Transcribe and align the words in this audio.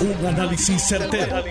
Un 0.00 0.26
análisis 0.26 0.80
certero, 0.82 1.44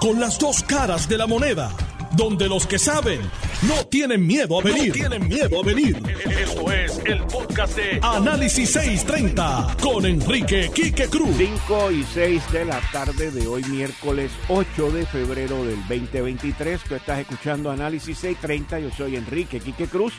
Con 0.00 0.18
las 0.18 0.36
dos 0.36 0.64
caras 0.64 1.08
de 1.08 1.16
la 1.16 1.28
moneda. 1.28 1.70
Donde 2.16 2.48
los 2.48 2.66
que 2.66 2.76
saben 2.76 3.20
no 3.68 3.86
tienen 3.86 4.26
miedo 4.26 4.58
a 4.58 4.64
venir. 4.64 4.92
tienen 4.92 5.28
miedo 5.28 5.60
a 5.60 5.64
venir. 5.64 5.96
Esto 6.28 6.72
es 6.72 7.00
el 7.04 7.22
podcast 7.22 7.76
de 7.76 8.00
Análisis 8.02 8.68
630 8.72 9.76
con 9.80 10.04
Enrique 10.04 10.72
Quique 10.74 11.06
Cruz. 11.06 11.36
5 11.38 11.92
y 11.92 12.02
6 12.02 12.52
de 12.52 12.64
la 12.64 12.80
tarde 12.90 13.30
de 13.30 13.46
hoy, 13.46 13.62
miércoles 13.66 14.32
8 14.48 14.90
de 14.90 15.06
febrero 15.06 15.64
del 15.64 15.78
2023. 15.88 16.80
Tú 16.82 16.96
estás 16.96 17.20
escuchando 17.20 17.70
Análisis 17.70 18.18
630. 18.18 18.80
Yo 18.80 18.90
soy 18.90 19.14
Enrique 19.14 19.60
Quique 19.60 19.86
Cruz 19.86 20.14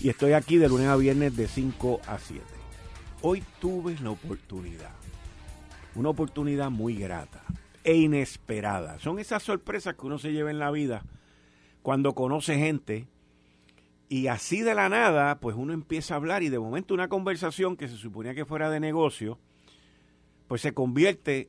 y 0.00 0.08
estoy 0.08 0.32
aquí 0.32 0.56
de 0.56 0.68
lunes 0.68 0.88
a 0.88 0.96
viernes 0.96 1.36
de 1.36 1.46
5 1.46 2.00
a 2.08 2.18
7. 2.18 2.44
Hoy 3.22 3.44
tuve 3.60 3.96
la 4.02 4.10
oportunidad 4.10 5.01
una 5.94 6.08
oportunidad 6.08 6.70
muy 6.70 6.96
grata 6.96 7.42
e 7.84 7.96
inesperada. 7.96 8.98
Son 8.98 9.18
esas 9.18 9.42
sorpresas 9.42 9.94
que 9.94 10.06
uno 10.06 10.18
se 10.18 10.32
lleva 10.32 10.50
en 10.50 10.58
la 10.58 10.70
vida 10.70 11.04
cuando 11.82 12.14
conoce 12.14 12.56
gente 12.56 13.06
y 14.08 14.26
así 14.26 14.60
de 14.60 14.74
la 14.74 14.88
nada, 14.88 15.40
pues 15.40 15.56
uno 15.56 15.72
empieza 15.72 16.14
a 16.14 16.18
hablar 16.18 16.42
y 16.42 16.50
de 16.50 16.58
momento 16.58 16.92
una 16.92 17.08
conversación 17.08 17.76
que 17.76 17.88
se 17.88 17.96
suponía 17.96 18.34
que 18.34 18.44
fuera 18.44 18.68
de 18.68 18.78
negocio, 18.78 19.38
pues 20.48 20.60
se 20.60 20.74
convierte 20.74 21.48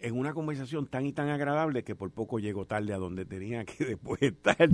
en 0.00 0.16
una 0.16 0.34
conversación 0.34 0.86
tan 0.86 1.06
y 1.06 1.12
tan 1.12 1.28
agradable 1.28 1.82
que 1.82 1.96
por 1.96 2.10
poco 2.10 2.38
llegó 2.38 2.66
tarde 2.66 2.92
a 2.92 2.98
donde 2.98 3.24
tenía 3.24 3.64
que 3.64 3.84
después 3.86 4.22
estar. 4.22 4.68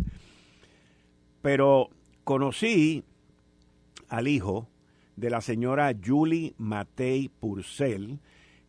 Pero 1.40 1.90
conocí 2.24 3.04
al 4.08 4.28
hijo 4.28 4.68
de 5.16 5.30
la 5.30 5.40
señora 5.40 5.94
Julie 6.04 6.54
Matei 6.58 7.28
Purcell, 7.28 8.18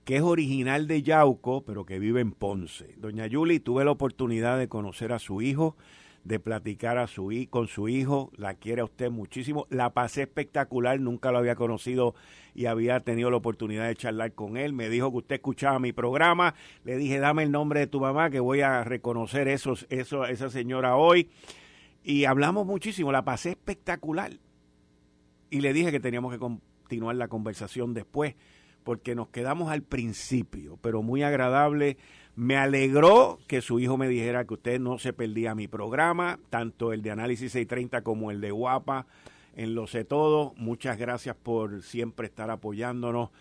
que 0.06 0.18
es 0.18 0.22
original 0.22 0.88
de 0.88 1.02
Yauco, 1.02 1.66
pero 1.66 1.86
que 1.86 2.00
vive 2.00 2.22
en 2.22 2.32
Ponce. 2.32 2.94
Doña 2.98 3.26
Yuli, 3.26 3.60
tuve 3.60 3.84
la 3.84 3.92
oportunidad 3.92 4.58
de 4.60 4.68
conocer 4.68 5.12
a 5.12 5.20
su 5.20 5.42
hijo, 5.42 5.76
de 6.24 6.40
platicar 6.40 7.00
a 7.00 7.08
su, 7.08 7.32
con 7.50 7.68
su 7.68 7.90
hijo, 7.90 8.32
la 8.38 8.54
quiere 8.54 8.82
a 8.82 8.86
usted 8.86 9.10
muchísimo, 9.10 9.66
la 9.70 9.90
pasé 9.92 10.22
espectacular, 10.24 11.00
nunca 11.00 11.32
lo 11.32 11.40
había 11.40 11.56
conocido 11.56 12.14
y 12.54 12.68
había 12.68 13.00
tenido 13.00 13.32
la 13.32 13.38
oportunidad 13.38 13.88
de 13.88 13.96
charlar 13.96 14.34
con 14.34 14.58
él, 14.58 14.74
me 14.74 14.90
dijo 14.90 15.12
que 15.12 15.18
usted 15.18 15.36
escuchaba 15.36 15.80
mi 15.80 15.92
programa, 15.92 16.54
le 16.84 16.98
dije 16.98 17.20
dame 17.20 17.44
el 17.44 17.52
nombre 17.52 17.82
de 17.82 17.88
tu 17.88 18.00
mamá 18.00 18.30
que 18.30 18.40
voy 18.40 18.62
a 18.62 18.84
reconocer 18.84 19.48
esos, 19.48 19.88
eso, 19.90 20.26
esa 20.26 20.50
señora 20.50 20.96
hoy 20.96 21.30
y 22.04 22.26
hablamos 22.26 22.68
muchísimo, 22.68 23.12
la 23.12 23.26
pasé 23.26 23.52
espectacular. 23.52 24.32
Y 25.50 25.62
le 25.62 25.74
dije 25.74 25.92
que 25.92 26.00
teníamos 26.00 26.32
que 26.32 26.38
continuar 26.38 27.16
la 27.16 27.28
conversación 27.28 27.96
después 27.96 28.36
porque 28.86 29.16
nos 29.16 29.30
quedamos 29.30 29.72
al 29.72 29.82
principio, 29.82 30.78
pero 30.82 31.02
muy 31.02 31.24
agradable. 31.24 31.98
Me 32.36 32.56
alegró 32.56 33.40
que 33.48 33.62
su 33.62 33.80
hijo 33.80 33.98
me 33.98 34.08
dijera 34.08 34.46
que 34.46 34.54
usted 34.54 34.80
no 34.80 35.00
se 35.00 35.12
perdía 35.12 35.56
mi 35.56 35.68
programa, 35.68 36.40
tanto 36.50 36.94
el 36.94 37.02
de 37.02 37.12
Análisis 37.12 37.52
630 37.52 38.04
como 38.04 38.30
el 38.30 38.40
de 38.40 38.52
Guapa, 38.52 39.08
en 39.56 39.74
Lo 39.74 39.88
Sé 39.88 40.06
Todo. 40.06 40.54
Muchas 40.56 40.98
gracias 41.00 41.36
por 41.36 41.82
siempre 41.82 42.28
estar 42.28 42.52
apoyándonos 42.52 43.32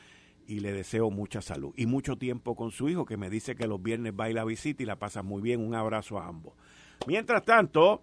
y 0.46 0.60
le 0.60 0.72
deseo 0.72 1.10
mucha 1.10 1.42
salud 1.42 1.74
y 1.76 1.86
mucho 1.86 2.16
tiempo 2.16 2.56
con 2.56 2.70
su 2.70 2.88
hijo, 2.88 3.04
que 3.04 3.18
me 3.18 3.28
dice 3.28 3.54
que 3.54 3.66
los 3.66 3.82
viernes 3.82 4.14
va 4.18 4.24
a 4.24 4.30
la 4.30 4.44
visita 4.44 4.82
y 4.82 4.86
la 4.86 4.96
pasa 4.96 5.22
muy 5.22 5.42
bien. 5.42 5.60
Un 5.60 5.74
abrazo 5.74 6.18
a 6.18 6.26
ambos. 6.26 6.54
Mientras 7.06 7.44
tanto, 7.44 8.02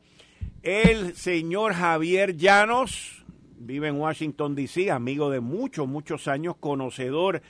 el 0.61 1.15
señor 1.15 1.73
Javier 1.73 2.37
Llanos, 2.37 3.25
vive 3.65 3.87
en 3.87 3.99
Washington, 3.99 4.55
D.C., 4.55 4.91
amigo 4.91 5.29
de 5.29 5.39
muchos, 5.39 5.87
muchos 5.87 6.27
años, 6.27 6.55
conocedor 6.59 7.41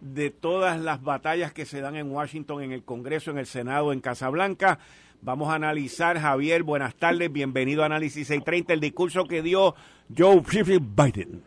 de 0.00 0.30
todas 0.30 0.80
las 0.80 1.02
batallas 1.02 1.52
que 1.52 1.64
se 1.64 1.80
dan 1.80 1.96
en 1.96 2.10
Washington, 2.10 2.62
en 2.62 2.72
el 2.72 2.84
Congreso, 2.84 3.30
en 3.30 3.38
el 3.38 3.46
Senado, 3.46 3.92
en 3.92 4.00
Casablanca. 4.00 4.78
Vamos 5.22 5.48
a 5.48 5.54
analizar, 5.54 6.18
Javier, 6.18 6.62
buenas 6.62 6.94
tardes, 6.94 7.32
bienvenido 7.32 7.82
a 7.82 7.86
Análisis 7.86 8.26
630, 8.28 8.74
el 8.74 8.80
discurso 8.80 9.24
que 9.24 9.42
dio 9.42 9.74
Joe 10.16 10.42
Biden. 10.42 11.42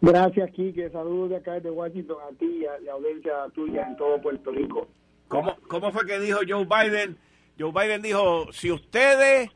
Gracias, 0.00 0.50
Kike. 0.52 0.90
Saludos 0.90 1.30
de 1.30 1.36
acá 1.36 1.58
de 1.58 1.70
Washington 1.70 2.16
a 2.30 2.38
ti 2.38 2.60
y 2.60 2.64
a 2.64 2.78
la 2.80 2.92
audiencia 2.92 3.32
tuya 3.52 3.86
en 3.88 3.96
todo 3.96 4.20
Puerto 4.22 4.52
Rico. 4.52 4.86
¿Cómo, 5.26 5.56
¿Cómo 5.66 5.90
fue 5.90 6.06
que 6.06 6.20
dijo 6.20 6.38
Joe 6.48 6.64
Biden? 6.64 7.18
Joe 7.58 7.72
Biden 7.72 8.00
dijo, 8.00 8.52
si 8.52 8.70
ustedes 8.70 9.50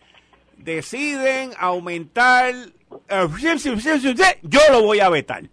deciden 0.59 1.53
aumentar 1.59 2.55
yo 4.43 4.61
lo 4.71 4.83
voy 4.83 5.01
a 5.01 5.09
vetar. 5.09 5.45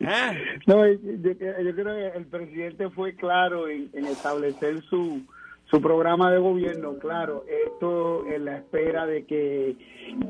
¿Eh? 0.00 0.60
No, 0.66 0.86
yo, 0.86 1.36
creo 1.38 1.96
que 1.96 2.12
el 2.16 2.26
presidente 2.26 2.88
fue 2.90 3.16
claro 3.16 3.68
en, 3.68 3.90
establecer 4.06 4.82
su, 4.84 5.22
su 5.70 5.80
programa 5.80 6.30
de 6.30 6.38
gobierno, 6.38 6.96
claro, 6.98 7.44
esto 7.66 8.24
en 8.26 8.44
la 8.44 8.58
espera 8.58 9.04
de 9.04 9.24
que 9.24 9.76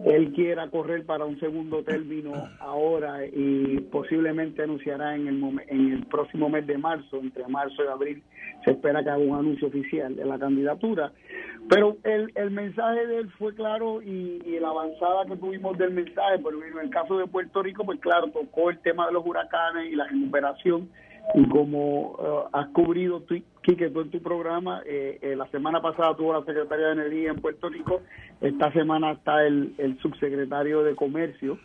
él 0.06 0.32
quiera 0.32 0.70
correr 0.70 1.04
para 1.04 1.26
un 1.26 1.38
segundo 1.38 1.82
término 1.82 2.32
ahora 2.58 3.26
y 3.26 3.80
posiblemente 3.92 4.62
anunciará 4.62 5.14
en 5.14 5.28
el, 5.28 5.42
en 5.68 5.92
el 5.92 6.06
próximo 6.06 6.48
mes 6.48 6.66
de 6.66 6.78
marzo, 6.78 7.18
entre 7.18 7.46
marzo 7.48 7.84
y 7.84 7.86
abril, 7.86 8.22
se 8.64 8.70
espera 8.70 9.02
que 9.02 9.10
haga 9.10 9.22
un 9.22 9.38
anuncio 9.38 9.68
oficial 9.68 10.16
de 10.16 10.24
la 10.24 10.38
candidatura. 10.38 11.12
Pero 11.68 11.98
el, 12.04 12.32
el 12.34 12.50
mensaje 12.50 13.06
de 13.06 13.18
él 13.18 13.30
fue 13.38 13.54
claro 13.54 14.00
y, 14.00 14.38
la 14.58 14.68
avanzada 14.70 15.26
que 15.26 15.36
tuvimos 15.36 15.76
del 15.76 15.90
mensaje, 15.90 16.38
pero 16.42 16.64
en 16.64 16.78
el 16.78 16.88
caso 16.88 17.18
de 17.18 17.26
Puerto 17.26 17.62
Rico, 17.62 17.84
pues 17.84 18.00
claro, 18.00 18.28
tocó 18.28 18.70
el 18.70 18.78
tema 18.78 19.06
de 19.06 19.12
los 19.12 19.26
huracanes 19.26 19.92
y 19.92 19.96
la 19.96 20.06
recuperación 20.06 20.88
y 21.34 21.46
como 21.48 22.12
uh, 22.12 22.48
has 22.52 22.68
cubrido 22.68 23.20
Quique, 23.66 23.90
tú 23.90 24.02
en 24.02 24.10
tu 24.10 24.22
programa, 24.22 24.80
eh, 24.86 25.18
eh, 25.20 25.34
la 25.34 25.48
semana 25.48 25.82
pasada 25.82 26.14
tuvo 26.14 26.32
la 26.32 26.44
Secretaría 26.44 26.86
de 26.86 26.92
Energía 26.92 27.30
en 27.30 27.40
Puerto 27.40 27.68
Rico, 27.68 28.00
esta 28.40 28.70
semana 28.70 29.10
está 29.10 29.44
el, 29.44 29.74
subsecretario 30.00 30.84
de 30.84 30.94
Comercio 30.94 31.58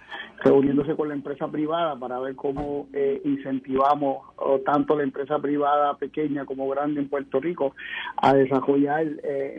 reuniéndose 0.44 0.96
con 0.96 1.10
la 1.10 1.14
empresa 1.14 1.48
privada 1.50 1.96
para 2.00 2.18
ver 2.20 2.36
cómo 2.36 2.88
eh, 2.92 3.22
incentivamos 3.24 4.26
tanto 4.66 4.98
la 4.98 5.04
empresa 5.04 5.38
privada 5.38 5.96
pequeña 5.98 6.46
como 6.46 6.68
grande 6.70 7.02
en 7.02 7.08
Puerto 7.08 7.40
Rico 7.40 7.76
a 8.18 8.34
desarrollar 8.34 9.06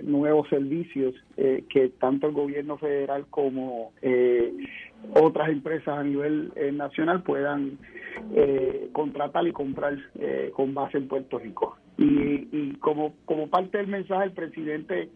nuevos 0.03 0.49
servicios 0.49 1.15
que 1.37 1.93
tanto 2.01 2.27
el 2.27 2.33
gobierno 2.33 2.77
federal 2.79 3.27
como 3.31 3.93
otras 5.15 5.51
empresas 5.51 5.99
a 5.99 6.03
nivel 6.03 6.53
nacional 6.73 7.23
puedan 7.23 7.79
eh, 8.35 8.89
contratar 8.93 9.47
y 9.47 9.53
comprar 9.53 9.99
eh, 10.19 10.51
con 10.55 10.75
base 10.75 10.99
en 10.99 11.09
Puerto 11.09 11.39
Rico. 11.39 11.77
Y, 11.99 12.49
y 12.51 12.77
como, 12.81 13.15
como 13.25 13.49
parte 13.49 13.79
del 13.79 13.89
mensaje, 13.89 14.25
el 14.25 14.33
presidente 14.33 15.11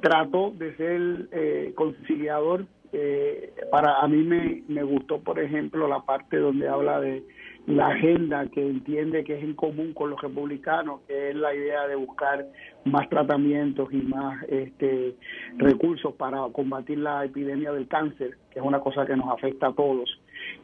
trató 0.00 0.52
de 0.56 0.76
ser 0.76 1.28
eh, 1.32 1.72
conciliador. 1.74 2.66
Eh, 2.92 3.52
para 3.72 3.98
a 4.00 4.06
mí 4.06 4.22
me, 4.22 4.62
me 4.68 4.84
gustó, 4.84 5.20
por 5.20 5.40
ejemplo, 5.40 5.88
la 5.88 6.00
parte 6.00 6.36
donde 6.36 6.68
habla 6.68 7.00
de 7.00 7.24
la 7.66 7.88
agenda 7.88 8.46
que 8.48 8.60
entiende 8.60 9.24
que 9.24 9.38
es 9.38 9.42
en 9.42 9.54
común 9.54 9.94
con 9.94 10.10
los 10.10 10.20
republicanos, 10.20 11.00
que 11.06 11.30
es 11.30 11.36
la 11.36 11.54
idea 11.54 11.86
de 11.86 11.96
buscar 11.96 12.46
más 12.84 13.08
tratamientos 13.08 13.88
y 13.90 14.02
más 14.02 14.42
este, 14.48 15.16
recursos 15.56 16.14
para 16.14 16.40
combatir 16.52 16.98
la 16.98 17.24
epidemia 17.24 17.72
del 17.72 17.88
cáncer, 17.88 18.36
que 18.50 18.58
es 18.58 18.64
una 18.64 18.80
cosa 18.80 19.06
que 19.06 19.16
nos 19.16 19.28
afecta 19.28 19.68
a 19.68 19.72
todos. 19.72 20.20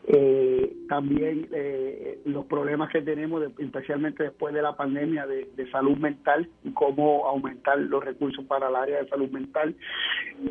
Eh, 0.07 0.77
también 0.89 1.47
eh, 1.53 2.21
los 2.25 2.47
problemas 2.47 2.91
que 2.91 3.03
tenemos, 3.03 3.45
especialmente 3.59 4.25
después 4.25 4.53
de 4.53 4.63
la 4.63 4.77
pandemia 4.77 5.27
de, 5.27 5.49
salud 5.71 5.97
mental 5.99 6.49
y 6.65 6.73
cómo 6.73 7.29
aumentar 7.29 7.79
los 7.79 8.05
recursos 8.05 8.45
para 8.47 8.69
el 8.69 8.75
área 8.75 9.03
de 9.03 9.09
salud 9.09 9.31
mental, 9.31 9.77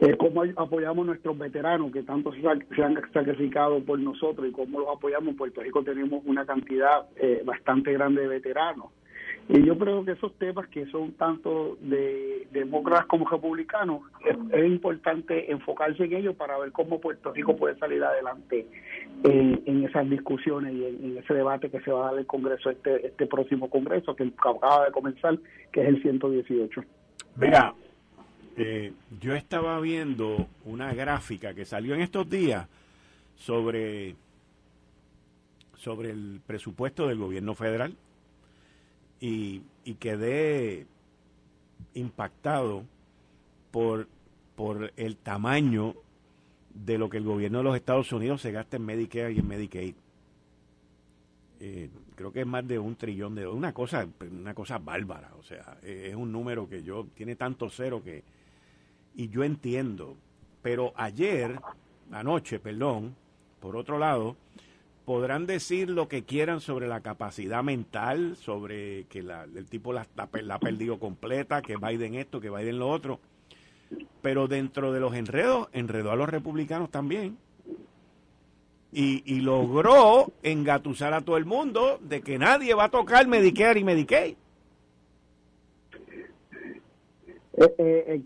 eh, 0.02 0.16
cómo 0.18 0.44
apoyamos 0.56 1.04
a 1.04 1.08
nuestros 1.08 1.38
veteranos 1.38 1.92
que 1.92 2.04
tanto 2.04 2.32
se, 2.32 2.42
se, 2.42 2.84
han 2.84 3.02
sacrificado 3.12 3.84
por 3.84 4.00
nosotros 4.00 4.48
y 4.48 4.52
cómo 4.52 4.80
los 4.80 4.90
apoyamos. 4.96 5.30
En 5.30 5.36
Puerto 5.36 5.62
Rico 5.62 5.84
tenemos 5.84 6.22
una 6.26 6.46
cantidad 6.46 7.08
eh, 7.18 7.42
bastante 7.44 7.92
grande 7.92 8.22
de 8.22 8.28
veteranos. 8.28 8.92
Y 9.50 9.66
yo 9.66 9.76
creo 9.80 10.06
que 10.06 10.12
esos 10.12 10.32
temas 10.36 10.68
que 10.68 10.86
son 10.92 11.14
tanto 11.14 11.76
de 11.82 12.48
demócratas 12.52 13.08
como 13.08 13.28
republicanos, 13.28 14.04
es, 14.24 14.66
importante 14.66 15.52
enfocarse 15.52 16.04
en 16.04 16.14
ellos 16.14 16.36
para 16.36 16.60
ver 16.60 16.72
cómo 16.72 17.02
Puerto 17.02 17.34
Rico 17.34 17.56
puede 17.58 17.76
salir 17.80 18.04
adelante 18.04 18.68
en 19.24 19.86
esas 19.86 20.08
discusiones 20.08 20.76
y 20.76 20.86
en, 20.86 21.18
ese 21.18 21.34
debate 21.34 21.72
que 21.72 21.82
se 21.82 21.90
va 21.90 22.10
a 22.10 22.12
dar 22.12 22.20
el 22.20 22.28
Congreso, 22.28 22.70
este, 22.70 23.08
este 23.08 23.26
próximo 23.26 23.72
Congreso 23.72 24.16
que 24.16 24.32
acaba 24.38 24.86
de 24.86 24.92
comenzar, 24.92 25.40
que 25.72 25.82
es 25.82 25.88
el 25.88 26.02
118. 26.04 26.84
Mira, 27.38 27.74
eh, 28.56 28.94
yo 29.20 29.34
estaba 29.34 29.80
viendo 29.80 30.46
una 30.66 30.94
gráfica 30.94 31.56
que 31.56 31.66
salió 31.66 31.96
en 31.96 32.02
estos 32.02 32.30
días 32.30 32.68
sobre, 33.36 34.14
sobre 35.76 36.12
el 36.12 36.40
presupuesto 36.46 37.08
del 37.08 37.18
gobierno 37.18 37.56
federal 37.56 37.96
y, 39.20 39.62
quedé 40.00 40.86
impactado 41.96 42.84
por, 43.72 44.08
por 44.56 44.94
el 44.98 45.18
tamaño 45.18 45.96
de 46.74 46.98
lo 47.00 47.10
que 47.10 47.18
el 47.18 47.24
gobierno 47.24 47.58
de 47.58 47.64
los 47.64 47.76
Estados 47.76 48.12
Unidos 48.12 48.42
se 48.42 48.52
gasta 48.52 48.78
en 48.78 48.86
Medicare 48.86 49.34
y 49.34 49.40
en 49.40 49.48
Medicaid. 49.48 49.96
Eh, 51.60 51.90
creo 52.16 52.32
que 52.32 52.42
es 52.42 52.48
más 52.48 52.66
de 52.68 52.78
un 52.78 52.96
trillón 52.96 53.34
de 53.36 53.48
una 53.48 53.74
cosa, 53.74 54.08
una 54.30 54.54
cosa 54.54 54.78
bárbara. 54.78 55.32
O 55.40 55.44
sea, 55.44 55.78
es 55.82 56.16
un 56.16 56.32
número 56.32 56.70
que 56.70 56.84
yo 56.84 57.08
tiene 57.16 57.36
tanto 57.36 57.70
cero 57.70 58.02
que 58.04 58.24
y 59.16 59.28
yo 59.30 59.44
entiendo. 59.44 60.16
Pero 60.62 60.94
ayer, 60.96 61.60
anoche, 62.12 62.60
perdón, 62.60 63.16
por 63.60 63.76
otro 63.76 63.98
lado, 63.98 64.36
podrán 65.10 65.48
decir 65.48 65.90
lo 65.90 66.08
que 66.08 66.22
quieran 66.22 66.62
sobre 66.62 66.88
la 66.88 67.00
capacidad 67.00 67.64
mental, 67.64 68.36
sobre 68.36 69.06
que 69.06 69.26
el 69.56 69.66
tipo 69.66 69.92
la, 69.92 70.06
la, 70.16 70.54
ha 70.54 70.60
perdido 70.60 71.00
completa, 71.00 71.64
que 71.64 71.78
Biden 71.78 72.14
esto, 72.14 72.40
que 72.40 72.52
Biden 72.52 72.78
lo 72.78 72.90
otro. 72.90 73.20
Pero 74.22 74.48
dentro 74.48 74.94
de 74.94 75.00
los 75.00 75.16
enredos, 75.16 75.68
enredó 75.74 76.12
a 76.12 76.16
los 76.16 76.30
republicanos 76.30 76.92
también. 76.92 77.40
Y, 78.92 79.24
y 79.26 79.42
logró 79.42 80.32
engatusar 80.44 81.16
a 81.16 81.22
todo 81.22 81.38
el 81.38 81.46
mundo 81.46 81.98
de 82.04 82.22
que 82.22 82.38
nadie 82.38 82.76
va 82.76 82.84
a 82.84 82.90
tocar 82.90 83.28
Medicare 83.28 83.80
y 83.80 83.84
Medicaid. 83.84 84.36
Eh, 87.58 87.74
eh, 87.80 88.22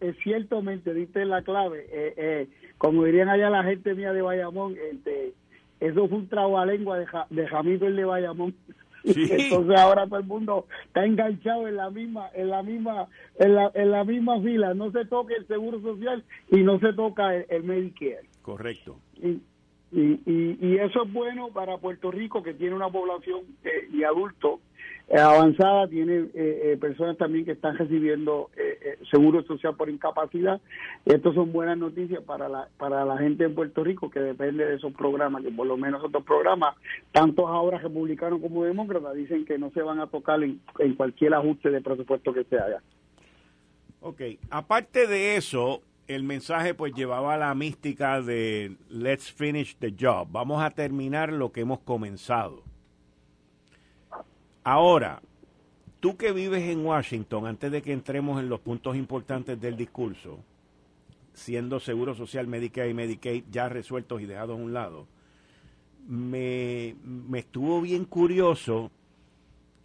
eh, 0.00 0.14
ciertamente 0.22 0.94
diste 0.94 1.24
la 1.24 1.42
clave. 1.42 1.84
Eh, 1.90 2.14
eh, 2.16 2.48
como 2.78 3.02
dirían 3.02 3.28
allá 3.28 3.50
la 3.50 3.64
gente 3.64 3.96
mía 3.96 4.12
de 4.12 4.22
Bayamón, 4.22 4.76
este, 4.92 5.34
eso 5.82 6.08
fue 6.08 6.18
un 6.18 6.28
trabalengua 6.28 6.98
de, 6.98 7.06
de 7.30 7.46
Jamito 7.48 7.86
el 7.86 7.96
de 7.96 8.04
Bayamón. 8.04 8.54
Entonces 9.04 9.76
ahora 9.76 10.06
todo 10.06 10.20
el 10.20 10.26
mundo 10.26 10.66
está 10.86 11.04
enganchado 11.04 11.66
en 11.66 11.76
la 11.76 11.90
misma, 11.90 12.30
en 12.34 12.50
la 12.50 12.62
misma, 12.62 13.08
en 13.36 13.54
la, 13.56 13.70
en 13.74 13.90
la 13.90 14.04
misma 14.04 14.40
fila. 14.40 14.74
No 14.74 14.92
se 14.92 15.04
toca 15.06 15.34
el 15.34 15.46
seguro 15.48 15.80
social 15.80 16.22
y 16.50 16.62
no 16.62 16.78
se 16.78 16.92
toca 16.92 17.34
el, 17.34 17.64
Medicare. 17.64 18.28
Correcto. 18.42 18.96
Y, 19.20 19.40
y, 19.90 20.20
y, 20.24 20.76
eso 20.78 21.02
es 21.02 21.12
bueno 21.12 21.48
para 21.48 21.78
Puerto 21.78 22.12
Rico 22.12 22.44
que 22.44 22.54
tiene 22.54 22.76
una 22.76 22.88
población 22.88 23.40
eh, 23.64 23.88
y 23.92 24.04
adultos 24.04 24.60
avanzada, 25.10 25.88
tiene 25.88 26.16
eh, 26.16 26.30
eh, 26.34 26.78
personas 26.80 27.16
también 27.18 27.44
que 27.44 27.52
están 27.52 27.76
recibiendo 27.76 28.50
seguro 29.10 29.42
social 29.44 29.76
por 29.76 29.90
incapacidad. 29.90 30.60
Estas 31.04 31.34
son 31.34 31.52
buenas 31.52 31.76
noticias 31.76 32.22
para 32.22 32.48
la, 32.48 32.68
para 32.78 33.04
la 33.04 33.18
gente 33.18 33.44
en 33.44 33.54
Puerto 33.54 33.84
Rico 33.84 34.10
que 34.10 34.20
depende 34.20 34.64
de 34.64 34.76
esos 34.76 34.92
programas, 34.94 35.42
que 35.42 35.50
por 35.50 35.66
lo 35.66 35.76
menos 35.76 36.02
estos 36.04 36.24
programas, 36.24 36.76
tanto 37.12 37.46
ahora 37.46 37.78
republicanos 37.78 38.40
como 38.40 38.64
demócratas, 38.64 39.14
dicen 39.14 39.44
que 39.44 39.58
no 39.58 39.70
se 39.70 39.82
van 39.82 40.00
a 40.00 40.06
tocar 40.06 40.42
en, 40.42 40.60
en 40.78 40.94
cualquier 40.94 41.34
ajuste 41.34 41.70
de 41.70 41.80
presupuesto 41.80 42.32
que 42.32 42.44
se 42.44 42.56
haga. 42.56 42.82
Ok, 44.00 44.20
aparte 44.50 45.06
de 45.06 45.36
eso, 45.36 45.82
el 46.08 46.24
mensaje 46.24 46.74
pues 46.74 46.92
llevaba 46.94 47.36
la 47.36 47.54
mística 47.54 48.20
de 48.20 48.76
let's 48.88 49.30
finish 49.30 49.76
the 49.76 49.94
job, 49.98 50.28
vamos 50.30 50.62
a 50.62 50.70
terminar 50.70 51.32
lo 51.32 51.52
que 51.52 51.60
hemos 51.60 51.80
comenzado. 51.80 52.62
Ahora, 54.64 55.20
tú 56.00 56.16
que 56.16 56.32
vives 56.32 56.62
en 56.62 56.84
Washington, 56.84 57.46
antes 57.46 57.72
de 57.72 57.82
que 57.82 57.92
entremos 57.92 58.40
en 58.40 58.48
los 58.48 58.60
puntos 58.60 58.96
importantes 58.96 59.60
del 59.60 59.76
discurso, 59.76 60.38
siendo 61.34 61.80
Seguro 61.80 62.14
Social, 62.14 62.46
Medicare 62.46 62.90
y 62.90 62.94
Medicaid 62.94 63.44
ya 63.50 63.68
resueltos 63.68 64.20
y 64.20 64.26
dejados 64.26 64.58
a 64.58 64.62
un 64.62 64.72
lado, 64.72 65.06
me, 66.06 66.96
me 67.04 67.40
estuvo 67.40 67.80
bien 67.80 68.04
curioso 68.04 68.90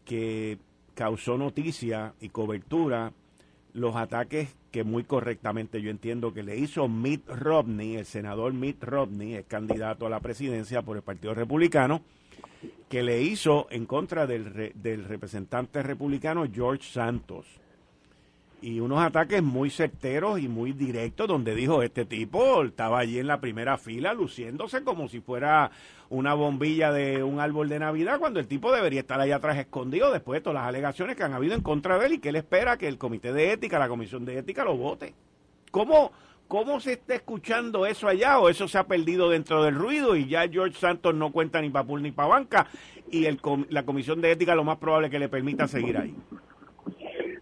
que 0.06 0.58
causó 0.96 1.38
noticia 1.38 2.14
y 2.20 2.30
cobertura 2.30 3.14
los 3.74 3.96
ataques 3.96 4.56
que 4.72 4.84
muy 4.84 5.04
correctamente 5.04 5.82
yo 5.82 5.92
entiendo 5.92 6.34
que 6.34 6.44
le 6.44 6.58
hizo 6.58 6.88
Mitt 6.88 7.28
Romney, 7.28 7.96
el 7.96 8.06
senador 8.06 8.54
Mitt 8.54 8.84
Romney, 8.84 9.36
el 9.36 9.46
candidato 9.46 10.06
a 10.06 10.10
la 10.10 10.20
presidencia 10.20 10.82
por 10.82 10.98
el 10.98 11.04
Partido 11.04 11.34
Republicano, 11.34 12.02
que 12.90 13.04
le 13.04 13.22
hizo 13.22 13.68
en 13.70 13.86
contra 13.86 14.26
del, 14.28 14.74
del 14.76 15.06
representante 15.06 15.84
republicano 15.84 16.46
George 16.52 16.90
Santos. 16.92 17.46
Y 18.60 18.80
unos 18.80 19.00
ataques 19.00 19.44
muy 19.44 19.70
certeros 19.70 20.40
y 20.40 20.48
muy 20.48 20.72
directos, 20.72 21.28
donde 21.28 21.54
dijo, 21.54 21.84
este 21.84 22.06
tipo 22.06 22.64
estaba 22.64 23.00
allí 23.00 23.20
en 23.20 23.28
la 23.28 23.40
primera 23.40 23.78
fila 23.78 24.14
luciéndose 24.14 24.84
como 24.84 25.08
si 25.08 25.22
fuera 25.22 25.70
una 26.10 26.34
bombilla 26.34 26.92
de 26.92 27.22
un 27.22 27.40
árbol 27.40 27.70
de 27.70 27.80
Navidad, 27.80 28.20
cuando 28.20 28.40
el 28.40 28.48
tipo 28.48 28.72
debería 28.72 29.02
estar 29.02 29.20
allá 29.20 29.36
atrás 29.36 29.58
escondido 29.58 30.12
después 30.12 30.40
de 30.40 30.44
todas 30.44 30.62
las 30.62 30.70
alegaciones 30.70 31.16
que 31.16 31.24
han 31.24 31.34
habido 31.34 31.54
en 31.54 31.62
contra 31.62 32.00
de 32.00 32.08
él 32.08 32.14
y 32.14 32.20
que 32.20 32.30
él 32.30 32.38
espera 32.38 32.78
que 32.78 32.88
el 32.88 32.98
comité 32.98 33.32
de 33.32 33.52
ética, 33.52 33.78
la 33.78 33.90
comisión 33.90 34.26
de 34.26 34.40
ética 34.40 34.64
lo 34.64 34.76
vote. 34.76 35.14
¿Cómo, 35.70 36.12
¿Cómo 36.48 36.80
se 36.80 36.94
está 36.94 37.16
escuchando 37.16 37.86
eso 37.86 38.08
allá 38.08 38.40
o 38.40 38.50
eso 38.50 38.68
se 38.68 38.78
ha 38.78 38.86
perdido 38.86 39.30
dentro 39.30 39.64
del 39.64 39.76
ruido 39.76 40.16
y 40.16 40.28
ya 40.28 40.48
George 40.48 40.80
Santos 40.80 41.14
no 41.14 41.32
cuenta 41.32 41.62
ni 41.62 41.70
para 41.70 41.86
pool 41.86 42.02
ni 42.02 42.12
para 42.12 42.30
banca. 42.30 42.68
Y 43.12 43.26
el, 43.26 43.40
la 43.70 43.84
comisión 43.84 44.22
de 44.22 44.32
ética 44.32 44.56
lo 44.56 44.64
más 44.64 44.78
probable 44.78 45.10
que 45.10 45.20
le 45.20 45.28
permita 45.28 45.68
seguir 45.68 45.98
ahí? 45.98 46.16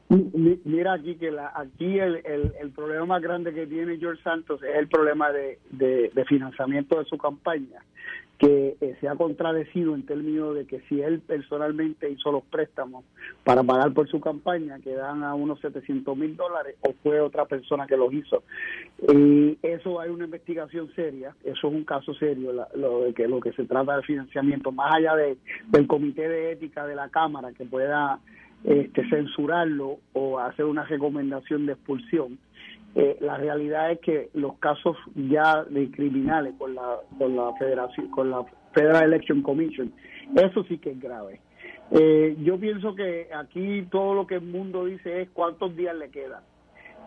Mira 0.09 0.93
aquí 0.93 1.15
que 1.15 1.31
la, 1.31 1.51
aquí 1.55 1.99
el, 1.99 2.21
el, 2.25 2.71
problema 2.71 3.05
más 3.05 3.21
grande 3.21 3.53
que 3.53 3.65
tiene 3.65 3.97
George 3.97 4.21
Santos 4.23 4.61
es 4.63 4.75
el 4.75 4.87
problema 4.87 5.31
de, 5.31 5.59
de 5.71 6.25
financiamiento 6.25 6.99
de 6.99 7.05
su 7.05 7.17
campaña 7.17 7.81
que 8.37 8.75
eh, 8.81 8.97
se 8.99 9.07
ha 9.07 9.15
contradecido 9.15 9.95
en 9.95 10.05
términos 10.05 10.55
de 10.55 10.65
que 10.65 10.81
si 10.89 11.01
él 11.01 11.21
personalmente 11.21 12.09
hizo 12.09 12.31
los 12.31 12.43
préstamos 12.43 13.05
para 13.43 13.63
pagar 13.63 13.93
por 13.93 14.09
su 14.09 14.19
campaña, 14.19 14.79
que 14.79 14.93
dan 14.93 15.23
a 15.23 15.35
unos 15.35 15.59
700 15.61 16.17
mil 16.17 16.35
dólares, 16.35 16.75
o 16.81 16.93
fue 17.01 17.21
otra 17.21 17.45
persona 17.45 17.87
que 17.87 17.95
los 17.95 18.11
hizo. 18.13 18.43
Y 19.13 19.57
eso 19.61 20.01
hay 20.01 20.09
una 20.09 20.25
investigación 20.25 20.91
seria, 20.95 21.33
eso 21.43 21.67
es 21.67 21.73
un 21.73 21.85
caso 21.85 22.13
serio, 22.15 22.51
lo 22.75 23.01
de 23.01 23.13
que 23.13 23.27
lo 23.27 23.39
que 23.39 23.53
se 23.53 23.65
trata 23.65 23.97
de 23.97 24.03
financiamiento, 24.03 24.71
más 24.71 24.95
allá 24.95 25.15
de, 25.15 25.37
del 25.67 25.87
comité 25.87 26.27
de 26.27 26.51
ética 26.51 26.85
de 26.85 26.95
la 26.95 27.09
Cámara 27.09 27.53
que 27.53 27.65
pueda 27.65 28.19
este, 28.65 29.07
censurarlo 29.09 29.99
o 30.13 30.39
hacer 30.39 30.65
una 30.65 30.83
recomendación 30.83 31.65
de 31.65 31.73
expulsión 31.73 32.39
eh, 32.95 33.17
la 33.19 33.35
realidad 33.35 33.91
es 33.91 33.99
que 33.99 34.29
los 34.33 34.57
casos 34.59 34.95
ya 35.15 35.65
de 35.65 35.91
criminales 35.91 36.53
con 36.57 36.75
la 36.75 36.99
con 37.17 37.35
la 37.35 37.53
federación 37.59 38.09
con 38.09 38.31
la 38.31 38.45
Federal 38.73 39.03
Election 39.03 39.41
Commission 39.41 39.91
eso 40.35 40.63
sí 40.63 40.77
que 40.79 40.91
es 40.91 40.99
grave. 40.99 41.41
Eh, 41.91 42.35
yo 42.41 42.57
pienso 42.57 42.95
que 42.95 43.27
aquí 43.35 43.85
todo 43.91 44.15
lo 44.15 44.25
que 44.25 44.35
el 44.35 44.41
mundo 44.41 44.85
dice 44.85 45.21
es 45.21 45.29
cuántos 45.31 45.75
días 45.75 45.95
le 45.95 46.09
quedan. 46.09 46.41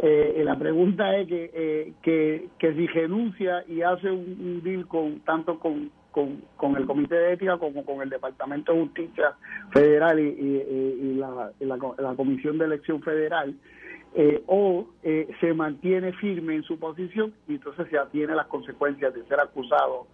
Eh, 0.01 0.43
la 0.45 0.57
pregunta 0.57 1.17
es 1.17 1.27
que, 1.27 1.95
que, 2.03 2.49
que 2.59 2.75
si 2.75 2.87
renuncia 2.87 3.65
y 3.67 3.83
hace 3.83 4.09
un, 4.11 4.63
deal 4.63 4.87
con 4.87 5.19
tanto 5.21 5.59
con, 5.59 5.91
con, 6.11 6.43
con, 6.57 6.77
el 6.77 6.87
Comité 6.87 7.15
de 7.15 7.33
Ética 7.35 7.59
como 7.59 7.85
con 7.85 8.03
el 8.03 8.11
Departamento 8.11 8.73
de 8.73 8.81
Justicia 8.81 9.35
Federal 9.73 10.19
y, 10.19 10.23
y, 10.23 11.15
la, 11.15 11.53
la, 11.61 12.15
Comisión 12.15 12.59
de 12.59 12.65
Elección 12.65 13.03
Federal, 13.03 13.55
eh, 14.15 14.43
o 14.47 14.87
eh, 15.03 15.29
se 15.41 15.53
mantiene 15.53 16.13
firme 16.15 16.55
en 16.55 16.63
su 16.63 16.79
posición 16.79 17.35
y 17.47 17.55
entonces 17.55 17.87
se 17.91 17.99
atiene 17.99 18.35
las 18.35 18.47
consecuencias 18.47 19.13
de 19.15 19.23
ser 19.25 19.39
acusado 19.39 20.07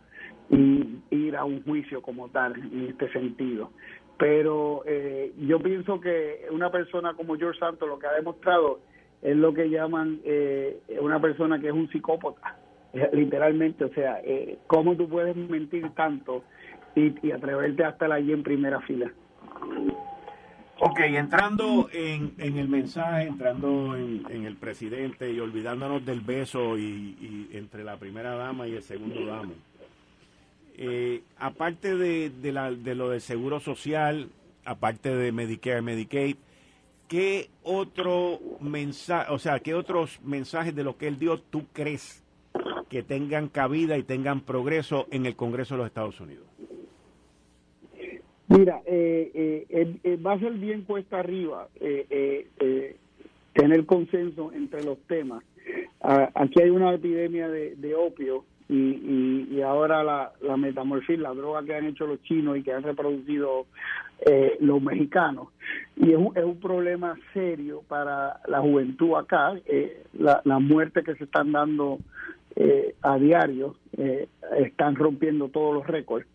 y 0.50 0.98
ir 1.10 1.36
a 1.36 1.44
un 1.44 1.62
juicio 1.62 2.02
como 2.02 2.28
tal 2.28 2.54
en 2.56 2.88
este 2.90 3.10
sentido. 3.12 3.70
Pero 4.18 4.82
eh, 4.84 5.32
yo 5.38 5.60
pienso 5.60 6.00
que 6.00 6.46
una 6.50 6.70
persona 6.70 7.14
como 7.14 7.36
George 7.36 7.58
Santos 7.58 7.88
lo 7.88 7.98
que 7.98 8.06
ha 8.06 8.12
demostrado 8.12 8.80
es 9.22 9.36
lo 9.36 9.54
que 9.54 9.70
llaman 9.70 10.20
una 11.00 11.18
persona 11.18 11.58
que 11.58 11.68
es 11.68 11.72
un 11.72 11.88
psicópata, 11.88 12.58
literalmente. 13.12 13.84
O 13.84 13.92
sea, 13.92 14.20
¿cómo 14.66 14.96
tú 14.96 15.08
puedes 15.08 15.36
mentir 15.36 15.90
tanto 15.90 16.44
y, 16.94 17.14
y 17.26 17.32
atreverte 17.32 17.84
hasta 17.84 18.06
allí 18.06 18.32
en 18.32 18.42
primera 18.42 18.80
fila? 18.80 19.12
Ok, 20.80 21.00
entrando 21.00 21.88
en, 21.92 22.34
el 22.38 22.68
mensaje, 22.68 23.28
entrando 23.28 23.96
en, 23.96 24.44
el 24.44 24.56
presidente 24.56 25.30
y 25.30 25.38
olvidándonos 25.38 26.04
del 26.04 26.20
beso 26.20 26.76
y, 26.76 27.48
entre 27.52 27.84
la 27.84 27.96
primera 27.96 28.34
dama 28.34 28.66
y 28.66 28.72
el 28.72 28.82
segundo 28.82 29.24
damo. 29.24 29.52
Eh, 30.76 31.22
aparte 31.38 31.94
de, 31.94 32.30
de, 32.30 32.94
lo 32.94 33.10
del 33.10 33.20
seguro 33.20 33.60
social, 33.60 34.28
aparte 34.64 35.14
de 35.14 35.30
Medicare, 35.30 35.80
Medicaid, 35.80 36.36
¿qué 37.06 37.50
otro 37.62 38.40
mensaje, 38.60 39.32
o 39.32 39.38
sea, 39.38 39.60
qué 39.60 39.74
otros 39.74 40.20
mensajes 40.24 40.74
de 40.74 40.82
lo 40.82 40.96
que 40.96 41.06
él 41.06 41.20
dio 41.20 41.38
tú 41.38 41.66
crees 41.72 42.23
que 42.88 43.02
tengan 43.02 43.48
cabida 43.48 43.96
y 43.98 44.02
tengan 44.02 44.40
progreso 44.40 45.06
en 45.10 45.26
el 45.26 45.36
Congreso 45.36 45.74
de 45.74 45.78
los 45.78 45.86
Estados 45.86 46.20
Unidos? 46.20 46.46
Mira, 48.48 48.82
eh, 48.84 49.66
eh, 49.68 49.96
eh, 50.04 50.16
va 50.16 50.32
a 50.32 50.38
ser 50.38 50.52
bien 50.52 50.82
cuesta 50.82 51.18
arriba 51.18 51.68
tener 53.54 53.86
consenso 53.86 54.52
entre 54.52 54.84
los 54.84 54.98
temas. 55.06 55.42
Ah, 56.00 56.28
aquí 56.34 56.60
hay 56.60 56.70
una 56.70 56.92
epidemia 56.92 57.48
de, 57.48 57.94
opio 57.94 58.44
y, 58.68 59.46
y, 59.50 59.62
ahora 59.62 60.02
la, 60.02 60.32
la 60.42 60.56
metamorfina, 60.56 61.22
la 61.22 61.34
droga 61.34 61.64
que 61.64 61.74
han 61.74 61.86
hecho 61.86 62.06
los 62.06 62.20
chinos 62.22 62.58
y 62.58 62.62
que 62.62 62.72
han 62.72 62.82
reproducido 62.82 63.66
los 64.60 64.82
mexicanos. 64.82 65.48
Y 65.96 66.12
es 66.12 66.18
un, 66.18 66.36
es 66.36 66.44
un 66.44 66.60
problema 66.60 67.16
serio 67.32 67.82
para 67.88 68.40
la 68.46 68.60
juventud 68.60 69.14
acá, 69.16 69.54
la, 70.12 70.42
la 70.44 70.58
muerte 70.58 71.02
que 71.02 71.14
se 71.14 71.24
están 71.24 71.52
dando 71.52 71.98
eh, 72.56 72.94
a 73.02 73.18
diario 73.18 73.74
eh, 73.96 74.28
están 74.58 74.94
rompiendo 74.94 75.48
todos 75.48 75.74
los 75.74 75.86
récords 75.86 76.26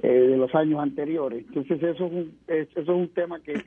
de 0.00 0.36
los 0.36 0.54
años 0.54 0.80
anteriores. 0.80 1.44
Entonces 1.48 1.82
eso 1.82 2.06
es 2.06 2.12
un, 2.12 2.38
eso 2.46 2.80
es 2.80 2.88
un 2.88 3.08
tema 3.08 3.40
que, 3.40 3.62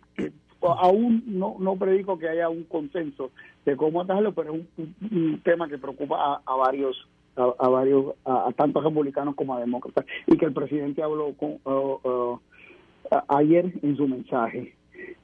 aún 0.61 1.23
no, 1.27 1.55
no 1.59 1.75
predico 1.75 2.17
que 2.17 2.29
haya 2.29 2.49
un 2.49 2.63
consenso 2.63 3.31
de 3.65 3.75
cómo 3.75 4.01
atajarlo, 4.01 4.33
pero 4.33 4.55
es 4.55 4.61
un, 4.77 5.41
tema 5.43 5.67
que 5.67 5.77
preocupa 5.77 6.41
a, 6.45 6.55
varios 6.55 7.07
a, 7.35 7.69
varios 7.69 8.15
a, 8.25 8.51
tanto 8.55 8.81
republicanos 8.81 9.35
como 9.35 9.55
a 9.55 9.59
demócratas 9.59 10.05
y 10.27 10.37
que 10.37 10.45
el 10.45 10.53
presidente 10.53 11.03
habló 11.03 11.33
con, 11.33 11.59
ayer 13.27 13.71
en 13.81 13.97
su 13.97 14.07
mensaje. 14.07 14.73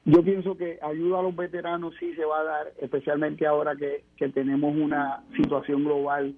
Yo 0.04 0.22
pienso 0.22 0.56
que 0.56 0.78
ayuda 0.82 1.20
a 1.20 1.22
los 1.22 1.34
veteranos 1.34 1.94
sí 1.98 2.14
se 2.14 2.24
va 2.24 2.40
a 2.40 2.44
dar, 2.44 2.72
especialmente 2.80 3.46
ahora 3.46 3.74
que, 3.76 4.04
que 4.16 4.28
tenemos 4.28 4.74
una 4.76 5.22
situación 5.36 5.84
global 5.84 6.34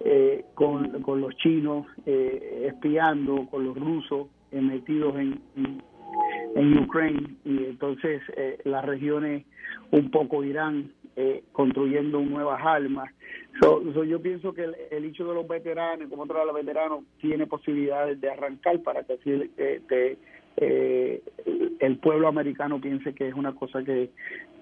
eh, 0.00 0.44
con, 0.54 1.02
con, 1.02 1.20
los 1.20 1.34
chinos 1.36 1.86
eh, 2.04 2.68
espiando, 2.68 3.46
con 3.50 3.64
los 3.64 3.76
rusos 3.76 4.28
eh, 4.50 4.60
metidos 4.60 5.16
en, 5.16 5.40
en, 6.56 6.78
Ucrania 6.78 7.28
y 7.44 7.64
entonces 7.64 8.22
las 8.64 8.84
regiones 8.84 9.44
un 9.90 10.10
poco 10.10 10.44
irán 10.44 10.92
construyendo 11.52 12.20
nuevas 12.20 12.60
armas. 12.64 13.10
yo 13.60 14.20
pienso 14.20 14.52
que 14.52 14.64
el, 14.90 15.04
hecho 15.04 15.26
de 15.26 15.34
los 15.34 15.48
veteranos, 15.48 16.08
como 16.08 16.24
otro 16.24 16.38
de 16.38 16.46
los 16.46 16.54
veteranos, 16.54 17.04
tiene 17.20 17.46
posibilidades 17.46 18.20
de 18.20 18.30
arrancar 18.30 18.80
para 18.82 19.04
que 19.04 19.14
así 19.14 19.50
te, 19.56 20.18
eh, 20.56 21.22
el 21.80 21.98
pueblo 21.98 22.28
americano 22.28 22.80
piense 22.80 23.14
que 23.14 23.28
es 23.28 23.34
una 23.34 23.54
cosa 23.54 23.82
que 23.82 24.10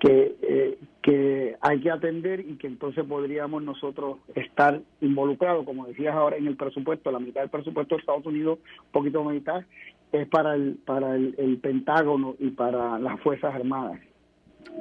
que, 0.02 0.34
eh, 0.42 0.78
que 1.00 1.56
hay 1.60 1.80
que 1.80 1.90
atender 1.92 2.40
y 2.40 2.56
que 2.56 2.66
entonces 2.66 3.04
podríamos 3.04 3.62
nosotros 3.62 4.18
estar 4.34 4.80
involucrados, 5.00 5.64
como 5.64 5.86
decías 5.86 6.12
ahora 6.12 6.36
en 6.36 6.48
el 6.48 6.56
presupuesto, 6.56 7.12
la 7.12 7.20
mitad 7.20 7.42
del 7.42 7.50
presupuesto 7.50 7.94
de 7.94 8.00
Estados 8.00 8.26
Unidos, 8.26 8.58
un 8.86 8.90
poquito 8.90 9.22
mitad, 9.22 9.62
es 10.10 10.26
para 10.26 10.56
el 10.56 10.74
para 10.84 11.14
el, 11.14 11.58
Pentágono 11.62 12.34
y 12.40 12.50
para 12.50 12.98
las 12.98 13.20
Fuerzas 13.20 13.54
Armadas. 13.54 14.00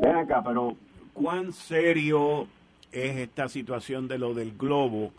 Ven 0.01 0.15
acá, 0.15 0.41
pero 0.43 0.75
¿cuán 1.13 1.53
serio 1.53 2.47
es 2.91 3.17
esta 3.17 3.47
situación 3.47 4.07
de 4.07 4.17
lo 4.17 4.33
del 4.33 4.57
globo 4.57 5.11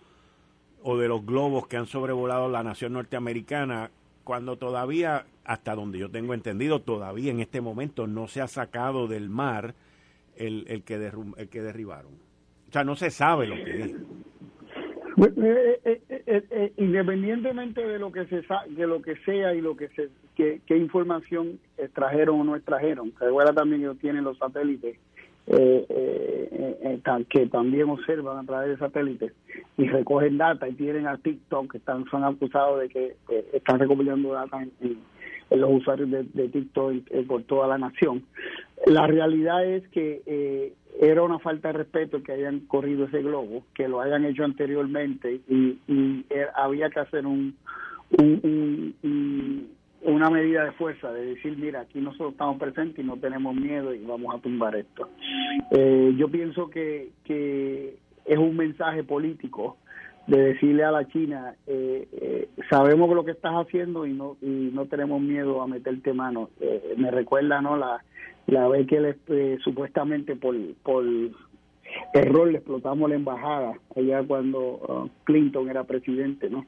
o 0.82 0.98
de 0.98 1.06
los 1.06 1.24
globos 1.24 1.68
que 1.68 1.76
han 1.76 1.86
sobrevolado 1.86 2.48
la 2.48 2.64
nación 2.64 2.94
norteamericana 2.94 3.92
cuando 4.24 4.56
todavía 4.56 5.26
hasta 5.44 5.74
donde 5.74 5.98
yo 5.98 6.10
tengo 6.10 6.34
entendido, 6.34 6.80
todavía 6.80 7.30
en 7.30 7.40
este 7.40 7.60
momento 7.60 8.06
no 8.06 8.28
se 8.28 8.40
ha 8.40 8.48
sacado 8.48 9.08
del 9.08 9.28
mar 9.28 9.74
el, 10.36 10.64
el, 10.68 10.82
que, 10.82 10.94
el 11.36 11.48
que 11.48 11.62
derribaron. 11.62 12.12
O 12.68 12.72
sea, 12.72 12.84
no 12.84 12.96
se 12.96 13.10
sabe 13.10 13.46
lo 13.46 13.56
que 13.56 13.82
es. 13.82 13.96
Eh, 15.18 15.80
eh, 15.84 16.00
eh, 16.50 16.72
independientemente 16.78 17.86
de 17.86 17.98
lo 17.98 18.10
que 18.10 18.24
se 18.26 18.42
de 18.70 18.86
lo 18.86 19.02
que 19.02 19.16
sea 19.16 19.54
y 19.54 19.60
lo 19.60 19.76
que 19.76 19.88
se 19.88 20.08
qué 20.34 20.76
información 20.76 21.60
extrajeron 21.76 22.40
o 22.40 22.44
no 22.44 22.56
extrajeron, 22.56 23.12
recuerda 23.20 23.52
también 23.52 23.82
que 23.82 23.94
tienen 24.00 24.24
los 24.24 24.38
satélites 24.38 24.98
que 27.28 27.46
también 27.46 27.90
observan 27.90 28.38
a 28.38 28.44
través 28.44 28.70
de 28.70 28.78
satélites 28.78 29.32
y 29.76 29.86
recogen 29.86 30.38
data 30.38 30.68
y 30.68 30.72
tienen 30.72 31.06
a 31.06 31.18
TikTok 31.18 31.72
que 31.72 31.78
están 31.78 32.04
son 32.10 32.24
acusados 32.24 32.80
de 32.80 32.88
que 32.88 33.16
están 33.52 33.78
recopilando 33.78 34.32
data 34.32 34.62
en, 34.62 34.98
los 35.56 35.70
usuarios 35.70 36.10
de, 36.10 36.48
TikTok 36.48 37.26
por 37.26 37.42
toda 37.44 37.66
la 37.66 37.78
nación. 37.78 38.24
La 38.86 39.06
realidad 39.06 39.64
es 39.64 39.86
que 39.88 40.22
eh, 40.26 40.72
era 41.00 41.22
una 41.22 41.38
falta 41.38 41.68
de 41.68 41.78
respeto 41.78 42.22
que 42.22 42.32
hayan 42.32 42.60
corrido 42.60 43.06
ese 43.06 43.22
globo, 43.22 43.64
que 43.74 43.88
lo 43.88 44.00
hayan 44.00 44.24
hecho 44.24 44.44
anteriormente 44.44 45.40
y, 45.48 45.78
eh, 46.30 46.46
había 46.54 46.90
que 46.90 47.00
hacer 47.00 47.26
un, 47.26 47.56
una 50.02 50.30
medida 50.30 50.64
de 50.64 50.72
fuerza, 50.72 51.12
de 51.12 51.26
decir, 51.26 51.56
mira, 51.56 51.82
aquí 51.82 52.00
nosotros 52.00 52.32
estamos 52.32 52.58
presentes 52.58 53.04
y 53.04 53.06
no 53.06 53.16
tenemos 53.16 53.54
miedo 53.54 53.94
y 53.94 54.04
vamos 54.04 54.34
a 54.34 54.38
tumbar 54.38 54.76
esto. 54.76 55.08
Eh, 55.70 56.12
yo 56.16 56.28
pienso 56.28 56.68
que 56.68 57.10
es 58.24 58.38
un 58.38 58.56
mensaje 58.56 59.04
político 59.04 59.76
de 60.26 60.40
decirle 60.40 60.84
a 60.84 60.90
la 60.90 61.06
China, 61.08 61.54
eh, 61.66 62.06
eh, 62.12 62.48
sabemos 62.70 63.12
lo 63.14 63.24
que 63.24 63.32
estás 63.32 63.52
haciendo 63.54 64.06
y 64.06 64.12
no 64.12 64.36
y 64.40 64.70
no 64.72 64.86
tenemos 64.86 65.20
miedo 65.20 65.62
a 65.62 65.66
meterte 65.66 66.12
mano. 66.12 66.50
Eh, 66.60 66.94
me 66.96 67.10
recuerda 67.10 67.60
no 67.60 67.76
la, 67.76 68.02
la 68.46 68.68
vez 68.68 68.86
que 68.86 69.00
le, 69.00 69.58
supuestamente 69.58 70.36
por, 70.36 70.54
por 70.82 71.04
error 72.14 72.48
le 72.48 72.58
explotamos 72.58 73.10
la 73.10 73.16
embajada, 73.16 73.74
allá 73.96 74.22
cuando 74.22 74.60
uh, 74.60 75.08
Clinton 75.24 75.68
era 75.68 75.84
presidente, 75.84 76.48
¿no? 76.48 76.64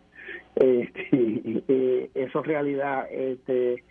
Este, 0.56 2.10
eso 2.14 2.40
es 2.40 2.46
realidad. 2.46 3.06
Este, 3.10 3.84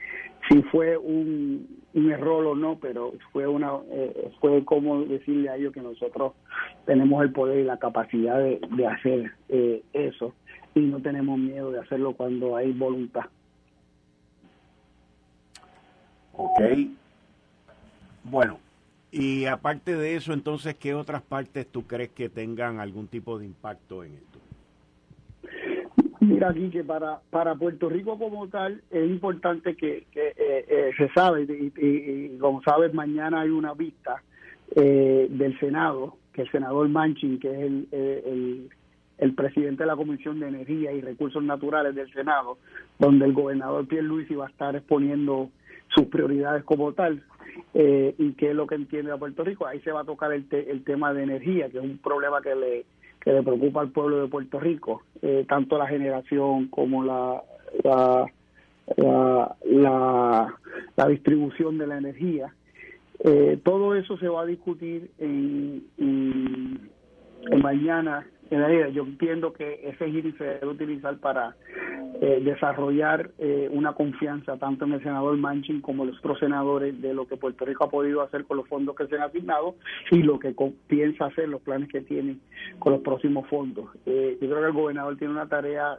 si 0.50 0.62
fue 0.63 0.98
un, 0.98 1.82
un 1.93 2.12
error 2.12 2.45
o 2.45 2.55
no, 2.55 2.77
pero 2.79 3.13
fue 3.31 3.47
una 3.47 3.71
eh, 3.91 4.31
fue 4.39 4.63
como 4.65 5.03
decirle 5.05 5.50
a 5.50 5.55
ellos 5.57 5.73
que 5.73 5.81
nosotros 5.81 6.33
tenemos 6.85 7.23
el 7.23 7.31
poder 7.31 7.59
y 7.59 7.63
la 7.63 7.77
capacidad 7.77 8.39
de, 8.39 8.59
de 8.75 8.88
hacer 8.88 9.31
eh, 9.50 9.83
eso 9.93 10.33
y 10.75 10.81
no 10.81 11.00
tenemos 11.01 11.38
miedo 11.38 11.71
de 11.71 11.79
hacerlo 11.79 12.13
cuando 12.13 12.55
hay 12.55 12.71
voluntad. 12.71 13.25
Ok. 16.35 16.59
Bueno, 18.23 18.57
y 19.12 19.45
aparte 19.45 19.95
de 19.95 20.15
eso, 20.15 20.33
entonces, 20.33 20.75
¿qué 20.75 20.95
otras 20.95 21.21
partes 21.21 21.67
tú 21.67 21.85
crees 21.85 22.09
que 22.09 22.29
tengan 22.29 22.79
algún 22.79 23.07
tipo 23.07 23.38
de 23.38 23.45
impacto 23.45 24.03
en 24.03 24.15
esto? 24.15 24.39
Aquí 26.43 26.69
que 26.69 26.83
para, 26.83 27.19
para 27.29 27.55
Puerto 27.55 27.89
Rico 27.89 28.17
como 28.17 28.47
tal 28.47 28.81
es 28.91 29.09
importante 29.09 29.75
que, 29.75 30.05
eh, 30.13 30.33
eh, 30.35 30.91
se 30.97 31.09
sabe 31.09 31.43
y, 31.43 32.38
como 32.38 32.62
sabes 32.63 32.93
mañana 32.93 33.41
hay 33.41 33.50
una 33.50 33.73
vista 33.73 34.21
eh, 34.75 35.27
del 35.29 35.57
Senado 35.59 36.17
que 36.33 36.41
el 36.41 36.51
senador 36.51 36.89
Manchin 36.89 37.39
que 37.39 37.50
es 37.50 37.59
el, 37.59 38.69
el, 39.17 39.35
presidente 39.35 39.83
de 39.83 39.88
la 39.88 39.95
Comisión 39.95 40.39
de 40.39 40.47
Energía 40.50 40.91
y 40.91 41.01
Recursos 41.01 41.43
Naturales 41.43 41.95
del 41.95 42.12
Senado 42.12 42.57
donde 43.00 43.25
el 43.25 43.33
gobernador 43.33 43.88
Pierre 43.88 44.07
Luis 44.07 44.29
iba 44.29 44.45
a 44.45 44.50
estar 44.50 44.75
exponiendo 44.75 45.50
sus 45.95 46.07
prioridades 46.07 46.63
como 46.63 46.91
tal 46.93 47.23
y 47.73 48.33
qué 48.33 48.50
es 48.50 48.55
lo 48.55 48.67
que 48.67 48.75
entiende 48.75 49.12
a 49.12 49.17
Puerto 49.17 49.43
Rico. 49.43 49.67
Ahí 49.67 49.79
se 49.81 49.91
va 49.91 50.01
a 50.01 50.05
tocar 50.05 50.33
el, 50.33 50.45
el 50.50 50.83
tema 50.83 51.13
de 51.13 51.23
energía 51.23 51.69
que 51.69 51.77
es 51.77 51.83
un 51.83 52.00
problema 52.00 52.41
que 52.41 52.55
le 52.55 52.85
que 53.24 53.32
le 53.32 53.42
preocupa 53.42 53.82
al 53.82 53.92
pueblo 53.92 54.22
de 54.22 54.27
Puerto 54.27 54.60
Rico, 54.60 55.03
eh, 55.22 55.46
tanto 55.48 55.77
la 55.77 55.88
generación 55.88 56.68
como 56.68 57.03
la 57.03 57.42
la, 57.84 59.56
la, 60.96 61.08
distribución 61.08 61.77
de 61.77 61.88
la 61.88 61.98
energía. 61.98 62.53
Eh, 63.24 63.58
todo 63.63 63.96
eso 63.96 64.18
se 64.18 64.27
va 64.27 64.42
a 64.42 64.46
discutir 64.46 65.10
en 65.20 65.82
mañana 67.62 68.27
yo 68.91 69.03
entiendo 69.03 69.53
que 69.53 69.79
ese 69.83 70.05
hearing 70.05 70.38
se 70.38 70.43
debe 70.43 70.67
utilizar 70.67 71.17
para 71.17 71.55
eh, 72.22 72.41
desarrollar 72.43 73.31
eh, 73.39 73.67
una 73.72 73.93
confianza 73.93 74.57
tanto 74.57 74.86
en 74.86 74.93
el 74.93 75.03
senador 75.03 75.36
Manchin 75.38 75.81
como 75.81 76.03
en 76.03 76.12
los 76.12 76.19
otros 76.19 76.39
senadores 76.39 77.01
de 77.01 77.13
lo 77.13 77.27
que 77.27 77.38
Puerto 77.38 77.65
Rico 77.65 77.86
ha 77.86 77.89
podido 77.89 78.22
hacer 78.22 78.45
con 78.45 78.57
los 78.57 78.67
fondos 78.67 78.95
que 78.95 79.07
se 79.07 79.15
han 79.15 79.24
asignado 79.24 79.75
y 80.12 80.22
lo 80.22 80.39
que 80.39 80.55
piensa 80.88 81.25
hacer, 81.25 81.50
los 81.50 81.62
planes 81.62 81.89
que 81.89 82.01
tiene 82.01 82.38
con 82.79 82.93
los 82.93 83.01
próximos 83.01 83.48
fondos. 83.50 83.86
Eh, 84.05 84.38
yo 84.39 84.48
creo 84.48 84.62
que 84.62 84.67
el 84.67 84.74
gobernador 84.74 85.17
tiene 85.17 85.33
una 85.33 85.48
tarea 85.48 85.98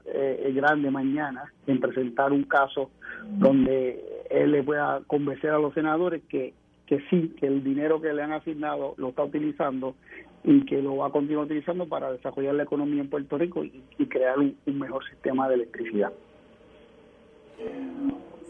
grande 0.54 0.90
mañana 0.90 1.52
en 1.66 1.80
presentar 1.80 2.32
un 2.32 2.44
caso 2.44 2.90
donde 3.24 4.02
él 4.30 4.52
le 4.52 4.62
pueda 4.62 5.00
convencer 5.06 5.50
a 5.50 5.58
los 5.58 5.74
senadores 5.74 6.22
que 6.28 6.54
que 6.86 7.00
sí, 7.10 7.34
que 7.38 7.46
el 7.46 7.64
dinero 7.64 8.00
que 8.00 8.12
le 8.12 8.22
han 8.22 8.32
asignado 8.32 8.94
lo 8.98 9.10
está 9.10 9.24
utilizando 9.24 9.94
y 10.42 10.64
que 10.66 10.82
lo 10.82 10.96
va 10.98 11.06
a 11.06 11.10
continuar 11.10 11.46
utilizando 11.46 11.88
para 11.88 12.12
desarrollar 12.12 12.54
la 12.54 12.64
economía 12.64 13.00
en 13.00 13.08
Puerto 13.08 13.38
Rico 13.38 13.64
y, 13.64 13.82
crear 14.06 14.38
un, 14.38 14.56
mejor 14.66 15.04
sistema 15.08 15.48
de 15.48 15.54
electricidad. 15.54 16.12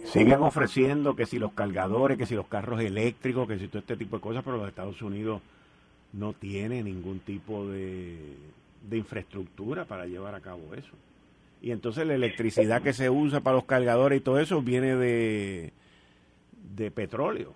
Siguen 0.05 0.43
ofreciendo 0.43 1.15
que 1.15 1.27
si 1.27 1.39
los 1.39 1.53
cargadores, 1.53 2.19
que 2.19 2.27
si 2.27 2.35
los 2.35 2.49
carros 2.49 2.81
eléctricos, 2.81 3.47
que 3.47 3.59
si 3.59 3.69
todo 3.69 3.79
este 3.79 3.97
tipo 3.97 4.17
de 4.17 4.23
cosas, 4.23 4.43
pero 4.45 4.57
los 4.57 4.69
Estados 4.69 5.01
Unidos 5.03 5.41
no 6.13 6.33
tiene 6.33 6.83
ningún 6.83 7.21
tipo 7.21 7.67
de, 7.69 8.19
de 8.89 8.97
infraestructura 8.97 9.85
para 9.85 10.07
llevar 10.07 10.35
a 10.35 10.41
cabo 10.41 10.75
eso. 10.75 10.93
Y 11.63 11.71
entonces 11.71 12.07
la 12.07 12.15
electricidad 12.15 12.83
que 12.83 12.93
se 12.93 13.09
usa 13.09 13.41
para 13.41 13.57
los 13.57 13.65
cargadores 13.65 14.21
y 14.21 14.23
todo 14.23 14.39
eso 14.39 14.61
viene 14.61 14.97
de, 14.97 15.73
de 16.75 16.91
petróleo. 16.91 17.55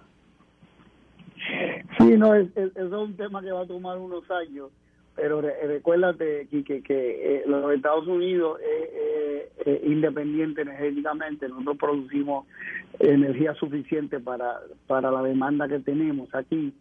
Sí, 1.99 2.17
no, 2.17 2.35
es, 2.35 2.49
es, 2.57 2.76
es, 2.76 2.93
un 2.93 3.17
tema 3.17 3.43
que 3.43 3.50
va 3.50 3.62
a 3.62 3.67
tomar 3.67 3.99
unos 3.99 4.31
años, 4.31 4.71
pero 5.17 5.40
recuérdate, 5.40 6.47
que, 6.49 6.64
que 6.64 6.83
eh, 6.83 7.43
los 7.47 7.73
Estados 7.73 8.07
Unidos 8.07 8.61
es 8.61 9.50
eh, 9.67 9.83
independiente 9.85 10.62
energéticamente, 10.62 11.49
nosotros 11.49 11.76
producimos 11.78 12.47
energía 12.99 13.55
suficiente 13.55 14.21
para, 14.21 14.61
para 14.87 15.11
la 15.11 15.23
demanda 15.23 15.69
que 15.69 15.81
tenemos 15.81 16.33
aquí 16.35 16.73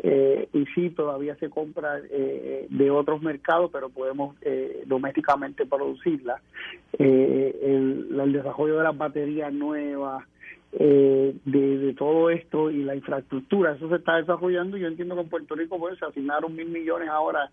eh, 0.00 0.48
y 0.52 0.64
sí, 0.66 0.90
todavía 0.90 1.34
se 1.36 1.50
compra 1.50 2.00
eh, 2.10 2.66
de 2.70 2.90
otros 2.90 3.20
mercados, 3.20 3.70
pero 3.72 3.88
podemos 3.88 4.36
eh, 4.42 4.84
domésticamente 4.86 5.66
producirla. 5.66 6.40
El, 6.92 8.08
el, 8.20 8.32
desarrollo 8.32 8.78
de 8.78 8.84
las 8.84 8.96
baterías 8.96 9.52
nuevas, 9.52 10.24
de, 10.72 11.34
de, 11.44 11.94
todo 11.94 12.30
esto 12.30 12.70
y 12.70 12.84
la 12.84 12.94
infraestructura, 12.94 13.72
eso 13.72 13.88
se 13.88 13.96
está 13.96 14.16
desarrollando. 14.16 14.76
Yo 14.76 14.86
entiendo 14.86 15.14
que 15.14 15.22
en 15.22 15.28
Puerto 15.28 15.54
Rico 15.54 15.78
pues, 15.78 15.98
se 15.98 16.04
asignaron 16.04 16.54
mil 16.54 16.68
millones 16.68 17.08
ahora 17.08 17.50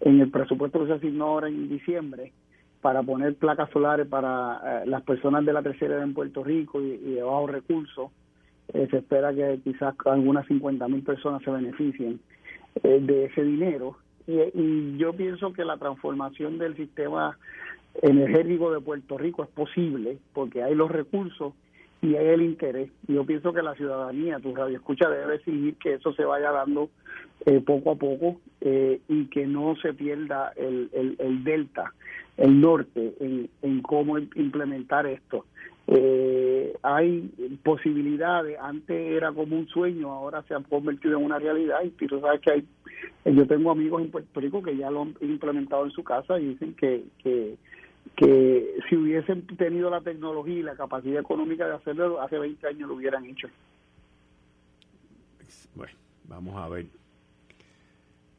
en 0.00 0.20
el 0.20 0.30
presupuesto 0.30 0.80
que 0.80 0.86
se 0.86 0.92
asignó 0.92 1.26
ahora 1.26 1.48
en 1.48 1.68
diciembre 1.68 2.32
para 2.80 3.02
poner 3.02 3.34
placas 3.34 3.70
solares 3.70 4.06
para 4.06 4.84
las 4.84 5.02
personas 5.02 5.44
de 5.44 5.52
la 5.52 5.62
tercera 5.62 5.94
edad 5.94 6.04
en 6.04 6.14
Puerto 6.14 6.44
Rico 6.44 6.80
y, 6.80 6.92
y 6.92 7.14
de 7.14 7.22
bajos 7.22 7.50
recursos. 7.50 8.10
Eh, 8.74 8.86
se 8.90 8.98
espera 8.98 9.32
que 9.32 9.60
quizás 9.64 9.94
algunas 10.04 10.46
50 10.46 10.86
mil 10.88 11.02
personas 11.02 11.42
se 11.42 11.50
beneficien 11.50 12.20
eh, 12.82 12.98
de 13.00 13.26
ese 13.26 13.42
dinero. 13.42 13.96
Y, 14.26 14.98
yo 14.98 15.14
pienso 15.14 15.52
que 15.54 15.64
la 15.64 15.78
transformación 15.78 16.58
del 16.58 16.76
sistema 16.76 17.38
energético 18.02 18.70
de 18.70 18.80
Puerto 18.80 19.16
Rico 19.16 19.42
es 19.42 19.48
posible 19.48 20.18
porque 20.34 20.62
hay 20.62 20.74
los 20.74 20.90
recursos 20.90 21.54
y 22.00 22.14
hay 22.14 22.26
el 22.28 22.42
interés. 22.42 22.90
Yo 23.06 23.24
pienso 23.24 23.52
que 23.52 23.62
la 23.62 23.74
ciudadanía, 23.74 24.38
tu 24.38 24.54
radio 24.54 24.76
escucha, 24.76 25.08
debe 25.08 25.36
exigir 25.36 25.76
que 25.76 25.94
eso 25.94 26.12
se 26.12 26.24
vaya 26.24 26.50
dando 26.50 26.90
eh, 27.46 27.60
poco 27.60 27.92
a 27.92 27.96
poco 27.96 28.40
y 28.60 29.26
que 29.26 29.46
no 29.46 29.76
se 29.76 29.94
pierda 29.94 30.52
el, 30.56 30.90
el, 30.92 31.16
el 31.18 31.44
delta, 31.44 31.92
el 32.36 32.60
norte 32.60 33.14
en, 33.20 33.48
en 33.62 33.82
cómo 33.82 34.18
implementar 34.18 35.06
esto 35.06 35.44
eh, 35.90 36.74
hay 36.82 37.30
posibilidades, 37.62 38.58
antes 38.60 38.94
era 38.94 39.32
como 39.32 39.56
un 39.56 39.66
sueño, 39.68 40.12
ahora 40.12 40.42
se 40.42 40.52
han 40.52 40.64
convertido 40.64 41.16
en 41.16 41.24
una 41.24 41.38
realidad 41.38 41.78
y 41.82 42.06
tú 42.06 42.20
sabes 42.20 42.42
que 42.42 42.50
hay, 42.50 42.64
yo 43.24 43.46
tengo 43.46 43.70
amigos 43.70 44.02
en 44.02 44.10
Puerto 44.10 44.38
Rico 44.38 44.62
que 44.62 44.76
ya 44.76 44.90
lo 44.90 45.02
han 45.02 45.14
implementado 45.22 45.86
en 45.86 45.90
su 45.92 46.04
casa 46.04 46.38
y 46.38 46.48
dicen 46.48 46.74
que, 46.74 47.04
que, 47.22 47.56
que 48.16 48.76
si 48.88 48.96
hubiesen 48.96 49.46
tenido 49.56 49.90
la 49.90 50.00
tecnología 50.00 50.58
y 50.58 50.62
la 50.62 50.76
capacidad 50.76 51.20
económica 51.20 51.66
de 51.66 51.74
hacerlo, 51.74 52.20
hace 52.20 52.38
20 52.38 52.66
años 52.66 52.88
lo 52.88 52.94
hubieran 52.94 53.24
hecho. 53.26 53.48
Bueno, 55.74 55.92
vamos 56.24 56.56
a 56.56 56.68
ver. 56.68 56.86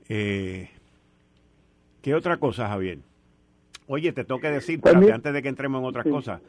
Eh, 0.10 0.70
¿Qué 2.02 2.16
otra 2.16 2.38
cosa, 2.38 2.68
Javier? 2.68 3.00
Oye, 3.88 4.12
te 4.12 4.24
tengo 4.24 4.40
que 4.40 4.52
decir, 4.52 4.80
pues 4.80 4.96
antes 5.12 5.34
de 5.34 5.42
que 5.42 5.50
entremos 5.50 5.82
en 5.82 5.88
otras 5.88 6.06
cosas, 6.06 6.42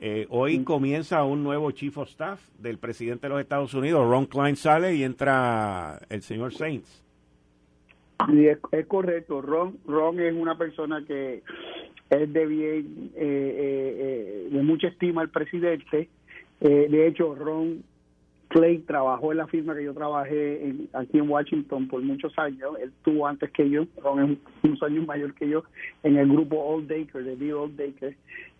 eh, 0.00 0.26
hoy 0.30 0.64
comienza 0.64 1.22
un 1.24 1.44
nuevo 1.44 1.70
Chief 1.70 1.96
of 1.98 2.08
Staff 2.08 2.40
del 2.58 2.78
presidente 2.78 3.26
de 3.26 3.34
los 3.34 3.40
Estados 3.40 3.74
Unidos, 3.74 4.08
Ron 4.08 4.26
Klein 4.26 4.56
sale 4.56 4.94
y 4.94 5.04
entra 5.04 6.00
el 6.08 6.22
señor 6.22 6.52
Saints. 6.54 7.04
Sí, 8.28 8.46
es, 8.46 8.86
correcto. 8.86 9.40
Ron, 9.40 9.78
Ron 9.86 10.20
es 10.20 10.34
una 10.34 10.56
persona 10.56 11.04
que 11.06 11.42
es 12.10 12.32
de 12.32 12.46
bien, 12.46 13.10
eh, 13.16 14.48
eh, 14.48 14.48
de 14.50 14.62
mucha 14.62 14.88
estima 14.88 15.22
al 15.22 15.30
presidente. 15.30 16.08
de 16.60 17.06
hecho, 17.06 17.34
Ron 17.34 17.82
Clay 18.48 18.78
trabajó 18.78 19.30
en 19.30 19.38
la 19.38 19.46
firma 19.46 19.76
que 19.76 19.84
yo 19.84 19.94
trabajé 19.94 20.74
aquí 20.92 21.18
en 21.18 21.30
Washington 21.30 21.86
por 21.86 22.02
muchos 22.02 22.36
años. 22.36 22.72
Él 22.82 22.92
tuvo 23.04 23.28
antes 23.28 23.50
que 23.52 23.70
yo, 23.70 23.86
Ron 24.02 24.32
es 24.32 24.38
unos 24.64 24.82
años 24.82 25.06
mayor 25.06 25.34
que 25.34 25.48
yo, 25.48 25.62
en 26.02 26.16
el 26.16 26.28
grupo 26.28 26.56
Old 26.56 26.88
Daker, 26.88 27.22
de 27.22 27.36
Bill 27.36 27.52
Old 27.52 27.76
Daker. 27.76 28.16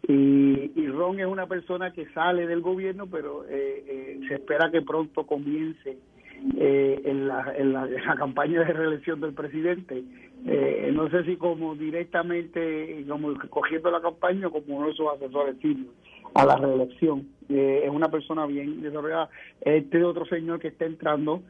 Y, 0.08 0.70
y, 0.76 0.86
Ron 0.86 1.20
es 1.20 1.26
una 1.26 1.46
persona 1.46 1.92
que 1.92 2.06
sale 2.10 2.46
del 2.46 2.62
gobierno, 2.62 3.06
pero 3.06 3.44
eh, 3.48 3.84
eh, 3.86 4.20
se 4.28 4.34
espera 4.34 4.70
que 4.70 4.80
pronto 4.80 5.26
comience 5.26 5.98
eh, 6.58 7.02
en, 7.04 7.28
la, 7.28 7.52
en, 7.56 7.72
la, 7.72 7.88
campaña 8.18 8.60
de 8.60 8.72
reelección 8.72 9.20
del 9.20 9.34
presidente. 9.34 10.02
no 10.92 11.10
sé 11.10 11.24
si 11.24 11.36
como 11.36 11.74
directamente, 11.74 13.04
como 13.08 13.34
cogiendo 13.50 13.90
la 13.90 14.00
campaña 14.00 14.48
como 14.48 14.78
uno 14.78 14.88
de 14.88 14.94
sus 14.94 15.06
asesores 15.08 15.56
a 16.34 16.44
la 16.44 16.56
reelección. 16.56 17.28
Eh, 17.48 17.82
es 17.84 17.90
una 17.90 18.08
persona 18.08 18.46
bien 18.46 18.82
desarrollada. 18.82 19.28
Este 19.60 20.04
otro 20.04 20.24
señor 20.26 20.60
que 20.60 20.68
está 20.68 20.84
entrando 20.84 21.42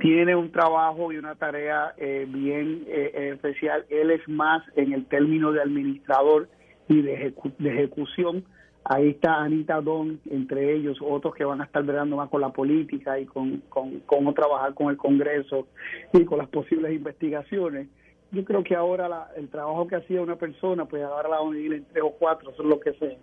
tiene 0.00 0.34
un 0.34 0.50
trabajo 0.50 1.12
y 1.12 1.18
una 1.18 1.34
tarea 1.34 1.94
eh, 1.96 2.26
bien 2.28 2.84
eh, 2.86 3.32
especial. 3.34 3.84
Él 3.90 4.10
es 4.10 4.26
más 4.28 4.62
en 4.76 4.92
el 4.92 5.06
término 5.06 5.52
de 5.52 5.62
administrador 5.62 6.48
y 6.88 7.02
de 7.02 7.34
ejecución. 7.58 8.44
Ahí 8.84 9.10
está 9.10 9.42
Anita 9.42 9.80
Don, 9.80 10.20
entre 10.30 10.74
ellos, 10.74 10.98
otros 11.00 11.34
que 11.34 11.44
van 11.44 11.60
a 11.60 11.64
estar 11.64 11.82
bregando 11.82 12.16
más 12.16 12.28
con 12.28 12.40
la 12.40 12.50
política 12.50 13.18
y 13.18 13.24
con, 13.24 13.62
con 13.68 14.00
cómo 14.00 14.34
trabajar 14.34 14.74
con 14.74 14.90
el 14.90 14.96
Congreso 14.96 15.66
y 16.12 16.24
con 16.24 16.38
las 16.38 16.48
posibles 16.48 16.92
investigaciones 16.92 17.88
yo 18.30 18.44
creo 18.44 18.64
que 18.64 18.74
ahora 18.74 19.28
el 19.36 19.48
trabajo 19.48 19.86
que 19.86 19.94
hacía 19.94 20.20
una 20.20 20.34
persona, 20.34 20.86
pues 20.86 21.04
ahora 21.04 21.28
la 21.28 21.38
van 21.38 21.48
a 21.48 21.52
dividir 21.52 21.74
en 21.74 21.84
tres 21.84 22.02
o 22.04 22.16
cuatro, 22.18 22.50
eso 22.50 22.62
es 22.62 22.68
lo 22.68 22.80
que 22.80 22.92
se, 22.94 23.16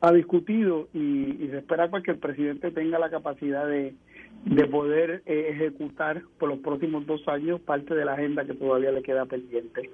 ha 0.00 0.12
discutido 0.12 0.88
y, 0.92 1.48
se 1.50 1.58
espera 1.58 1.88
pues 1.88 2.02
que 2.04 2.10
el 2.10 2.18
presidente 2.18 2.70
tenga 2.70 2.98
la 2.98 3.10
capacidad 3.10 3.66
de, 3.66 3.94
de 4.44 4.66
poder 4.66 5.22
eh, 5.24 5.48
ejecutar 5.50 6.22
por 6.38 6.50
los 6.50 6.58
próximos 6.58 7.06
dos 7.06 7.26
años 7.26 7.60
parte 7.60 7.94
de 7.94 8.04
la 8.04 8.12
agenda 8.12 8.44
que 8.44 8.54
todavía 8.54 8.92
le 8.92 9.02
queda 9.02 9.24
pendiente. 9.24 9.90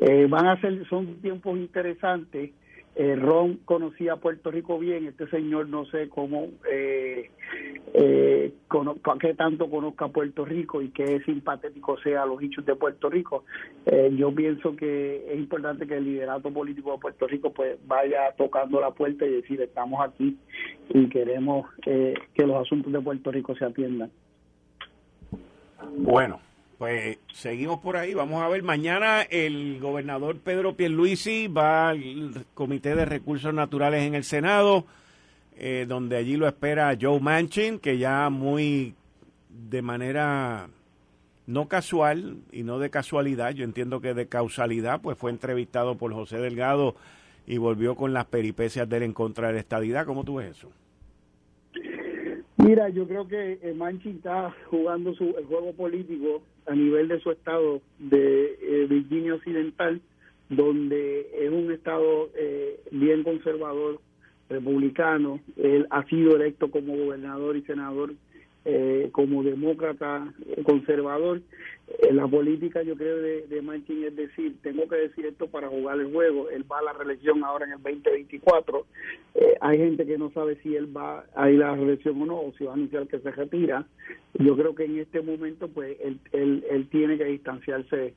Eh, 0.00 0.26
van 0.28 0.46
a 0.46 0.60
ser, 0.60 0.86
son 0.88 1.20
tiempos 1.20 1.56
interesantes 1.56 2.50
eh, 2.94 3.16
Ron 3.16 3.58
conocía 3.64 4.16
Puerto 4.16 4.50
Rico 4.50 4.78
bien, 4.78 5.06
este 5.06 5.26
señor 5.28 5.68
no 5.68 5.86
sé 5.86 6.10
cómo, 6.10 6.48
eh, 6.70 7.30
eh, 7.94 8.52
qué 9.18 9.34
tanto 9.34 9.70
conozca 9.70 10.08
Puerto 10.08 10.44
Rico 10.44 10.82
y 10.82 10.90
qué 10.90 11.20
simpatético 11.20 11.98
sea 12.00 12.26
los 12.26 12.42
hechos 12.42 12.66
de 12.66 12.76
Puerto 12.76 13.08
Rico. 13.08 13.44
Eh, 13.86 14.10
yo 14.14 14.34
pienso 14.34 14.76
que 14.76 15.24
es 15.32 15.38
importante 15.38 15.86
que 15.86 15.96
el 15.96 16.04
liderato 16.04 16.52
político 16.52 16.92
de 16.92 16.98
Puerto 16.98 17.26
Rico 17.26 17.50
pues 17.52 17.78
vaya 17.86 18.32
tocando 18.36 18.78
la 18.80 18.90
puerta 18.90 19.24
y 19.24 19.30
decir 19.30 19.60
estamos 19.62 20.00
aquí 20.06 20.36
y 20.90 21.08
queremos 21.08 21.70
que 21.82 22.46
los 22.46 22.60
asuntos 22.60 22.92
de 22.92 23.00
Puerto 23.00 23.32
Rico 23.32 23.56
se 23.56 23.64
atiendan. 23.64 24.10
Bueno, 25.96 26.40
pues 26.82 27.18
seguimos 27.32 27.78
por 27.78 27.96
ahí. 27.96 28.12
Vamos 28.12 28.42
a 28.42 28.48
ver. 28.48 28.64
Mañana 28.64 29.22
el 29.22 29.78
gobernador 29.78 30.40
Pedro 30.40 30.74
Pierluisi 30.74 31.46
va 31.46 31.90
al 31.90 32.44
Comité 32.54 32.96
de 32.96 33.04
Recursos 33.04 33.54
Naturales 33.54 34.02
en 34.02 34.16
el 34.16 34.24
Senado, 34.24 34.84
eh, 35.56 35.86
donde 35.86 36.16
allí 36.16 36.36
lo 36.36 36.48
espera 36.48 36.98
Joe 37.00 37.20
Manchin, 37.20 37.78
que 37.78 37.98
ya 37.98 38.28
muy 38.30 38.96
de 39.48 39.80
manera 39.80 40.70
no 41.46 41.68
casual 41.68 42.38
y 42.50 42.64
no 42.64 42.80
de 42.80 42.90
casualidad, 42.90 43.52
yo 43.52 43.62
entiendo 43.62 44.00
que 44.00 44.12
de 44.12 44.26
causalidad, 44.26 45.00
pues 45.00 45.16
fue 45.16 45.30
entrevistado 45.30 45.94
por 45.96 46.12
José 46.12 46.38
Delgado 46.38 46.96
y 47.46 47.58
volvió 47.58 47.94
con 47.94 48.12
las 48.12 48.24
peripecias 48.24 48.88
de 48.88 48.96
él 48.96 49.02
en 49.04 49.12
contra 49.12 49.46
de 49.46 49.54
la 49.54 49.60
estadidad. 49.60 50.04
¿Cómo 50.04 50.24
tú 50.24 50.38
ves 50.38 50.58
eso? 50.58 50.72
Mira, 52.56 52.88
yo 52.88 53.06
creo 53.06 53.28
que 53.28 53.60
eh, 53.62 53.72
Manchin 53.72 54.16
está 54.16 54.52
jugando 54.68 55.14
su, 55.14 55.36
el 55.38 55.44
juego 55.44 55.72
político 55.74 56.42
a 56.66 56.74
nivel 56.74 57.08
de 57.08 57.20
su 57.20 57.30
estado 57.30 57.80
de 57.98 58.58
eh, 58.60 58.86
Virginia 58.88 59.34
Occidental, 59.34 60.00
donde 60.48 61.28
es 61.34 61.50
un 61.50 61.72
estado 61.72 62.30
eh, 62.36 62.80
bien 62.90 63.22
conservador, 63.22 64.00
republicano. 64.48 65.40
Él 65.56 65.86
ha 65.90 66.04
sido 66.04 66.36
electo 66.36 66.70
como 66.70 66.96
gobernador 66.96 67.56
y 67.56 67.62
senador 67.62 68.14
eh, 68.64 69.08
como 69.10 69.42
demócrata 69.42 70.32
eh, 70.46 70.62
conservador. 70.62 71.42
Eh, 71.98 72.12
la 72.12 72.28
política, 72.28 72.80
yo 72.82 72.94
creo, 72.96 73.16
de, 73.16 73.48
de 73.48 73.60
Manchin 73.60 74.04
es 74.04 74.14
decir, 74.14 74.54
tengo 74.62 74.86
que 74.86 74.94
decir 74.94 75.26
esto 75.26 75.48
para 75.48 75.68
jugar 75.68 75.98
el 75.98 76.12
juego. 76.12 76.48
Él 76.48 76.64
va 76.70 76.78
a 76.78 76.82
la 76.82 76.92
reelección 76.92 77.42
ahora 77.42 77.66
en 77.66 77.72
el 77.72 77.82
2024. 77.82 78.86
hay 79.60 79.78
gente 79.78 80.06
que 80.06 80.16
no 80.16 80.30
sabe 80.30 80.60
si 80.62 80.76
él 80.76 80.96
va 80.96 81.24
a 81.34 81.50
ir 81.50 81.60
a 81.60 81.72
la 81.72 81.76
reelección 81.76 82.22
o 82.22 82.26
no, 82.26 82.40
o 82.40 82.52
si 82.56 82.62
va 82.62 82.70
a 82.70 82.74
anunciar 82.74 83.08
que 83.08 83.18
se 83.18 83.32
retira. 83.32 83.84
Yo 84.34 84.56
creo 84.56 84.76
que 84.76 84.84
en 84.84 84.98
este 85.00 85.22
momento, 85.22 85.66
pues, 85.66 85.96
él, 86.00 86.20
él, 86.30 86.64
él 86.70 86.88
tiene 86.88 87.18
que 87.18 87.24
distanciarse 87.24 88.14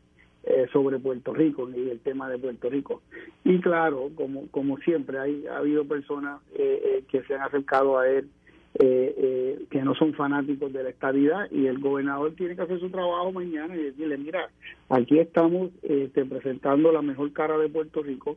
sobre 0.71 0.99
Puerto 0.99 1.33
Rico 1.33 1.67
y 1.75 1.89
el 1.89 1.99
tema 2.01 2.29
de 2.29 2.37
Puerto 2.37 2.69
Rico. 2.69 3.01
Y 3.43 3.59
claro, 3.61 4.11
como, 4.13 4.47
como 4.51 4.77
siempre, 4.77 5.17
hay, 5.17 5.47
ha 5.47 5.57
habido 5.57 5.85
personas 5.85 6.39
que 6.53 7.23
se 7.27 7.33
han 7.33 7.41
acercado 7.41 7.97
a 7.97 8.07
él 8.07 8.29
eh, 8.77 9.15
eh, 9.17 9.65
que 9.69 9.81
no 9.83 9.95
son 9.95 10.13
fanáticos 10.13 10.73
de 10.73 10.83
la 10.83 10.89
estabilidad 10.89 11.49
y 11.49 11.67
el 11.67 11.79
gobernador 11.79 12.33
tiene 12.33 12.57
que 12.57 12.63
hacer 12.63 12.77
su 12.81 12.89
trabajo 12.89 13.31
mañana 13.31 13.73
y 13.73 13.83
decirle, 13.83 14.17
mira, 14.17 14.49
aquí 14.89 15.17
estamos 15.17 15.71
este, 15.81 16.25
presentando 16.25 16.91
la 16.91 17.01
mejor 17.01 17.31
cara 17.31 17.57
de 17.57 17.69
Puerto 17.69 18.03
Rico 18.03 18.35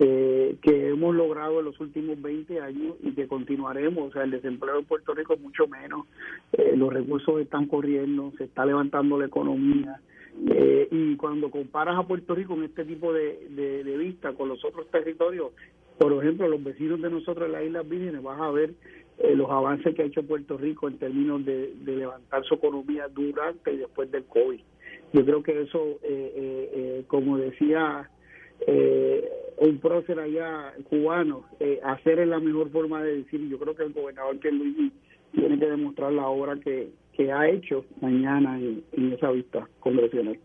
eh, 0.00 0.56
que 0.62 0.88
hemos 0.88 1.14
logrado 1.14 1.60
en 1.60 1.66
los 1.66 1.78
últimos 1.78 2.20
20 2.20 2.60
años 2.60 2.96
y 3.02 3.12
que 3.12 3.28
continuaremos. 3.28 4.08
O 4.08 4.12
sea, 4.12 4.24
el 4.24 4.32
desempleo 4.32 4.80
en 4.80 4.84
Puerto 4.84 5.14
Rico 5.14 5.34
es 5.34 5.40
mucho 5.40 5.68
menos, 5.68 6.06
eh, 6.52 6.74
los 6.76 6.92
recursos 6.92 7.40
están 7.40 7.66
corriendo, 7.66 8.32
se 8.36 8.44
está 8.44 8.66
levantando 8.66 9.16
la 9.18 9.26
economía. 9.26 10.00
y 10.90 11.16
cuando 11.16 11.50
comparas 11.50 11.98
a 11.98 12.06
Puerto 12.06 12.34
Rico 12.34 12.54
en 12.54 12.64
este 12.64 12.84
tipo 12.84 13.12
de, 13.12 13.48
de, 13.50 13.84
de 13.84 13.96
vista 13.96 14.32
con 14.32 14.48
los 14.48 14.64
otros 14.64 14.88
territorios, 14.88 15.52
por 15.98 16.12
ejemplo, 16.12 16.46
los 16.48 16.62
vecinos 16.62 17.00
de 17.02 17.10
nosotros 17.10 17.46
en 17.46 17.52
las 17.52 17.64
Islas 17.64 17.88
Vírgenes, 17.88 18.22
vas 18.22 18.40
a 18.40 18.50
ver 18.50 18.74
eh, 19.18 19.34
los 19.34 19.50
avances 19.50 19.94
que 19.94 20.02
ha 20.02 20.06
hecho 20.06 20.22
Puerto 20.22 20.56
Rico 20.56 20.88
en 20.88 20.98
términos 20.98 21.44
de, 21.44 21.74
levantar 21.84 22.44
su 22.44 22.54
economía 22.54 23.08
durante 23.08 23.72
y 23.72 23.78
después 23.78 24.10
del 24.10 24.24
COVID. 24.24 24.60
Yo 25.12 25.24
creo 25.24 25.42
que 25.42 25.62
eso, 25.62 25.98
como 27.06 27.38
decía 27.38 28.10
un 29.56 29.78
prócer 29.78 30.20
allá 30.20 30.74
cubano, 30.90 31.44
hacer 31.82 32.18
es 32.18 32.28
la 32.28 32.40
mejor 32.40 32.70
forma 32.70 33.02
de 33.02 33.22
decir, 33.22 33.48
yo 33.48 33.58
creo 33.58 33.74
que 33.74 33.84
el 33.84 33.94
gobernador 33.94 34.38
que 34.38 34.52
Luis 34.52 34.92
tiene 35.32 35.58
que 35.58 35.66
demostrar 35.66 36.12
la 36.12 36.26
obra 36.26 36.56
que, 36.56 36.90
que 37.18 37.32
ha 37.32 37.48
hecho 37.48 37.84
mañana 38.00 38.58
en, 38.60 39.12
esa 39.12 39.30
vista 39.32 39.68
congresional. 39.80 40.38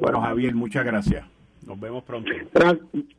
Bueno, 0.00 0.20
Javier, 0.20 0.54
muchas 0.54 0.84
gracias. 0.84 1.26
Nos 1.66 1.80
vemos 1.80 2.04
pronto. 2.04 2.30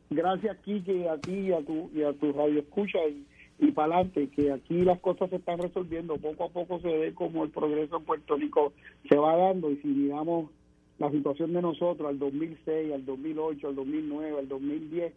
Gracias, 0.08 0.56
Kike, 0.64 1.06
a 1.06 1.18
ti 1.18 1.32
y 1.32 1.52
a 1.52 1.60
tu, 1.60 1.90
y 1.94 2.02
a 2.02 2.14
tu 2.14 2.32
radio 2.32 2.60
escucha 2.60 2.98
y, 3.06 3.26
y 3.58 3.72
para 3.72 3.96
adelante, 3.96 4.28
que 4.28 4.52
aquí 4.52 4.82
las 4.82 5.00
cosas 5.00 5.30
se 5.30 5.36
están 5.36 5.58
resolviendo. 5.58 6.16
Poco 6.16 6.44
a 6.44 6.48
poco 6.48 6.80
se 6.80 6.88
ve 6.88 7.14
como 7.14 7.44
el 7.44 7.50
progreso 7.50 7.96
en 7.96 8.04
Puerto 8.04 8.36
Rico 8.36 8.72
se 9.08 9.16
va 9.16 9.36
dando 9.36 9.70
y 9.70 9.76
si 9.78 9.88
miramos 9.88 10.50
la 10.98 11.10
situación 11.10 11.52
de 11.52 11.62
nosotros 11.62 12.08
al 12.08 12.18
2006, 12.18 12.92
al 12.92 13.04
2008, 13.04 13.68
al 13.68 13.74
2009, 13.74 14.38
al 14.38 14.48
2010, 14.48 15.12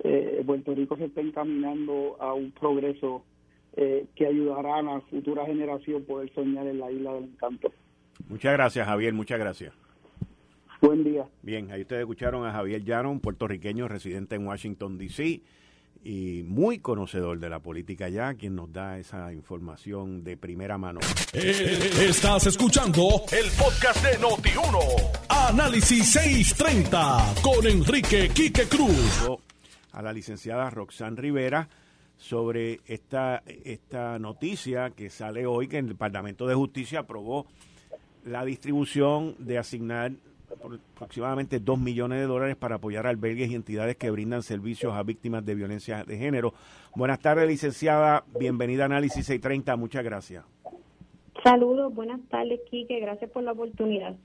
eh, 0.00 0.42
Puerto 0.46 0.74
Rico 0.74 0.96
se 0.96 1.06
está 1.06 1.20
encaminando 1.20 2.16
a 2.20 2.34
un 2.34 2.50
progreso 2.52 3.24
eh, 3.76 4.06
que 4.14 4.26
ayudará 4.26 4.78
a 4.78 4.82
la 4.82 5.00
futura 5.02 5.44
generación 5.46 6.04
poder 6.04 6.32
soñar 6.32 6.66
en 6.66 6.78
la 6.78 6.90
isla 6.90 7.14
del 7.14 7.24
encanto. 7.24 7.72
Muchas 8.28 8.52
gracias, 8.52 8.86
Javier, 8.86 9.12
muchas 9.12 9.38
gracias. 9.38 9.72
Buen 10.80 11.02
día. 11.02 11.26
Bien, 11.42 11.70
ahí 11.70 11.82
ustedes 11.82 12.00
escucharon 12.00 12.46
a 12.46 12.52
Javier 12.52 12.84
Llano, 12.84 13.10
un 13.10 13.20
puertorriqueño 13.20 13.88
residente 13.88 14.36
en 14.36 14.46
Washington, 14.46 14.98
D.C. 14.98 15.40
y 16.04 16.42
muy 16.42 16.80
conocedor 16.80 17.38
de 17.38 17.48
la 17.48 17.60
política 17.60 18.10
ya, 18.10 18.34
quien 18.34 18.54
nos 18.54 18.70
da 18.70 18.98
esa 18.98 19.32
información 19.32 20.22
de 20.22 20.36
primera 20.36 20.76
mano. 20.76 21.00
Eh, 21.32 21.90
estás 22.00 22.46
escuchando 22.46 23.22
el 23.32 23.50
podcast 23.58 24.04
de 24.04 24.18
Noti1. 24.18 24.78
Análisis 25.30 26.12
630 26.12 27.34
con 27.42 27.66
Enrique 27.66 28.28
Quique 28.34 28.68
Cruz. 28.68 29.30
A 29.92 30.02
la 30.02 30.12
licenciada 30.12 30.68
Roxanne 30.68 31.20
Rivera 31.20 31.68
sobre 32.18 32.80
esta, 32.86 33.42
esta 33.46 34.18
noticia 34.18 34.90
que 34.90 35.08
sale 35.08 35.46
hoy, 35.46 35.68
que 35.68 35.78
el 35.78 35.88
Departamento 35.88 36.46
de 36.46 36.54
Justicia 36.54 37.00
aprobó 37.00 37.46
la 38.24 38.44
distribución 38.44 39.36
de 39.38 39.58
asignar 39.58 40.12
aproximadamente 40.94 41.60
2 41.60 41.78
millones 41.78 42.20
de 42.20 42.26
dólares 42.26 42.56
para 42.56 42.76
apoyar 42.76 43.06
albergues 43.06 43.50
y 43.50 43.54
entidades 43.54 43.96
que 43.96 44.10
brindan 44.10 44.42
servicios 44.42 44.94
a 44.94 45.02
víctimas 45.02 45.44
de 45.44 45.54
violencia 45.54 46.04
de 46.04 46.16
género. 46.16 46.54
Buenas 46.94 47.20
tardes, 47.20 47.46
licenciada. 47.48 48.24
Bienvenida 48.38 48.84
a 48.84 48.86
Análisis 48.86 49.26
630. 49.26 49.76
Muchas 49.76 50.04
gracias. 50.04 50.44
Saludos, 51.42 51.94
buenas 51.94 52.20
tardes, 52.28 52.60
Quique. 52.70 53.00
Gracias 53.00 53.30
por 53.30 53.42
la 53.42 53.52
oportunidad. 53.52 54.16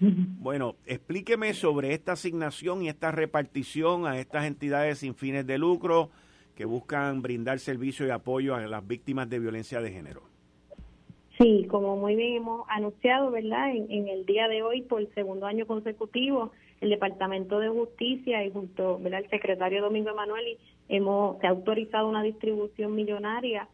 Bueno, 0.00 0.74
explíqueme 0.86 1.54
sobre 1.54 1.94
esta 1.94 2.12
asignación 2.12 2.82
y 2.82 2.88
esta 2.88 3.12
repartición 3.12 4.06
a 4.06 4.18
estas 4.18 4.44
entidades 4.44 4.98
sin 4.98 5.14
fines 5.14 5.46
de 5.46 5.56
lucro 5.56 6.10
que 6.56 6.64
buscan 6.64 7.22
brindar 7.22 7.58
servicio 7.60 8.06
y 8.06 8.10
apoyo 8.10 8.54
a 8.54 8.60
las 8.60 8.86
víctimas 8.86 9.28
de 9.28 9.38
violencia 9.38 9.80
de 9.80 9.92
género. 9.92 10.33
Sí, 11.38 11.66
como 11.68 11.96
muy 11.96 12.14
bien 12.14 12.36
hemos 12.36 12.64
anunciado, 12.68 13.30
¿verdad? 13.30 13.74
En, 13.74 14.08
el 14.08 14.24
día 14.24 14.46
de 14.46 14.62
hoy, 14.62 14.82
por 14.82 15.00
el 15.00 15.12
segundo 15.14 15.46
año 15.46 15.66
consecutivo, 15.66 16.52
el 16.80 16.90
Departamento 16.90 17.58
de 17.58 17.68
Justicia 17.68 18.44
y 18.44 18.52
junto 18.52 18.98
¿verdad? 18.98 19.22
al 19.24 19.30
secretario 19.30 19.82
Domingo 19.82 20.10
Emanueli 20.10 20.58
hemos 20.88 21.38
se 21.40 21.46
ha 21.46 21.50
autorizado 21.50 22.08
una 22.08 22.22
distribución 22.22 22.94
millonaria 22.94 23.68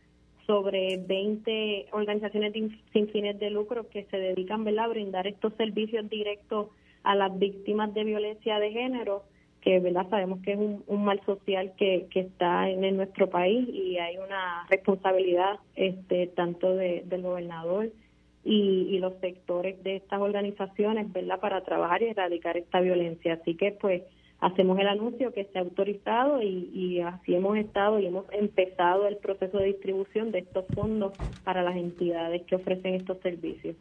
sobre 0.46 0.96
20 0.96 1.88
organizaciones 1.92 2.52
sin 2.92 3.08
fines 3.08 3.38
de 3.38 3.50
lucro 3.50 3.88
que 3.90 4.04
se 4.04 4.16
dedican 4.16 4.64
¿verdad? 4.64 4.86
a 4.86 4.88
brindar 4.88 5.26
estos 5.26 5.52
servicios 5.54 6.08
directos 6.08 6.68
a 7.02 7.14
las 7.14 7.36
víctimas 7.38 7.92
de 7.94 8.04
violencia 8.04 8.58
de 8.58 8.70
género 8.70 9.24
que 9.60 9.78
verdad 9.78 10.08
sabemos 10.08 10.40
que 10.40 10.52
es 10.52 10.58
un, 10.58 11.04
mal 11.04 11.20
social 11.26 11.72
que, 11.76 12.06
que 12.10 12.20
está 12.20 12.68
en, 12.68 12.96
nuestro 12.96 13.28
país 13.28 13.68
y 13.68 13.98
hay 13.98 14.16
una 14.16 14.66
responsabilidad 14.68 15.58
este 15.76 16.26
tanto 16.28 16.74
de, 16.74 17.02
del 17.06 17.22
gobernador 17.22 17.90
y, 18.42 18.86
y, 18.90 18.98
los 18.98 19.14
sectores 19.20 19.82
de 19.82 19.96
estas 19.96 20.20
organizaciones 20.20 21.12
verdad 21.12 21.40
para 21.40 21.62
trabajar 21.62 22.02
y 22.02 22.06
erradicar 22.06 22.56
esta 22.56 22.80
violencia. 22.80 23.34
Así 23.34 23.54
que 23.54 23.72
pues 23.72 24.02
hacemos 24.40 24.78
el 24.78 24.88
anuncio 24.88 25.32
que 25.32 25.44
se 25.44 25.58
ha 25.58 25.62
autorizado 25.62 26.42
y, 26.42 26.70
y 26.72 27.00
así 27.00 27.34
hemos 27.34 27.58
estado 27.58 27.98
y 27.98 28.06
hemos 28.06 28.24
empezado 28.32 29.06
el 29.06 29.18
proceso 29.18 29.58
de 29.58 29.66
distribución 29.66 30.32
de 30.32 30.38
estos 30.38 30.64
fondos 30.74 31.12
para 31.44 31.62
las 31.62 31.76
entidades 31.76 32.42
que 32.46 32.56
ofrecen 32.56 32.94
estos 32.94 33.18
servicios. 33.20 33.76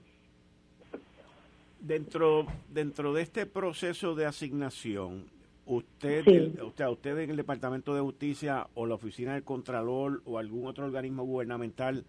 Dentro 1.79 2.45
dentro 2.67 3.13
de 3.13 3.21
este 3.21 3.45
proceso 3.45 4.13
de 4.13 4.25
asignación 4.25 5.38
Usted, 5.69 6.25
usted, 6.63 6.87
usted 6.87 7.17
en 7.19 7.29
el 7.29 7.37
Departamento 7.37 7.93
de 7.93 8.01
Justicia 8.01 8.65
o 8.73 8.87
la 8.87 8.95
Oficina 8.95 9.35
del 9.35 9.43
Contralor 9.43 10.23
o 10.25 10.39
algún 10.39 10.65
otro 10.65 10.83
organismo 10.83 11.23
gubernamental 11.23 12.05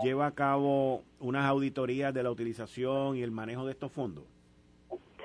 lleva 0.00 0.26
a 0.26 0.30
cabo 0.30 1.02
unas 1.18 1.44
auditorías 1.44 2.14
de 2.14 2.22
la 2.22 2.30
utilización 2.30 3.16
y 3.16 3.22
el 3.22 3.32
manejo 3.32 3.66
de 3.66 3.72
estos 3.72 3.90
fondos. 3.90 4.22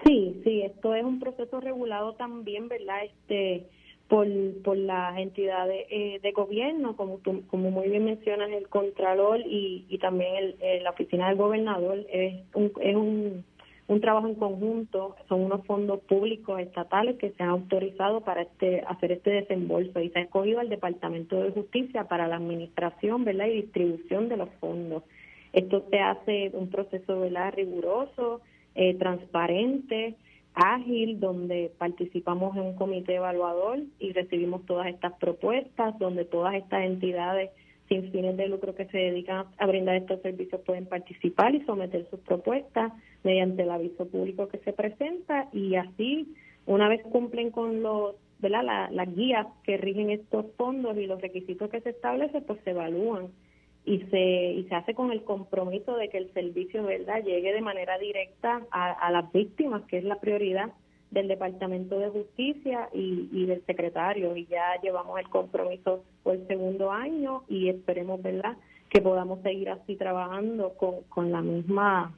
Sí, 0.04 0.42
sí, 0.44 0.64
esto 0.64 0.96
es 0.96 1.04
un 1.04 1.20
proceso 1.20 1.60
regulado 1.60 2.14
también, 2.14 2.70
¿verdad? 2.70 3.04
Este 3.04 3.68
por, 4.08 4.28
por 4.64 4.76
las 4.76 5.20
entidades 5.20 5.86
eh, 5.92 6.20
de 6.24 6.32
gobierno, 6.32 6.96
como 6.96 7.20
como 7.52 7.70
muy 7.70 7.90
bien 7.90 8.06
mencionas, 8.06 8.50
el 8.50 8.68
Contralor 8.68 9.42
y, 9.42 9.86
y 9.88 10.00
también 10.00 10.56
el, 10.60 10.84
la 10.84 10.90
Oficina 10.90 11.28
del 11.28 11.38
Gobernador. 11.38 12.04
Es 12.12 12.42
un, 12.56 12.72
es 12.82 12.96
un 12.96 13.46
un 13.90 14.02
trabajo 14.02 14.28
en 14.28 14.36
conjunto, 14.36 15.16
son 15.28 15.42
unos 15.42 15.66
fondos 15.66 16.00
públicos 16.02 16.60
estatales 16.60 17.18
que 17.18 17.32
se 17.32 17.42
han 17.42 17.50
autorizado 17.50 18.22
para 18.22 18.44
este 18.44 18.84
hacer 18.88 19.12
este 19.14 19.32
desembolso 19.32 20.00
y 20.00 20.10
se 20.10 20.20
ha 20.20 20.22
escogido 20.22 20.60
al 20.60 20.70
Departamento 20.70 21.42
de 21.42 21.50
Justicia 21.50 22.04
para 22.04 22.28
la 22.28 22.36
administración 22.36 23.26
¿verdad? 23.26 23.48
y 23.48 23.64
distribución 23.64 24.30
de 24.30 24.38
los 24.38 24.50
fondos. 24.60 25.02
Esto 25.54 25.84
se 25.90 26.00
hace 26.00 26.52
un 26.54 26.70
proceso 26.70 27.20
¿verdad? 27.20 27.52
riguroso, 27.56 28.42
eh, 28.76 28.94
transparente, 28.94 30.14
ágil, 30.54 31.20
donde 31.20 31.72
participamos 31.80 32.56
en 32.56 32.62
un 32.62 32.76
comité 32.76 33.16
evaluador 33.16 33.80
y 33.98 34.14
recibimos 34.14 34.68
todas 34.68 34.86
estas 34.86 35.14
propuestas, 35.14 35.98
donde 35.98 36.26
todas 36.26 36.54
estas 36.54 36.84
entidades 36.84 37.50
sin 37.90 38.12
fines 38.12 38.38
de 38.38 38.48
lucro 38.48 38.76
que 38.76 38.86
se 38.86 38.98
dedican 38.98 39.48
a 39.58 39.66
brindar 39.66 39.96
estos 39.96 40.22
servicios 40.22 40.62
pueden 40.62 40.86
participar 40.86 41.56
y 41.56 41.66
someter 41.66 42.08
sus 42.10 42.20
propuestas 42.22 42.94
mediante 43.24 43.64
el 43.64 43.72
aviso 43.72 44.08
público 44.08 44.48
que 44.48 44.60
se 44.60 44.72
presenta 44.72 45.50
y 45.52 45.76
así, 45.76 46.34
una 46.68 46.88
vez 46.88 47.02
cumplen 47.04 47.50
con 47.50 47.82
los 47.82 48.16
¿verdad? 48.38 48.90
las 48.92 49.16
guías 49.16 49.48
que 49.64 49.78
rigen 49.78 50.12
estos 50.12 50.46
fondos 50.56 50.96
y 50.98 51.08
los 51.08 51.20
requisitos 51.20 51.70
que 51.70 51.82
se 51.82 51.90
establecen, 51.90 52.44
pues 52.46 52.60
se 52.64 52.70
evalúan 52.70 53.28
y 53.86 54.00
se 54.12 54.52
y 54.54 54.64
se 54.70 54.76
hace 54.76 54.94
con 54.94 55.12
el 55.12 55.24
compromiso 55.24 55.96
de 55.98 56.10
que 56.10 56.20
el 56.20 56.32
servicio 56.34 56.84
verdad 56.84 57.24
llegue 57.24 57.54
de 57.54 57.62
manera 57.62 57.98
directa 57.98 58.62
a, 58.72 58.92
a 58.92 59.12
las 59.12 59.32
víctimas, 59.34 59.84
que 59.86 59.98
es 59.98 60.04
la 60.04 60.20
prioridad 60.20 60.72
del 61.12 61.28
Departamento 61.28 61.98
de 61.98 62.10
Justicia 62.10 62.90
y, 62.94 63.30
y, 63.32 63.46
del 63.46 63.66
secretario. 63.66 64.36
Y 64.36 64.46
ya 64.46 64.80
llevamos 64.82 65.20
el 65.20 65.30
compromiso 65.30 66.04
por 66.24 66.36
el 66.36 66.48
segundo 66.48 66.92
año 66.92 67.44
y 67.48 67.70
esperemos 67.70 68.22
verdad 68.22 68.58
que 68.90 69.02
podamos 69.02 69.42
seguir 69.42 69.70
así 69.70 69.96
trabajando 69.96 70.74
con, 70.74 71.04
con 71.10 71.32
la 71.32 71.42
misma 71.42 72.14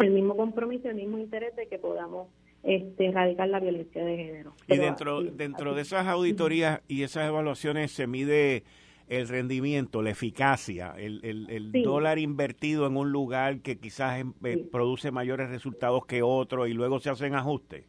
el 0.00 0.10
mismo 0.10 0.36
compromiso 0.36 0.88
el 0.88 0.96
mismo 0.96 1.18
interés 1.18 1.54
de 1.54 1.68
que 1.68 1.78
podamos 1.78 2.28
este, 2.64 3.06
erradicar 3.06 3.48
la 3.48 3.60
violencia 3.60 4.04
de 4.04 4.16
género. 4.16 4.54
Y 4.68 4.76
dentro 4.76 5.22
dentro 5.22 5.74
de 5.74 5.82
esas 5.82 6.06
auditorías 6.06 6.80
y 6.88 7.02
esas 7.02 7.28
evaluaciones 7.28 7.92
se 7.92 8.06
mide 8.06 8.64
el 9.08 9.28
rendimiento, 9.28 10.02
la 10.02 10.10
eficacia, 10.10 10.94
el, 10.96 11.20
el, 11.22 11.72
dólar 11.82 12.18
invertido 12.18 12.86
en 12.86 12.96
un 12.96 13.12
lugar 13.12 13.60
que 13.60 13.78
quizás 13.78 14.24
eh, 14.44 14.68
produce 14.72 15.10
mayores 15.10 15.50
resultados 15.50 16.06
que 16.06 16.22
otro 16.22 16.66
y 16.66 16.72
luego 16.72 17.00
se 17.00 17.10
hacen 17.10 17.34
ajustes. 17.34 17.84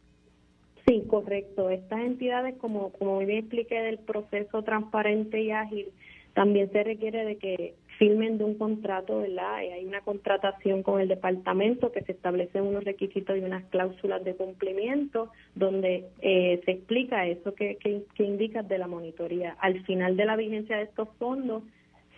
Correcto. 1.08 1.70
Estas 1.70 2.00
entidades, 2.00 2.56
como, 2.56 2.90
como 2.92 3.18
bien 3.18 3.38
expliqué 3.38 3.80
del 3.80 3.98
proceso 3.98 4.62
transparente 4.62 5.40
y 5.40 5.50
ágil, 5.50 5.88
también 6.34 6.70
se 6.70 6.84
requiere 6.84 7.24
de 7.24 7.36
que 7.36 7.74
firmen 7.98 8.38
de 8.38 8.44
un 8.44 8.58
contrato, 8.58 9.20
¿verdad? 9.20 9.56
Hay 9.56 9.84
una 9.84 10.02
contratación 10.02 10.82
con 10.82 11.00
el 11.00 11.08
departamento 11.08 11.92
que 11.92 12.02
se 12.02 12.12
establecen 12.12 12.62
unos 12.64 12.84
requisitos 12.84 13.36
y 13.36 13.40
unas 13.40 13.64
cláusulas 13.66 14.22
de 14.22 14.34
cumplimiento 14.34 15.30
donde 15.54 16.04
eh, 16.20 16.60
se 16.64 16.72
explica 16.72 17.26
eso 17.26 17.54
que, 17.54 17.76
que, 17.76 18.02
que 18.14 18.24
indicas 18.24 18.68
de 18.68 18.78
la 18.78 18.86
monitoría. 18.86 19.56
Al 19.60 19.82
final 19.84 20.16
de 20.16 20.26
la 20.26 20.36
vigencia 20.36 20.76
de 20.76 20.84
estos 20.84 21.08
fondos 21.18 21.62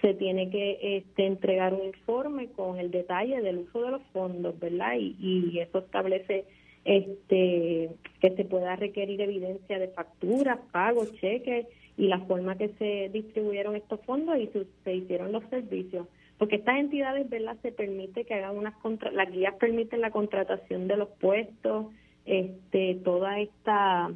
se 0.00 0.14
tiene 0.14 0.50
que 0.50 0.78
este, 0.80 1.26
entregar 1.26 1.74
un 1.74 1.84
informe 1.86 2.48
con 2.48 2.78
el 2.78 2.90
detalle 2.90 3.40
del 3.40 3.58
uso 3.58 3.82
de 3.82 3.90
los 3.92 4.02
fondos, 4.12 4.58
¿verdad? 4.58 4.94
Y, 4.98 5.16
y 5.20 5.58
eso 5.60 5.78
establece 5.78 6.44
este 6.84 7.90
que 8.20 8.30
se 8.30 8.44
pueda 8.44 8.76
requerir 8.76 9.20
evidencia 9.20 9.78
de 9.78 9.88
facturas, 9.88 10.58
pagos, 10.72 11.12
cheques 11.20 11.66
y 11.96 12.06
la 12.06 12.20
forma 12.20 12.56
que 12.56 12.68
se 12.78 13.10
distribuyeron 13.12 13.76
estos 13.76 14.00
fondos 14.02 14.38
y 14.38 14.50
se 14.84 14.94
hicieron 14.94 15.32
los 15.32 15.44
servicios. 15.50 16.06
Porque 16.38 16.56
estas 16.56 16.78
entidades, 16.78 17.28
¿verdad? 17.28 17.56
Se 17.62 17.72
permite 17.72 18.24
que 18.24 18.34
hagan 18.34 18.56
unas 18.56 18.74
contra 18.76 19.10
las 19.10 19.30
guías 19.30 19.54
permiten 19.56 20.00
la 20.00 20.12
contratación 20.12 20.86
de 20.86 20.96
los 20.96 21.08
puestos, 21.08 21.86
este, 22.24 22.94
toda 23.04 23.40
esta 23.40 24.10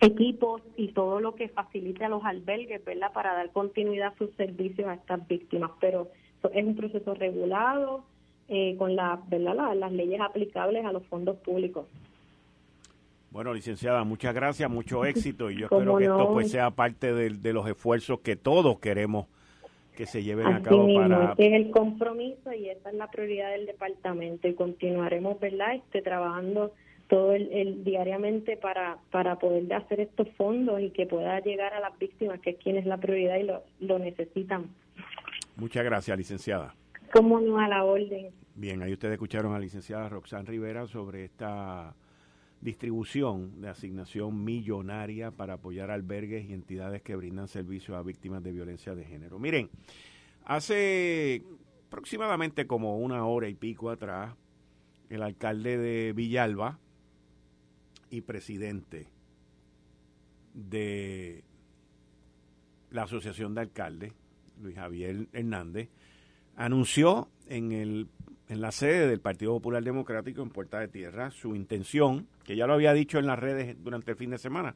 equipos 0.00 0.60
y 0.76 0.88
todo 0.88 1.20
lo 1.20 1.34
que 1.34 1.48
facilite 1.48 2.04
a 2.04 2.08
los 2.08 2.24
albergues, 2.24 2.84
¿verdad? 2.84 3.12
Para 3.12 3.32
dar 3.34 3.50
continuidad 3.50 4.08
a 4.08 4.18
sus 4.18 4.30
servicios 4.34 4.86
a 4.88 4.94
estas 4.94 5.26
víctimas. 5.26 5.70
Pero 5.80 6.08
es 6.52 6.64
un 6.64 6.76
proceso 6.76 7.14
regulado 7.14 8.04
eh, 8.48 8.76
con 8.76 8.94
la, 8.94 9.20
¿verdad? 9.28 9.74
las 9.74 9.92
leyes 9.92 10.20
aplicables 10.20 10.84
a 10.84 10.92
los 10.92 11.04
fondos 11.06 11.36
públicos. 11.38 11.86
Bueno, 13.30 13.52
licenciada, 13.52 14.04
muchas 14.04 14.32
gracias, 14.32 14.70
mucho 14.70 15.04
éxito 15.06 15.50
y 15.50 15.56
yo 15.56 15.66
espero 15.66 15.96
que 15.96 16.04
esto 16.04 16.32
pues 16.32 16.50
sea 16.50 16.70
parte 16.70 17.12
de, 17.12 17.52
los 17.52 17.66
esfuerzos 17.68 18.20
que 18.20 18.36
todos 18.36 18.78
queremos 18.78 19.26
que 19.96 20.06
se 20.06 20.22
lleven 20.22 20.46
a 20.48 20.60
cabo 20.60 20.92
para 20.94 21.34
es 21.38 21.52
el 21.52 21.70
compromiso 21.70 22.52
y 22.52 22.68
esa 22.68 22.90
es 22.90 22.96
la 22.96 23.10
prioridad 23.10 23.50
del 23.52 23.66
departamento 23.66 24.48
y 24.48 24.54
continuaremos, 24.54 25.38
¿verdad? 25.38 25.76
Este 25.76 26.02
trabajando 26.02 26.72
todo 27.08 27.32
el, 27.32 27.84
diariamente 27.84 28.56
para 28.56 28.98
para 29.10 29.36
poder 29.38 29.72
hacer 29.72 30.00
estos 30.00 30.28
fondos 30.36 30.80
y 30.80 30.90
que 30.90 31.06
pueda 31.06 31.38
llegar 31.40 31.74
a 31.74 31.80
las 31.80 31.96
víctimas, 31.98 32.40
que 32.40 32.50
es 32.50 32.56
quien 32.56 32.76
es 32.76 32.86
la 32.86 32.98
prioridad 32.98 33.36
y 33.36 33.44
lo, 33.44 33.62
lo 33.80 33.98
necesitan. 33.98 34.66
Muchas 35.56 35.84
gracias, 35.84 36.18
licenciada. 36.18 36.74
Como 37.14 37.40
no 37.40 37.60
a 37.60 37.68
la 37.68 37.84
orden. 37.84 38.32
Bien, 38.56 38.82
ahí 38.82 38.92
ustedes 38.92 39.12
escucharon 39.12 39.52
a 39.52 39.54
la 39.54 39.60
licenciada 39.60 40.08
Roxanne 40.08 40.46
Rivera 40.48 40.88
sobre 40.88 41.24
esta 41.24 41.94
distribución 42.60 43.60
de 43.60 43.68
asignación 43.68 44.42
millonaria 44.42 45.30
para 45.30 45.54
apoyar 45.54 45.92
albergues 45.92 46.48
y 46.50 46.54
entidades 46.54 47.02
que 47.02 47.14
brindan 47.14 47.46
servicios 47.46 47.96
a 47.96 48.02
víctimas 48.02 48.42
de 48.42 48.50
violencia 48.50 48.96
de 48.96 49.04
género. 49.04 49.38
Miren, 49.38 49.70
hace 50.44 51.44
aproximadamente 51.86 52.66
como 52.66 52.98
una 52.98 53.24
hora 53.26 53.48
y 53.48 53.54
pico 53.54 53.90
atrás, 53.90 54.34
el 55.08 55.22
alcalde 55.22 55.78
de 55.78 56.12
Villalba 56.14 56.80
y 58.10 58.22
presidente 58.22 59.06
de 60.52 61.44
la 62.90 63.04
Asociación 63.04 63.54
de 63.54 63.60
Alcaldes, 63.60 64.12
Luis 64.60 64.74
Javier 64.74 65.28
Hernández, 65.32 65.90
anunció 66.56 67.28
en 67.48 67.72
el 67.72 68.08
en 68.48 68.60
la 68.60 68.72
sede 68.72 69.08
del 69.08 69.20
Partido 69.20 69.52
Popular 69.52 69.82
Democrático 69.82 70.42
en 70.42 70.50
Puerta 70.50 70.78
de 70.78 70.88
Tierra 70.88 71.30
su 71.30 71.56
intención, 71.56 72.28
que 72.44 72.56
ya 72.56 72.66
lo 72.66 72.74
había 72.74 72.92
dicho 72.92 73.18
en 73.18 73.26
las 73.26 73.38
redes 73.38 73.76
durante 73.82 74.12
el 74.12 74.16
fin 74.16 74.30
de 74.30 74.38
semana, 74.38 74.74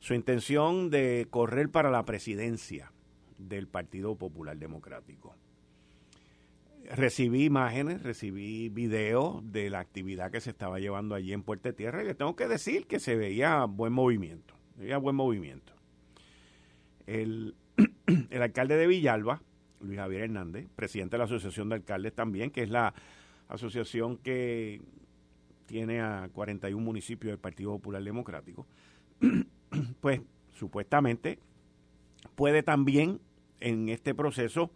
su 0.00 0.14
intención 0.14 0.90
de 0.90 1.26
correr 1.30 1.70
para 1.70 1.90
la 1.90 2.04
presidencia 2.04 2.92
del 3.38 3.68
Partido 3.68 4.16
Popular 4.16 4.56
Democrático. 4.56 5.34
Recibí 6.94 7.44
imágenes, 7.44 8.02
recibí 8.02 8.68
videos 8.68 9.40
de 9.52 9.70
la 9.70 9.80
actividad 9.80 10.30
que 10.30 10.40
se 10.40 10.50
estaba 10.50 10.78
llevando 10.78 11.14
allí 11.14 11.32
en 11.32 11.42
Puerta 11.42 11.70
de 11.70 11.74
Tierra 11.74 12.02
y 12.02 12.06
le 12.06 12.14
tengo 12.14 12.36
que 12.36 12.48
decir 12.48 12.86
que 12.86 12.98
se 12.98 13.16
veía 13.16 13.64
buen 13.64 13.92
movimiento, 13.92 14.54
veía 14.76 14.98
buen 14.98 15.16
movimiento. 15.16 15.72
El, 17.06 17.54
el 18.30 18.42
alcalde 18.42 18.76
de 18.76 18.86
Villalba, 18.86 19.42
Luis 19.80 19.98
Javier 19.98 20.22
Hernández, 20.22 20.68
presidente 20.76 21.14
de 21.14 21.18
la 21.18 21.24
Asociación 21.24 21.68
de 21.68 21.76
Alcaldes 21.76 22.14
también, 22.14 22.50
que 22.50 22.62
es 22.62 22.70
la 22.70 22.94
asociación 23.48 24.16
que 24.18 24.80
tiene 25.66 26.00
a 26.00 26.28
41 26.32 26.84
municipios 26.84 27.30
del 27.30 27.38
Partido 27.38 27.72
Popular 27.72 28.02
Democrático, 28.02 28.66
pues 30.00 30.20
supuestamente 30.52 31.38
puede 32.34 32.62
también 32.62 33.20
en 33.60 33.88
este 33.88 34.14
proceso 34.14 34.70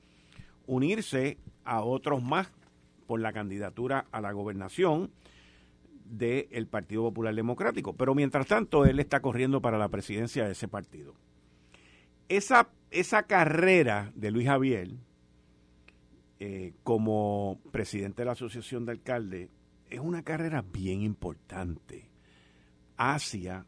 unirse 0.66 1.38
a 1.64 1.82
otros 1.82 2.22
más 2.22 2.52
por 3.06 3.20
la 3.20 3.32
candidatura 3.32 4.06
a 4.12 4.20
la 4.20 4.32
gobernación 4.32 5.10
del 6.04 6.66
Partido 6.66 7.02
Popular 7.02 7.34
Democrático. 7.34 7.94
Pero 7.94 8.14
mientras 8.14 8.46
tanto, 8.46 8.84
él 8.84 9.00
está 9.00 9.20
corriendo 9.20 9.60
para 9.60 9.78
la 9.78 9.88
presidencia 9.88 10.44
de 10.44 10.52
ese 10.52 10.68
partido. 10.68 11.14
Esa 12.28 12.68
esa 12.94 13.24
carrera 13.24 14.12
de 14.14 14.30
Luis 14.30 14.46
Javier 14.46 14.92
eh, 16.38 16.74
como 16.84 17.60
presidente 17.72 18.22
de 18.22 18.26
la 18.26 18.32
Asociación 18.32 18.86
de 18.86 18.92
Alcaldes 18.92 19.50
es 19.90 19.98
una 19.98 20.22
carrera 20.22 20.62
bien 20.62 21.02
importante 21.02 22.08
hacia 22.96 23.66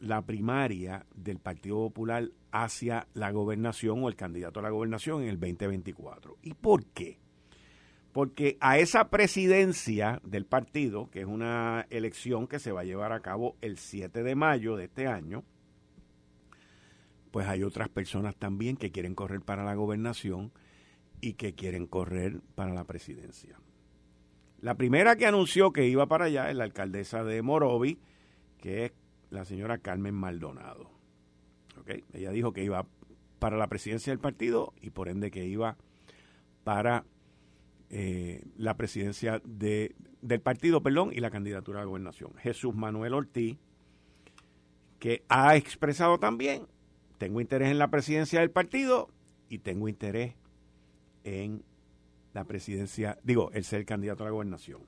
la 0.00 0.22
primaria 0.22 1.06
del 1.14 1.38
Partido 1.38 1.76
Popular 1.76 2.28
hacia 2.50 3.06
la 3.14 3.30
gobernación 3.30 4.02
o 4.02 4.08
el 4.08 4.16
candidato 4.16 4.58
a 4.58 4.64
la 4.64 4.70
gobernación 4.70 5.22
en 5.22 5.28
el 5.28 5.38
2024. 5.38 6.36
¿Y 6.42 6.54
por 6.54 6.84
qué? 6.86 7.18
Porque 8.12 8.56
a 8.60 8.78
esa 8.78 9.10
presidencia 9.10 10.20
del 10.24 10.44
partido, 10.44 11.08
que 11.10 11.20
es 11.20 11.26
una 11.26 11.86
elección 11.90 12.48
que 12.48 12.58
se 12.58 12.72
va 12.72 12.80
a 12.80 12.84
llevar 12.84 13.12
a 13.12 13.20
cabo 13.20 13.56
el 13.60 13.78
7 13.78 14.22
de 14.22 14.34
mayo 14.34 14.76
de 14.76 14.84
este 14.84 15.06
año, 15.06 15.44
pues 17.36 17.48
hay 17.48 17.64
otras 17.64 17.90
personas 17.90 18.34
también 18.34 18.78
que 18.78 18.90
quieren 18.90 19.14
correr 19.14 19.42
para 19.42 19.62
la 19.62 19.74
gobernación 19.74 20.52
y 21.20 21.34
que 21.34 21.54
quieren 21.54 21.86
correr 21.86 22.40
para 22.54 22.72
la 22.72 22.84
presidencia. 22.84 23.60
La 24.62 24.76
primera 24.76 25.16
que 25.16 25.26
anunció 25.26 25.70
que 25.70 25.86
iba 25.86 26.06
para 26.06 26.24
allá 26.24 26.48
es 26.48 26.56
la 26.56 26.64
alcaldesa 26.64 27.24
de 27.24 27.42
Morovi, 27.42 27.98
que 28.56 28.86
es 28.86 28.92
la 29.28 29.44
señora 29.44 29.76
Carmen 29.76 30.14
Maldonado. 30.14 30.90
Ella 32.14 32.30
dijo 32.30 32.54
que 32.54 32.64
iba 32.64 32.86
para 33.38 33.58
la 33.58 33.66
presidencia 33.66 34.14
del 34.14 34.18
partido 34.18 34.72
y 34.80 34.88
por 34.88 35.10
ende 35.10 35.30
que 35.30 35.44
iba 35.44 35.76
para 36.64 37.04
eh, 37.90 38.46
la 38.56 38.78
presidencia 38.78 39.42
de, 39.44 39.94
del 40.22 40.40
partido 40.40 40.82
perdón, 40.82 41.10
y 41.12 41.20
la 41.20 41.30
candidatura 41.30 41.80
a 41.80 41.82
la 41.82 41.86
gobernación. 41.86 42.32
Jesús 42.38 42.74
Manuel 42.74 43.12
Ortiz, 43.12 43.58
que 44.98 45.22
ha 45.28 45.54
expresado 45.54 46.18
también 46.18 46.66
tengo 47.18 47.40
interés 47.40 47.70
en 47.70 47.78
la 47.78 47.88
presidencia 47.88 48.40
del 48.40 48.50
partido 48.50 49.08
y 49.48 49.58
tengo 49.58 49.88
interés 49.88 50.34
en 51.24 51.64
la 52.34 52.44
presidencia, 52.44 53.18
digo, 53.22 53.50
el 53.52 53.64
ser 53.64 53.84
candidato 53.84 54.22
a 54.22 54.26
la 54.26 54.32
gobernación. 54.32 54.82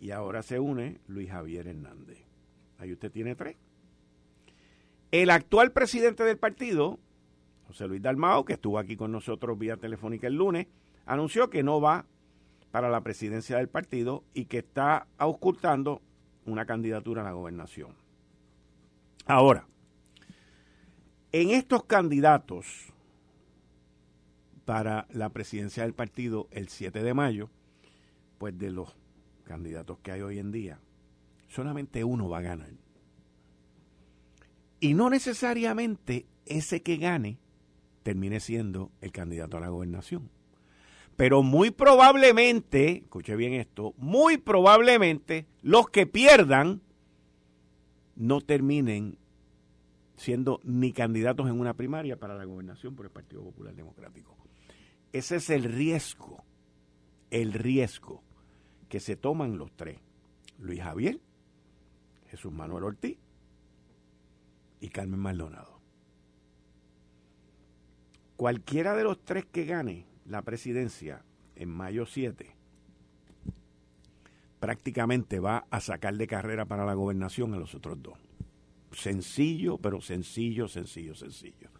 Y 0.00 0.10
ahora 0.10 0.42
se 0.42 0.60
une 0.60 1.00
Luis 1.06 1.30
Javier 1.30 1.66
Hernández. 1.66 2.18
Ahí 2.78 2.92
usted 2.92 3.10
tiene 3.10 3.34
tres. 3.34 3.56
El 5.10 5.30
actual 5.30 5.72
presidente 5.72 6.24
del 6.24 6.38
partido, 6.38 6.98
José 7.66 7.88
Luis 7.88 8.02
Dalmao, 8.02 8.44
que 8.44 8.54
estuvo 8.54 8.78
aquí 8.78 8.96
con 8.96 9.12
nosotros 9.12 9.58
vía 9.58 9.76
telefónica 9.76 10.26
el 10.26 10.34
lunes, 10.34 10.66
anunció 11.06 11.50
que 11.50 11.62
no 11.62 11.80
va 11.80 12.06
para 12.70 12.90
la 12.90 13.00
presidencia 13.00 13.56
del 13.56 13.68
partido 13.68 14.24
y 14.34 14.44
que 14.44 14.58
está 14.58 15.06
auscultando 15.16 16.02
una 16.44 16.66
candidatura 16.66 17.22
a 17.22 17.24
la 17.24 17.32
gobernación. 17.32 17.94
Ahora, 19.24 19.66
en 21.32 21.50
estos 21.50 21.84
candidatos 21.84 22.92
para 24.64 25.06
la 25.10 25.30
presidencia 25.30 25.84
del 25.84 25.94
partido 25.94 26.48
el 26.50 26.68
7 26.68 27.02
de 27.02 27.14
mayo, 27.14 27.50
pues 28.38 28.58
de 28.58 28.70
los 28.70 28.96
candidatos 29.44 29.98
que 30.00 30.12
hay 30.12 30.20
hoy 30.22 30.38
en 30.38 30.50
día, 30.50 30.80
solamente 31.48 32.04
uno 32.04 32.28
va 32.28 32.38
a 32.38 32.42
ganar. 32.42 32.70
Y 34.80 34.94
no 34.94 35.08
necesariamente 35.08 36.26
ese 36.44 36.82
que 36.82 36.96
gane 36.96 37.38
termine 38.02 38.40
siendo 38.40 38.90
el 39.00 39.12
candidato 39.12 39.56
a 39.56 39.60
la 39.60 39.68
gobernación. 39.68 40.30
Pero 41.16 41.42
muy 41.42 41.70
probablemente, 41.70 42.98
escuche 42.98 43.36
bien 43.36 43.54
esto, 43.54 43.94
muy 43.96 44.36
probablemente 44.36 45.46
los 45.62 45.88
que 45.88 46.06
pierdan 46.06 46.82
no 48.16 48.40
terminen 48.40 49.16
siendo 50.16 50.60
ni 50.64 50.92
candidatos 50.92 51.46
en 51.48 51.60
una 51.60 51.74
primaria 51.74 52.18
para 52.18 52.36
la 52.36 52.44
gobernación 52.44 52.94
por 52.94 53.06
el 53.06 53.12
Partido 53.12 53.42
Popular 53.42 53.74
Democrático. 53.74 54.36
Ese 55.12 55.36
es 55.36 55.50
el 55.50 55.64
riesgo, 55.64 56.44
el 57.30 57.52
riesgo 57.52 58.22
que 58.88 59.00
se 59.00 59.16
toman 59.16 59.58
los 59.58 59.72
tres, 59.72 59.98
Luis 60.58 60.82
Javier, 60.82 61.20
Jesús 62.30 62.52
Manuel 62.52 62.84
Ortiz 62.84 63.18
y 64.80 64.88
Carmen 64.88 65.20
Maldonado. 65.20 65.80
Cualquiera 68.36 68.94
de 68.94 69.04
los 69.04 69.24
tres 69.24 69.46
que 69.46 69.64
gane 69.64 70.06
la 70.26 70.42
presidencia 70.42 71.24
en 71.54 71.70
mayo 71.70 72.04
7 72.04 72.54
prácticamente 74.60 75.40
va 75.40 75.66
a 75.70 75.80
sacar 75.80 76.14
de 76.16 76.26
carrera 76.26 76.64
para 76.64 76.84
la 76.84 76.94
gobernación 76.94 77.54
a 77.54 77.58
los 77.58 77.74
otros 77.74 78.02
dos 78.02 78.25
sencillo, 78.92 79.78
pero 79.78 80.00
sencillo, 80.00 80.68
sencillo, 80.68 81.14
sencillo. 81.14 81.70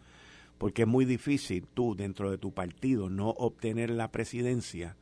Porque 0.59 0.83
es 0.83 0.89
muy 0.89 1.05
difícil 1.05 1.67
tú 1.73 1.95
dentro 1.95 2.31
de 2.31 2.39
tu 2.39 2.53
partido 2.53 3.11
no 3.11 3.31
obtener 3.31 3.91
la 3.91 4.11
presidencia 4.11 4.97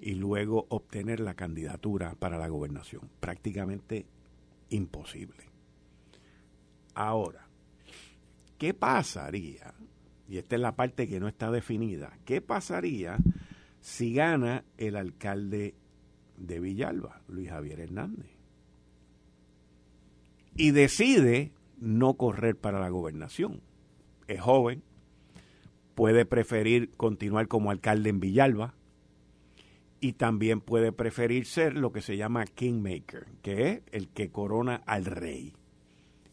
y 0.00 0.14
luego 0.14 0.66
obtener 0.70 1.20
la 1.20 1.34
candidatura 1.34 2.14
para 2.14 2.38
la 2.38 2.48
gobernación. 2.48 3.10
Prácticamente 3.20 4.06
imposible. 4.70 5.44
Ahora, 6.94 7.46
¿qué 8.58 8.74
pasaría? 8.74 9.74
Y 10.28 10.38
esta 10.38 10.54
es 10.54 10.62
la 10.62 10.76
parte 10.76 11.08
que 11.08 11.20
no 11.20 11.28
está 11.28 11.50
definida. 11.50 12.16
¿Qué 12.24 12.40
pasaría 12.40 13.18
si 13.80 14.14
gana 14.14 14.64
el 14.78 14.96
alcalde 14.96 15.74
de 16.36 16.60
Villalba, 16.60 17.20
Luis 17.28 17.50
Javier 17.50 17.80
Hernández? 17.80 18.39
Y 20.60 20.72
decide 20.72 21.52
no 21.78 22.18
correr 22.18 22.54
para 22.54 22.80
la 22.80 22.90
gobernación. 22.90 23.62
Es 24.28 24.42
joven, 24.42 24.82
puede 25.94 26.26
preferir 26.26 26.90
continuar 26.98 27.48
como 27.48 27.70
alcalde 27.70 28.10
en 28.10 28.20
Villalba 28.20 28.74
y 30.02 30.12
también 30.12 30.60
puede 30.60 30.92
preferir 30.92 31.46
ser 31.46 31.78
lo 31.78 31.92
que 31.92 32.02
se 32.02 32.18
llama 32.18 32.44
kingmaker, 32.44 33.24
que 33.40 33.70
es 33.70 33.80
el 33.90 34.08
que 34.08 34.28
corona 34.28 34.82
al 34.84 35.06
rey. 35.06 35.54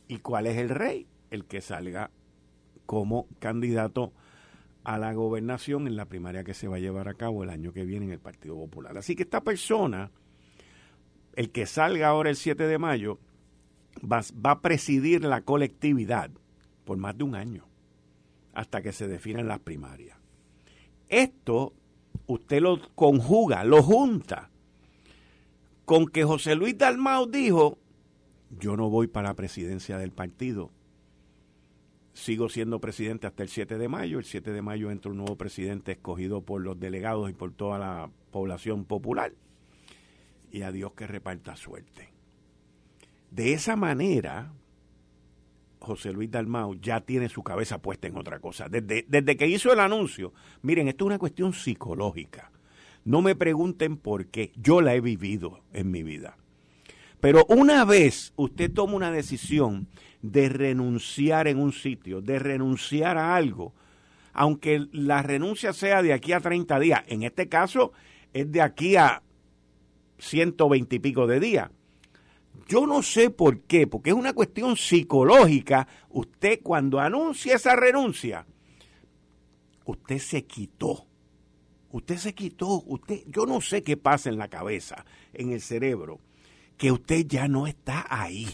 ¿Y 0.09 0.17
cuál 0.17 0.47
es 0.47 0.57
el 0.57 0.67
rey? 0.67 1.07
El 1.31 1.45
que 1.45 1.61
salga 1.61 2.11
como 2.85 3.27
candidato 3.39 4.11
a 4.83 4.97
la 4.97 5.13
gobernación 5.13 5.87
en 5.87 5.95
la 5.95 6.03
primaria 6.03 6.43
que 6.43 6.53
se 6.53 6.67
va 6.67 6.75
a 6.75 6.79
llevar 6.79 7.07
a 7.07 7.13
cabo 7.13 7.45
el 7.45 7.49
año 7.49 7.71
que 7.71 7.85
viene 7.85 8.07
en 8.07 8.11
el 8.11 8.19
Partido 8.19 8.55
Popular. 8.55 8.97
Así 8.97 9.15
que 9.15 9.23
esta 9.23 9.39
persona, 9.39 10.11
el 11.37 11.49
que 11.49 11.65
salga 11.65 12.09
ahora 12.09 12.29
el 12.29 12.35
7 12.35 12.67
de 12.67 12.77
mayo, 12.77 13.19
va, 14.03 14.51
a 14.51 14.59
presidir 14.61 15.23
la 15.23 15.41
colectividad 15.41 16.29
por 16.85 16.97
más 16.97 17.17
de 17.17 17.23
un 17.23 17.35
año, 17.35 17.63
hasta 18.53 18.81
que 18.81 18.91
se 18.91 19.07
definan 19.07 19.47
las 19.47 19.59
primarias. 19.59 20.17
Esto 21.09 21.73
usted 22.27 22.61
lo 22.61 22.79
conjuga, 22.95 23.63
lo 23.63 23.83
junta 23.83 24.49
con 25.85 26.07
que 26.07 26.23
José 26.23 26.55
Luis 26.55 26.77
Dalmau 26.77 27.27
dijo, 27.29 27.77
yo 28.59 28.75
no 28.75 28.89
voy 28.89 29.07
para 29.07 29.29
la 29.29 29.35
presidencia 29.35 29.97
del 29.97 30.11
partido, 30.11 30.69
sigo 32.13 32.49
siendo 32.49 32.79
presidente 32.79 33.27
hasta 33.27 33.43
el 33.43 33.49
7 33.49 33.77
de 33.77 33.87
mayo, 33.87 34.19
el 34.19 34.25
7 34.25 34.51
de 34.51 34.61
mayo 34.61 34.91
entra 34.91 35.11
un 35.11 35.17
nuevo 35.17 35.37
presidente 35.37 35.93
escogido 35.93 36.41
por 36.41 36.61
los 36.61 36.79
delegados 36.79 37.29
y 37.29 37.33
por 37.33 37.53
toda 37.53 37.79
la 37.79 38.09
población 38.31 38.83
popular, 38.83 39.31
y 40.51 40.63
a 40.63 40.71
Dios 40.71 40.93
que 40.93 41.07
reparta 41.07 41.55
suerte. 41.55 42.16
De 43.31 43.53
esa 43.53 43.75
manera, 43.75 44.51
José 45.79 46.11
Luis 46.11 46.29
Dalmau 46.29 46.75
ya 46.75 47.01
tiene 47.01 47.29
su 47.29 47.43
cabeza 47.43 47.81
puesta 47.81 48.07
en 48.07 48.17
otra 48.17 48.39
cosa. 48.39 48.67
Desde, 48.69 49.37
que 49.37 49.47
hizo 49.47 49.71
el 49.71 49.79
anuncio, 49.79 50.33
miren, 50.61 50.87
esto 50.87 51.05
es 51.05 51.07
una 51.07 51.19
cuestión 51.19 51.53
psicológica. 51.53 52.51
No 53.05 53.21
me 53.21 53.35
pregunten 53.35 53.97
por 53.97 54.27
qué, 54.27 54.51
yo 54.55 54.81
la 54.81 54.95
he 54.95 55.01
vivido 55.01 55.61
en 55.73 55.91
mi 55.91 56.03
vida. 56.03 56.37
Pero 57.21 57.45
una 57.47 57.85
vez 57.85 58.33
usted 58.35 58.71
toma 58.71 58.93
una 58.93 59.11
decisión 59.11 59.87
de 60.21 60.49
renunciar 60.49 61.47
en 61.47 61.57
un 61.57 61.71
sitio, 61.71 62.21
de 62.21 62.37
renunciar 62.37 63.17
a 63.17 63.35
algo, 63.35 63.73
aunque 64.33 64.87
la 64.91 65.23
renuncia 65.23 65.73
sea 65.73 66.03
de 66.03 66.13
aquí 66.13 66.33
a 66.33 66.41
30 66.41 66.79
días, 66.79 67.03
en 67.07 67.23
este 67.23 67.47
caso 67.47 67.91
es 68.33 68.51
de 68.51 68.61
aquí 68.61 68.97
a 68.97 69.23
120 70.19 70.95
y 70.95 70.99
pico 70.99 71.27
de 71.27 71.39
días, 71.39 71.71
yo 72.67 72.85
no 72.85 73.01
sé 73.01 73.29
por 73.29 73.61
qué, 73.61 73.87
porque 73.87 74.09
es 74.09 74.15
una 74.15 74.33
cuestión 74.33 74.75
psicológica. 74.75 75.87
Usted 76.09 76.59
cuando 76.61 76.99
anuncia 76.99 77.55
esa 77.55 77.75
renuncia, 77.75 78.45
usted 79.85 80.19
se 80.19 80.45
quitó. 80.45 81.05
Usted 81.89 82.17
se 82.17 82.35
quitó, 82.35 82.83
usted, 82.85 83.23
yo 83.27 83.45
no 83.45 83.61
sé 83.61 83.81
qué 83.81 83.95
pasa 83.95 84.29
en 84.29 84.37
la 84.37 84.49
cabeza, 84.49 85.05
en 85.33 85.51
el 85.51 85.61
cerebro, 85.61 86.19
que 86.77 86.91
usted 86.91 87.25
ya 87.25 87.47
no 87.47 87.65
está 87.65 88.05
ahí. 88.09 88.47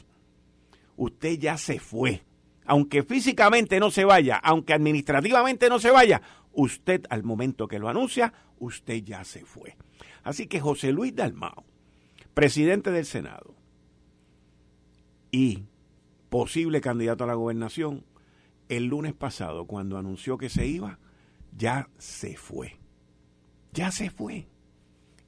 Usted 0.95 1.39
ya 1.39 1.57
se 1.57 1.79
fue. 1.79 2.21
Aunque 2.65 3.01
físicamente 3.03 3.79
no 3.79 3.89
se 3.89 4.05
vaya, 4.05 4.37
aunque 4.37 4.73
administrativamente 4.73 5.67
no 5.67 5.79
se 5.79 5.89
vaya, 5.89 6.21
usted 6.53 7.05
al 7.09 7.23
momento 7.23 7.67
que 7.67 7.79
lo 7.79 7.89
anuncia, 7.89 8.33
usted 8.59 9.03
ya 9.03 9.23
se 9.23 9.43
fue. 9.43 9.75
Así 10.23 10.45
que 10.47 10.59
José 10.59 10.93
Luis 10.93 11.15
Dalmao, 11.15 11.65
presidente 12.33 12.91
del 12.91 13.05
Senado, 13.05 13.55
y 15.33 15.65
posible 16.29 16.79
candidato 16.79 17.23
a 17.23 17.27
la 17.27 17.33
gobernación, 17.33 18.05
el 18.69 18.85
lunes 18.85 19.13
pasado, 19.13 19.65
cuando 19.65 19.97
anunció 19.97 20.37
que 20.37 20.47
se 20.47 20.67
iba, 20.67 20.99
ya 21.57 21.89
se 21.97 22.37
fue. 22.37 22.77
Ya 23.73 23.91
se 23.91 24.11
fue. 24.11 24.45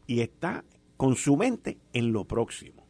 Y 0.05 0.21
está 0.21 0.63
con 0.95 1.15
su 1.15 1.35
mente 1.35 1.79
en 1.91 2.13
lo 2.13 2.25
próximo. 2.25 2.85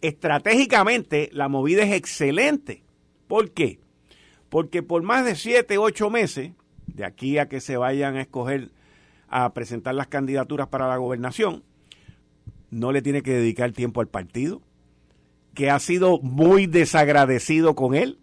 Estratégicamente, 0.00 1.28
la 1.32 1.48
movida 1.48 1.82
es 1.82 1.92
excelente. 1.92 2.82
¿Por 3.28 3.50
qué? 3.50 3.78
Porque 4.48 4.82
por 4.82 5.02
más 5.02 5.26
de 5.26 5.34
siete, 5.34 5.76
ocho 5.76 6.08
meses, 6.08 6.52
de 6.86 7.04
aquí 7.04 7.36
a 7.36 7.46
que 7.46 7.60
se 7.60 7.76
vayan 7.76 8.16
a 8.16 8.22
escoger, 8.22 8.70
a 9.28 9.52
presentar 9.52 9.94
las 9.94 10.06
candidaturas 10.06 10.68
para 10.68 10.88
la 10.88 10.96
gobernación, 10.96 11.62
no 12.70 12.90
le 12.90 13.02
tiene 13.02 13.22
que 13.22 13.34
dedicar 13.34 13.72
tiempo 13.72 14.00
al 14.00 14.08
partido, 14.08 14.62
que 15.54 15.70
ha 15.70 15.78
sido 15.78 16.18
muy 16.20 16.66
desagradecido 16.66 17.74
con 17.74 17.94
él, 17.94 18.18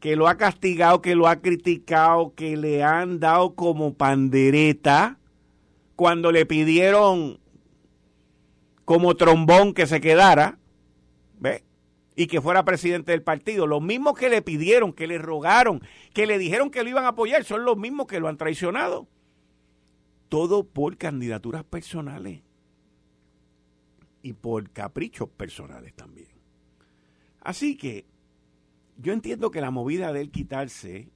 que 0.00 0.16
lo 0.16 0.28
ha 0.28 0.36
castigado, 0.36 1.02
que 1.02 1.14
lo 1.14 1.28
ha 1.28 1.36
criticado, 1.36 2.34
que 2.34 2.56
le 2.56 2.82
han 2.82 3.20
dado 3.20 3.54
como 3.54 3.94
pandereta 3.94 5.18
cuando 5.96 6.32
le 6.32 6.46
pidieron 6.46 7.40
como 8.84 9.16
trombón 9.16 9.74
que 9.74 9.86
se 9.86 10.00
quedara, 10.00 10.58
¿ve? 11.38 11.64
Y 12.16 12.26
que 12.26 12.40
fuera 12.40 12.64
presidente 12.64 13.12
del 13.12 13.22
partido. 13.22 13.66
Los 13.66 13.82
mismos 13.82 14.16
que 14.16 14.30
le 14.30 14.40
pidieron, 14.40 14.92
que 14.92 15.06
le 15.06 15.18
rogaron, 15.18 15.82
que 16.14 16.26
le 16.26 16.38
dijeron 16.38 16.70
que 16.70 16.82
lo 16.82 16.88
iban 16.88 17.04
a 17.04 17.08
apoyar, 17.08 17.44
son 17.44 17.64
los 17.64 17.76
mismos 17.76 18.06
que 18.06 18.20
lo 18.20 18.28
han 18.28 18.38
traicionado. 18.38 19.06
Todo 20.28 20.64
por 20.64 20.96
candidaturas 20.96 21.64
personales 21.64 22.42
y 24.22 24.32
por 24.32 24.70
caprichos 24.70 25.28
personales 25.28 25.94
también. 25.94 26.37
Así 27.40 27.76
que 27.76 28.06
yo 28.96 29.12
entiendo 29.12 29.50
que 29.50 29.60
la 29.60 29.70
movida 29.70 30.12
de 30.12 30.20
él 30.20 30.30
quitarse 30.30 31.08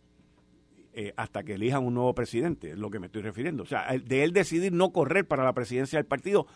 eh, 0.94 1.14
hasta 1.16 1.42
que 1.42 1.54
elijan 1.54 1.84
un 1.84 1.94
nuevo 1.94 2.14
presidente, 2.14 2.72
es 2.72 2.78
lo 2.78 2.90
que 2.90 3.00
me 3.00 3.06
estoy 3.06 3.22
refiriendo. 3.22 3.62
O 3.62 3.66
sea, 3.66 3.86
de 3.96 4.24
él 4.24 4.32
decidir 4.32 4.72
no 4.72 4.92
correr 4.92 5.26
para 5.26 5.44
la 5.44 5.54
presidencia 5.54 5.98
del 5.98 6.06
partido, 6.06 6.46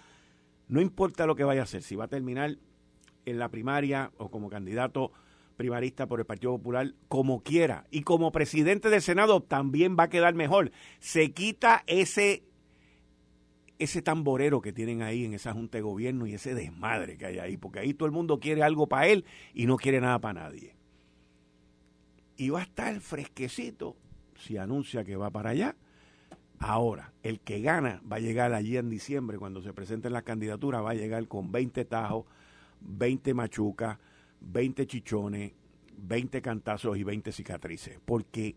no 0.68 0.80
importa 0.80 1.26
lo 1.26 1.36
que 1.36 1.44
vaya 1.44 1.62
a 1.62 1.64
hacer, 1.64 1.82
si 1.82 1.96
va 1.96 2.04
a 2.04 2.08
terminar 2.08 2.58
en 3.24 3.38
la 3.38 3.48
primaria 3.48 4.12
o 4.18 4.30
como 4.30 4.50
candidato 4.50 5.12
primarista 5.56 6.06
por 6.06 6.20
el 6.20 6.26
Partido 6.26 6.52
Popular, 6.52 6.92
como 7.08 7.42
quiera. 7.42 7.86
Y 7.90 8.02
como 8.02 8.30
presidente 8.30 8.90
del 8.90 9.02
Senado 9.02 9.42
también 9.42 9.96
va 9.98 10.04
a 10.04 10.10
quedar 10.10 10.34
mejor. 10.34 10.70
Se 11.00 11.32
quita 11.32 11.82
ese 11.86 12.44
ese 13.78 14.02
tamborero 14.02 14.60
que 14.60 14.72
tienen 14.72 15.02
ahí 15.02 15.24
en 15.24 15.34
esa 15.34 15.52
junta 15.52 15.78
de 15.78 15.82
gobierno 15.82 16.26
y 16.26 16.34
ese 16.34 16.54
desmadre 16.54 17.16
que 17.16 17.26
hay 17.26 17.38
ahí, 17.38 17.56
porque 17.56 17.80
ahí 17.80 17.94
todo 17.94 18.06
el 18.06 18.12
mundo 18.12 18.40
quiere 18.40 18.62
algo 18.62 18.86
para 18.86 19.06
él 19.06 19.24
y 19.54 19.66
no 19.66 19.76
quiere 19.76 20.00
nada 20.00 20.18
para 20.18 20.40
nadie. 20.40 20.74
Y 22.36 22.50
va 22.50 22.60
a 22.60 22.64
estar 22.64 22.98
fresquecito 23.00 23.96
si 24.38 24.56
anuncia 24.56 25.04
que 25.04 25.16
va 25.16 25.30
para 25.30 25.50
allá. 25.50 25.76
Ahora, 26.58 27.12
el 27.22 27.40
que 27.40 27.60
gana 27.60 28.00
va 28.10 28.16
a 28.16 28.20
llegar 28.20 28.54
allí 28.54 28.76
en 28.78 28.88
diciembre, 28.88 29.38
cuando 29.38 29.60
se 29.60 29.74
presenten 29.74 30.12
las 30.12 30.22
candidaturas, 30.22 30.82
va 30.82 30.90
a 30.90 30.94
llegar 30.94 31.26
con 31.28 31.52
20 31.52 31.84
tajos, 31.84 32.24
20 32.80 33.34
machucas, 33.34 33.98
20 34.40 34.86
chichones, 34.86 35.52
20 35.98 36.40
cantazos 36.40 36.96
y 36.96 37.04
20 37.04 37.32
cicatrices, 37.32 37.98
porque 38.04 38.56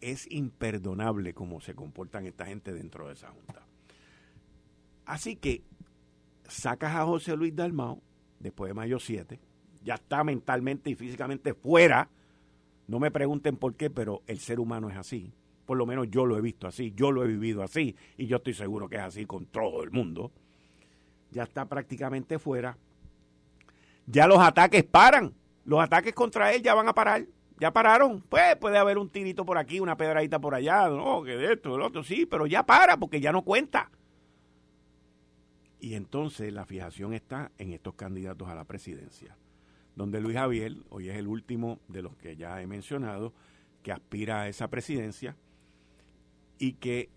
es 0.00 0.30
imperdonable 0.30 1.32
cómo 1.32 1.60
se 1.60 1.74
comportan 1.74 2.26
esta 2.26 2.46
gente 2.46 2.72
dentro 2.72 3.08
de 3.08 3.14
esa 3.14 3.28
junta. 3.28 3.67
Así 5.08 5.36
que 5.36 5.62
sacas 6.46 6.94
a 6.94 7.06
José 7.06 7.34
Luis 7.34 7.56
Dalmao 7.56 8.02
después 8.40 8.68
de 8.68 8.74
mayo 8.74 8.98
7, 8.98 9.40
ya 9.82 9.94
está 9.94 10.22
mentalmente 10.22 10.90
y 10.90 10.94
físicamente 10.94 11.54
fuera. 11.54 12.10
No 12.86 12.98
me 12.98 13.10
pregunten 13.10 13.56
por 13.56 13.74
qué, 13.74 13.88
pero 13.88 14.22
el 14.26 14.38
ser 14.38 14.60
humano 14.60 14.90
es 14.90 14.98
así. 14.98 15.32
Por 15.64 15.78
lo 15.78 15.86
menos 15.86 16.10
yo 16.10 16.26
lo 16.26 16.36
he 16.36 16.42
visto 16.42 16.66
así, 16.66 16.92
yo 16.94 17.10
lo 17.10 17.24
he 17.24 17.26
vivido 17.26 17.62
así 17.62 17.96
y 18.18 18.26
yo 18.26 18.36
estoy 18.36 18.52
seguro 18.52 18.86
que 18.86 18.96
es 18.96 19.02
así 19.02 19.24
con 19.24 19.46
todo 19.46 19.82
el 19.82 19.90
mundo. 19.90 20.30
Ya 21.30 21.44
está 21.44 21.64
prácticamente 21.64 22.38
fuera. 22.38 22.76
Ya 24.04 24.26
los 24.26 24.38
ataques 24.40 24.84
paran. 24.84 25.32
Los 25.64 25.80
ataques 25.80 26.12
contra 26.12 26.52
él 26.52 26.62
ya 26.62 26.74
van 26.74 26.88
a 26.88 26.94
parar. 26.94 27.24
Ya 27.58 27.72
pararon. 27.72 28.22
Pues 28.28 28.56
puede 28.56 28.76
haber 28.76 28.98
un 28.98 29.08
tirito 29.08 29.46
por 29.46 29.56
aquí, 29.56 29.80
una 29.80 29.96
pedradita 29.96 30.38
por 30.38 30.54
allá, 30.54 30.86
no, 30.90 31.22
que 31.22 31.34
de 31.34 31.54
esto, 31.54 31.72
del 31.72 31.80
otro, 31.80 32.04
sí, 32.04 32.26
pero 32.26 32.46
ya 32.46 32.62
para 32.62 32.98
porque 32.98 33.22
ya 33.22 33.32
no 33.32 33.40
cuenta. 33.40 33.90
Y 35.80 35.94
entonces 35.94 36.52
la 36.52 36.66
fijación 36.66 37.14
está 37.14 37.52
en 37.58 37.72
estos 37.72 37.94
candidatos 37.94 38.48
a 38.48 38.54
la 38.54 38.64
presidencia, 38.64 39.36
donde 39.94 40.20
Luis 40.20 40.36
Javier, 40.36 40.74
hoy 40.90 41.08
es 41.08 41.16
el 41.16 41.28
último 41.28 41.78
de 41.88 42.02
los 42.02 42.16
que 42.16 42.36
ya 42.36 42.60
he 42.60 42.66
mencionado, 42.66 43.32
que 43.82 43.92
aspira 43.92 44.42
a 44.42 44.48
esa 44.48 44.68
presidencia 44.68 45.36
y 46.58 46.74
que 46.74 47.10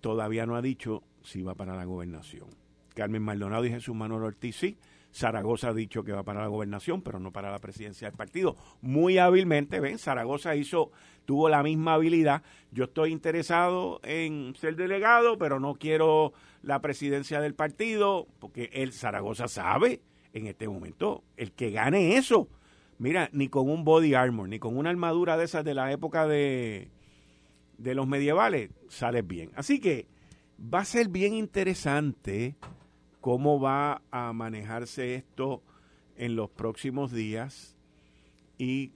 todavía 0.00 0.44
no 0.44 0.56
ha 0.56 0.62
dicho 0.62 1.02
si 1.22 1.42
va 1.42 1.54
para 1.54 1.74
la 1.74 1.84
gobernación. 1.84 2.48
Carmen 2.94 3.22
Maldonado 3.22 3.64
y 3.64 3.70
Jesús 3.70 3.94
Manuel 3.94 4.24
Ortiz 4.24 4.56
sí. 4.56 4.76
Zaragoza 5.14 5.68
ha 5.68 5.74
dicho 5.74 6.04
que 6.04 6.12
va 6.12 6.22
para 6.22 6.40
la 6.40 6.46
gobernación, 6.46 7.02
pero 7.02 7.18
no 7.18 7.32
para 7.32 7.50
la 7.50 7.58
presidencia 7.58 8.08
del 8.08 8.16
partido. 8.16 8.56
Muy 8.80 9.18
hábilmente, 9.18 9.78
ven, 9.78 9.98
Zaragoza 9.98 10.56
hizo, 10.56 10.90
tuvo 11.26 11.50
la 11.50 11.62
misma 11.62 11.94
habilidad. 11.94 12.42
Yo 12.70 12.84
estoy 12.84 13.12
interesado 13.12 14.00
en 14.04 14.54
ser 14.56 14.74
delegado, 14.74 15.36
pero 15.36 15.60
no 15.60 15.74
quiero 15.74 16.32
la 16.62 16.80
presidencia 16.80 17.40
del 17.40 17.54
partido, 17.54 18.26
porque 18.38 18.70
el 18.72 18.92
Zaragoza 18.92 19.48
sabe 19.48 20.00
en 20.32 20.46
este 20.46 20.68
momento, 20.68 21.24
el 21.36 21.52
que 21.52 21.70
gane 21.70 22.16
eso, 22.16 22.48
mira, 22.98 23.28
ni 23.32 23.48
con 23.48 23.68
un 23.68 23.84
body 23.84 24.14
armor, 24.14 24.48
ni 24.48 24.58
con 24.58 24.76
una 24.76 24.90
armadura 24.90 25.36
de 25.36 25.44
esas 25.44 25.64
de 25.64 25.74
la 25.74 25.92
época 25.92 26.26
de, 26.26 26.90
de 27.78 27.94
los 27.94 28.06
medievales, 28.06 28.70
sales 28.88 29.26
bien. 29.26 29.50
Así 29.54 29.78
que 29.80 30.06
va 30.58 30.80
a 30.80 30.84
ser 30.84 31.08
bien 31.08 31.34
interesante 31.34 32.56
cómo 33.20 33.60
va 33.60 34.02
a 34.10 34.32
manejarse 34.32 35.14
esto 35.14 35.62
en 36.16 36.36
los 36.36 36.50
próximos 36.50 37.12
días 37.12 37.76
y 38.58 38.92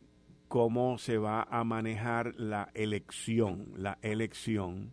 cómo 0.48 0.98
se 0.98 1.18
va 1.18 1.42
a 1.42 1.64
manejar 1.64 2.34
la 2.36 2.70
elección, 2.74 3.72
la 3.76 3.98
elección 4.02 4.92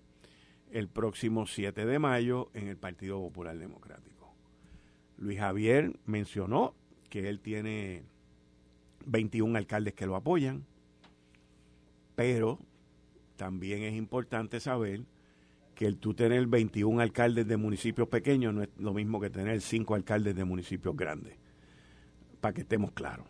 el 0.73 0.87
próximo 0.87 1.45
7 1.45 1.85
de 1.85 1.99
mayo 1.99 2.49
en 2.55 2.67
el 2.67 2.77
Partido 2.77 3.19
Popular 3.19 3.57
Democrático. 3.57 4.33
Luis 5.17 5.39
Javier 5.39 5.93
mencionó 6.07 6.73
que 7.09 7.29
él 7.29 7.39
tiene 7.39 8.01
21 9.05 9.55
alcaldes 9.55 9.93
que 9.93 10.07
lo 10.07 10.15
apoyan, 10.15 10.65
pero 12.15 12.57
también 13.35 13.83
es 13.83 13.93
importante 13.93 14.59
saber 14.59 15.01
que 15.75 15.85
el 15.85 15.99
tú 15.99 16.15
tener 16.15 16.47
21 16.47 17.01
alcaldes 17.01 17.47
de 17.47 17.57
municipios 17.57 18.07
pequeños 18.07 18.53
no 18.53 18.63
es 18.63 18.69
lo 18.77 18.95
mismo 18.95 19.21
que 19.21 19.29
tener 19.29 19.61
5 19.61 19.93
alcaldes 19.93 20.35
de 20.35 20.43
municipios 20.43 20.97
grandes. 20.97 21.35
Para 22.41 22.53
que 22.53 22.61
estemos 22.61 22.91
claros. 22.93 23.27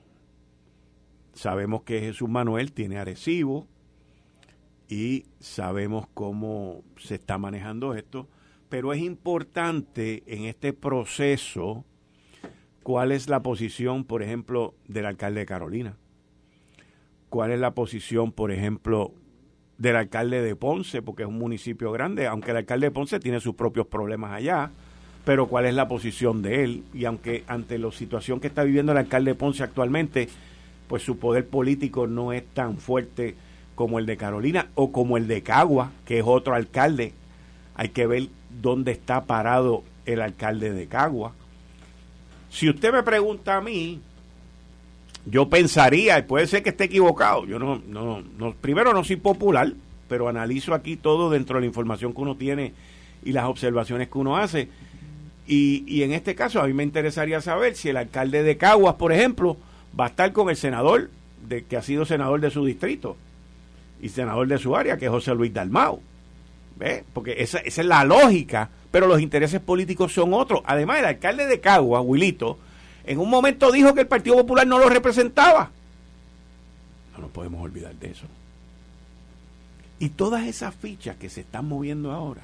Sabemos 1.34 1.84
que 1.84 2.00
Jesús 2.00 2.30
Manuel 2.30 2.72
tiene 2.72 3.00
Arecibo 3.00 3.68
y 4.90 5.26
sabemos 5.40 6.08
cómo 6.14 6.84
se 6.98 7.16
está 7.16 7.38
manejando 7.38 7.94
esto, 7.96 8.28
pero 8.70 8.94
es 8.94 9.02
importante 9.02 10.24
en 10.28 10.46
este 10.46 10.74
proceso 10.74 11.86
cuál 12.84 13.12
es 13.12 13.30
la 13.30 13.42
posición, 13.42 14.04
por 14.04 14.24
ejemplo, 14.24 14.74
del 14.88 15.06
alcalde 15.06 15.42
de 15.42 15.46
Carolina. 15.46 15.98
¿Cuál 17.30 17.52
es 17.52 17.60
la 17.60 17.74
posición, 17.74 18.32
por 18.32 18.52
ejemplo, 18.52 19.14
del 19.78 19.96
alcalde 19.96 20.42
de 20.42 20.56
Ponce, 20.56 21.02
porque 21.02 21.24
es 21.24 21.30
un 21.30 21.40
municipio 21.40 21.92
grande, 21.92 22.28
aunque 22.28 22.52
el 22.52 22.58
alcalde 22.58 22.88
de 22.88 22.92
Ponce 22.92 23.20
tiene 23.20 23.40
sus 23.40 23.56
propios 23.56 23.88
problemas 23.88 24.32
allá, 24.32 24.72
pero 25.26 25.48
cuál 25.48 25.66
es 25.66 25.74
la 25.74 25.88
posición 25.88 26.42
de 26.42 26.64
él. 26.64 26.84
Y 26.94 27.06
aunque 27.06 27.44
ante 27.48 27.78
la 27.78 27.92
situación 27.92 28.40
que 28.40 28.48
está 28.48 28.64
viviendo 28.64 28.92
el 28.92 28.98
alcalde 28.98 29.32
de 29.32 29.36
Ponce 29.36 29.64
actualmente, 29.64 30.30
pues 30.88 31.04
su 31.04 31.18
poder 31.18 31.48
político 31.48 32.08
no 32.08 32.34
es 32.34 32.46
tan 32.54 32.78
fuerte 32.78 33.36
como 33.76 34.00
el 34.00 34.06
de 34.06 34.18
Carolina 34.18 34.68
o 34.76 34.92
como 34.92 35.18
el 35.18 35.28
de 35.28 35.42
Cagua, 35.42 35.92
que 36.06 36.20
es 36.20 36.26
otro 36.26 36.56
alcalde. 36.56 37.14
Hay 37.76 37.90
que 37.90 38.08
ver 38.08 38.28
dónde 38.62 38.92
está 38.92 39.26
parado 39.26 39.84
el 40.06 40.22
alcalde 40.22 40.72
de 40.72 40.88
Cagua. 40.88 41.34
Si 42.50 42.70
usted 42.70 42.94
me 42.94 43.04
pregunta 43.04 43.58
a 43.58 43.62
mí, 43.62 44.00
yo 45.26 45.50
pensaría, 45.50 46.20
y 46.20 46.24
puede 46.24 46.48
ser 46.48 46.62
que 46.62 46.70
esté 46.70 46.86
equivocado, 46.86 47.46
yo 47.46 47.58
no, 47.58 47.82
no, 47.88 48.22
no, 48.38 48.54
primero 48.54 48.94
no 48.94 49.04
soy 49.04 49.16
popular, 49.16 49.74
pero 50.08 50.28
analizo 50.28 50.74
aquí 50.74 50.96
todo 50.96 51.30
dentro 51.30 51.56
de 51.56 51.62
la 51.62 51.68
información 51.68 52.14
que 52.14 52.22
uno 52.22 52.36
tiene 52.36 52.74
y 53.24 53.32
las 53.32 53.46
observaciones 53.46 54.10
que 54.10 54.18
uno 54.18 54.38
hace. 54.38 54.70
Y, 55.48 56.04
en 56.04 56.14
este 56.14 56.36
caso 56.36 56.62
a 56.62 56.68
mí 56.68 56.74
me 56.74 56.84
interesaría 56.84 57.42
saber 57.42 57.76
si 57.76 57.90
el 57.90 57.98
alcalde 57.98 58.44
de 58.44 58.58
Caguas, 58.58 58.96
por 58.96 59.12
ejemplo, 59.12 59.58
va 60.00 60.06
a 60.06 60.10
estar 60.10 60.32
con 60.32 60.50
el 60.50 60.56
senador 60.56 61.10
de, 61.48 61.64
que 61.66 61.76
ha 61.76 61.82
sido 61.82 62.06
senador 62.06 62.40
de 62.40 62.50
su 62.50 62.66
distrito 62.66 63.18
y 64.04 64.10
senador 64.10 64.48
de 64.48 64.58
su 64.58 64.76
área, 64.76 64.98
que 64.98 65.06
es 65.06 65.12
José 65.12 65.34
Luis 65.34 65.54
Dalmau. 65.54 66.02
¿Ve? 66.76 67.06
Porque 67.14 67.36
esa, 67.38 67.60
esa 67.60 67.82
es 67.82 67.88
la 67.88 68.04
lógica, 68.04 68.70
pero 68.92 69.08
los 69.08 69.22
intereses 69.22 69.62
políticos 69.62 70.14
son 70.14 70.34
otros. 70.34 70.62
Además, 70.66 71.00
el 71.00 71.06
alcalde 71.06 71.48
de 71.48 71.62
Caguas, 71.62 72.04
Wilito, 72.06 72.58
en 73.06 73.20
un 73.20 73.30
momento 73.30 73.72
dijo 73.72 73.94
que 73.94 74.02
el 74.02 74.08
Partido 74.08 74.36
Popular 74.36 74.68
no 74.68 74.78
lo 74.78 74.90
representaba. 74.90 75.72
No 77.14 77.20
nos 77.20 77.32
podemos 77.32 77.64
olvidar 77.64 77.96
de 77.96 78.12
eso. 78.12 78.26
Y 80.00 80.10
todas 80.10 80.48
esas 80.48 80.76
fichas 80.76 81.16
que 81.16 81.30
se 81.30 81.42
están 81.42 81.66
moviendo 81.66 82.12
ahora. 82.12 82.42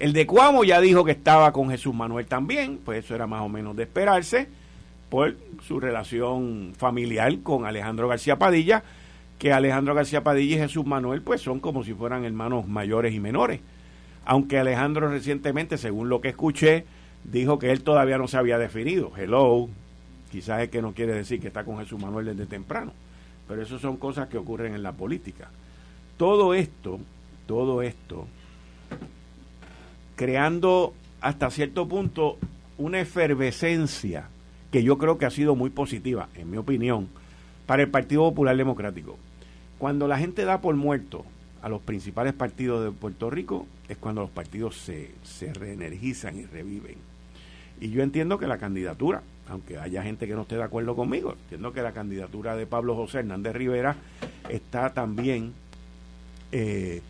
El 0.00 0.12
de 0.12 0.26
Cuamo 0.26 0.64
ya 0.64 0.80
dijo 0.80 1.04
que 1.04 1.12
estaba 1.12 1.52
con 1.52 1.70
Jesús 1.70 1.94
Manuel 1.94 2.26
también, 2.26 2.80
pues 2.84 3.04
eso 3.04 3.14
era 3.14 3.28
más 3.28 3.42
o 3.42 3.48
menos 3.48 3.76
de 3.76 3.84
esperarse 3.84 4.48
por 5.08 5.36
su 5.68 5.78
relación 5.78 6.72
familiar 6.76 7.38
con 7.42 7.66
Alejandro 7.66 8.08
García 8.08 8.38
Padilla, 8.38 8.82
que 9.42 9.52
Alejandro 9.52 9.96
García 9.96 10.22
Padilla 10.22 10.54
y 10.54 10.58
Jesús 10.60 10.86
Manuel 10.86 11.20
pues 11.20 11.40
son 11.40 11.58
como 11.58 11.82
si 11.82 11.94
fueran 11.94 12.24
hermanos 12.24 12.68
mayores 12.68 13.12
y 13.12 13.18
menores. 13.18 13.60
Aunque 14.24 14.56
Alejandro 14.56 15.08
recientemente, 15.08 15.78
según 15.78 16.08
lo 16.08 16.20
que 16.20 16.28
escuché, 16.28 16.84
dijo 17.24 17.58
que 17.58 17.72
él 17.72 17.82
todavía 17.82 18.18
no 18.18 18.28
se 18.28 18.36
había 18.36 18.56
definido. 18.56 19.10
Hello, 19.16 19.68
quizás 20.30 20.62
es 20.62 20.68
que 20.68 20.80
no 20.80 20.92
quiere 20.92 21.14
decir 21.14 21.40
que 21.40 21.48
está 21.48 21.64
con 21.64 21.76
Jesús 21.78 22.00
Manuel 22.00 22.26
desde 22.26 22.46
temprano, 22.46 22.92
pero 23.48 23.60
eso 23.60 23.80
son 23.80 23.96
cosas 23.96 24.28
que 24.28 24.38
ocurren 24.38 24.76
en 24.76 24.84
la 24.84 24.92
política. 24.92 25.50
Todo 26.18 26.54
esto, 26.54 27.00
todo 27.48 27.82
esto, 27.82 28.28
creando 30.14 30.94
hasta 31.20 31.50
cierto 31.50 31.88
punto 31.88 32.38
una 32.78 33.00
efervescencia 33.00 34.28
que 34.70 34.84
yo 34.84 34.98
creo 34.98 35.18
que 35.18 35.26
ha 35.26 35.30
sido 35.30 35.56
muy 35.56 35.70
positiva, 35.70 36.28
en 36.36 36.48
mi 36.48 36.58
opinión, 36.58 37.08
para 37.66 37.82
el 37.82 37.90
Partido 37.90 38.22
Popular 38.22 38.56
Democrático. 38.56 39.18
Cuando 39.82 40.06
la 40.06 40.16
gente 40.16 40.44
da 40.44 40.60
por 40.60 40.76
muerto 40.76 41.24
a 41.60 41.68
los 41.68 41.82
principales 41.82 42.34
partidos 42.34 42.84
de 42.84 42.92
Puerto 42.92 43.30
Rico, 43.30 43.66
es 43.88 43.96
cuando 43.96 44.20
los 44.20 44.30
partidos 44.30 44.76
se, 44.76 45.10
se 45.24 45.52
reenergizan 45.52 46.38
y 46.38 46.44
reviven. 46.44 46.94
Y 47.80 47.90
yo 47.90 48.04
entiendo 48.04 48.38
que 48.38 48.46
la 48.46 48.58
candidatura, 48.58 49.24
aunque 49.48 49.78
haya 49.78 50.04
gente 50.04 50.28
que 50.28 50.34
no 50.34 50.42
esté 50.42 50.54
de 50.54 50.62
acuerdo 50.62 50.94
conmigo, 50.94 51.32
entiendo 51.32 51.72
que 51.72 51.82
la 51.82 51.90
candidatura 51.90 52.54
de 52.54 52.64
Pablo 52.64 52.94
José 52.94 53.18
Hernández 53.18 53.56
Rivera 53.56 53.96
está 54.48 54.94
también 54.94 55.52
eh, 56.52 57.02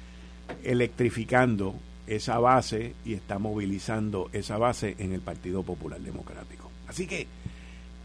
electrificando 0.64 1.74
esa 2.06 2.38
base 2.38 2.94
y 3.04 3.12
está 3.12 3.38
movilizando 3.38 4.30
esa 4.32 4.56
base 4.56 4.96
en 4.98 5.12
el 5.12 5.20
Partido 5.20 5.62
Popular 5.62 6.00
Democrático. 6.00 6.70
Así 6.88 7.06
que 7.06 7.26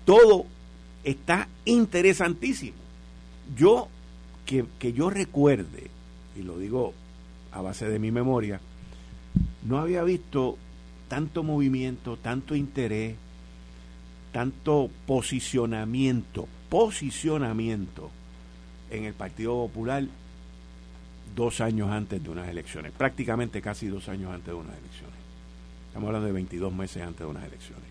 todo 0.04 0.46
está 1.06 1.48
interesantísimo. 1.64 2.76
Yo, 3.56 3.88
que, 4.48 4.66
que 4.80 4.94
yo 4.94 5.12
recuerde, 5.12 5.92
y 6.36 6.42
lo 6.42 6.58
digo 6.58 6.94
a 7.52 7.62
base 7.62 7.88
de 7.88 8.00
mi 8.00 8.12
memoria, 8.12 8.60
no 9.64 9.78
había 9.78 10.04
visto 10.04 10.58
tanto 11.10 11.44
movimiento, 11.44 12.18
tanto 12.18 12.56
interés, 12.56 13.16
tanto 14.32 14.90
posicionamiento, 15.06 16.48
posicionamiento 16.70 18.10
en 18.90 19.04
el 19.04 19.14
Partido 19.14 19.54
Popular 19.68 20.06
dos 21.36 21.60
años 21.62 21.92
antes 21.92 22.24
de 22.24 22.30
unas 22.30 22.48
elecciones, 22.48 22.94
prácticamente 22.94 23.62
casi 23.62 23.88
dos 23.88 24.08
años 24.08 24.34
antes 24.34 24.48
de 24.48 24.54
unas 24.54 24.78
elecciones. 24.78 25.18
Estamos 25.88 26.08
hablando 26.08 26.28
de 26.28 26.34
22 26.34 26.74
meses 26.74 27.04
antes 27.04 27.20
de 27.20 27.26
unas 27.26 27.44
elecciones. 27.44 27.86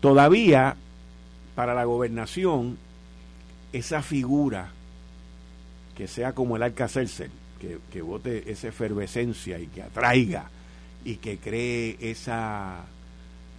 Todavía, 0.00 0.76
para 1.54 1.74
la 1.74 1.84
gobernación, 1.84 2.78
esa 3.72 4.02
figura 4.02 4.70
que 5.96 6.08
sea 6.08 6.32
como 6.32 6.56
el 6.56 6.62
Alcacelser, 6.62 7.30
que, 7.60 7.78
que 7.92 8.02
vote 8.02 8.50
esa 8.50 8.68
efervescencia 8.68 9.58
y 9.58 9.66
que 9.66 9.82
atraiga 9.82 10.50
y 11.04 11.16
que 11.16 11.38
cree 11.38 11.96
esa, 12.00 12.84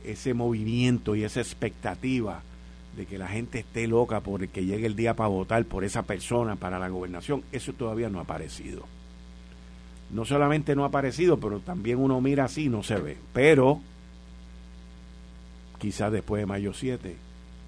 ese 0.04 0.34
movimiento 0.34 1.16
y 1.16 1.24
esa 1.24 1.42
expectativa 1.42 2.42
de 2.96 3.06
que 3.06 3.18
la 3.18 3.28
gente 3.28 3.60
esté 3.60 3.88
loca 3.88 4.22
por 4.22 4.48
que 4.48 4.66
llegue 4.66 4.88
el 4.88 4.96
día 4.96 5.16
para 5.16 5.30
votar 5.30 5.66
por 5.66 5.84
esa 5.84 6.04
persona 6.04 6.56
para 6.56 6.80
la 6.80 6.88
gobernación, 6.88 7.44
eso 7.52 7.74
todavía 7.74 8.10
no 8.10 8.20
ha 8.20 8.24
aparecido. 8.24 8.86
No 10.12 10.24
solamente 10.24 10.76
no 10.76 10.84
ha 10.84 10.88
aparecido, 10.88 11.38
pero 11.40 11.60
también 11.60 12.00
uno 12.00 12.22
mira 12.22 12.46
así 12.46 12.66
y 12.66 12.70
no 12.70 12.84
se 12.84 12.96
ve. 12.96 13.18
Pero 13.34 13.82
quizás 15.80 16.12
después 16.12 16.42
de 16.42 16.46
mayo 16.46 16.74
7 16.74 17.16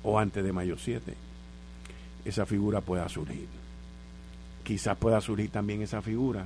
o 0.04 0.18
antes 0.18 0.44
de 0.44 0.54
mayo 0.54 0.78
7, 0.78 1.14
esa 2.24 2.46
figura 2.46 2.82
pueda 2.82 3.10
surgir. 3.10 3.48
Quizás 4.68 4.98
pueda 4.98 5.22
surgir 5.22 5.50
también 5.50 5.82
esa 5.82 6.02
figura 6.02 6.46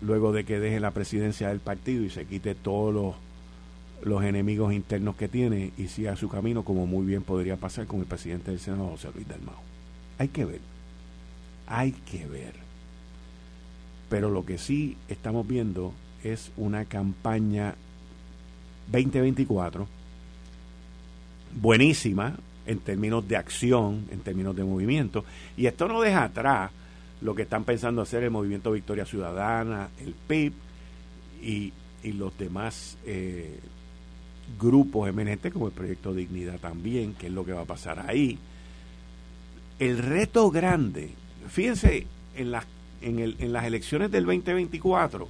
luego 0.00 0.30
de 0.30 0.44
que 0.44 0.60
deje 0.60 0.78
la 0.78 0.92
presidencia 0.92 1.48
del 1.48 1.58
partido 1.58 2.04
y 2.04 2.10
se 2.10 2.26
quite 2.26 2.54
todos 2.54 3.16
los, 4.04 4.22
enemigos 4.22 4.72
internos 4.72 5.16
que 5.16 5.26
tiene 5.26 5.72
y 5.76 5.88
siga 5.88 6.14
su 6.14 6.28
camino 6.28 6.62
como 6.62 6.86
muy 6.86 7.04
bien 7.04 7.22
podría 7.22 7.56
pasar 7.56 7.88
con 7.88 7.98
el 7.98 8.06
presidente 8.06 8.52
del 8.52 8.60
Senado, 8.60 8.90
José 8.90 9.08
Luis 9.12 9.26
Dalmau. 9.26 9.56
Hay 10.16 10.28
que 10.28 10.44
ver, 10.44 10.60
hay 11.66 11.90
que 11.90 12.24
ver. 12.24 12.52
Pero 14.08 14.30
lo 14.30 14.46
que 14.46 14.56
sí 14.56 14.96
estamos 15.08 15.44
viendo 15.44 15.92
es 16.22 16.52
una 16.56 16.84
campaña 16.84 17.74
2024 18.92 19.88
buenísima 21.60 22.36
en 22.64 22.78
términos 22.78 23.26
de 23.26 23.36
acción, 23.36 24.06
en 24.12 24.20
términos 24.20 24.54
de 24.54 24.62
movimiento. 24.62 25.24
Y 25.56 25.66
esto 25.66 25.88
no 25.88 26.00
deja 26.00 26.22
atrás 26.22 26.70
lo 27.24 27.34
que 27.34 27.42
están 27.42 27.64
pensando 27.64 28.02
hacer 28.02 28.22
el 28.22 28.30
Movimiento 28.30 28.70
Victoria 28.70 29.06
Ciudadana, 29.06 29.88
el 29.98 30.12
PIB 30.12 30.52
y, 31.42 31.72
los 32.04 32.36
demás 32.36 32.98
eh, 33.06 33.58
grupos 34.60 35.08
emergentes 35.08 35.50
como 35.50 35.68
el 35.68 35.72
Proyecto 35.72 36.12
Dignidad 36.12 36.60
también, 36.60 37.14
que 37.14 37.28
es 37.28 37.32
lo 37.32 37.46
que 37.46 37.54
va 37.54 37.62
a 37.62 37.64
pasar 37.64 38.04
ahí. 38.06 38.38
El 39.78 39.96
reto 39.96 40.50
grande, 40.50 41.14
fíjense 41.48 42.06
en 42.36 42.50
las, 42.50 42.66
en, 43.00 43.18
el, 43.20 43.36
en 43.38 43.54
las 43.54 43.64
elecciones 43.64 44.10
del 44.10 44.26
2024, 44.26 45.26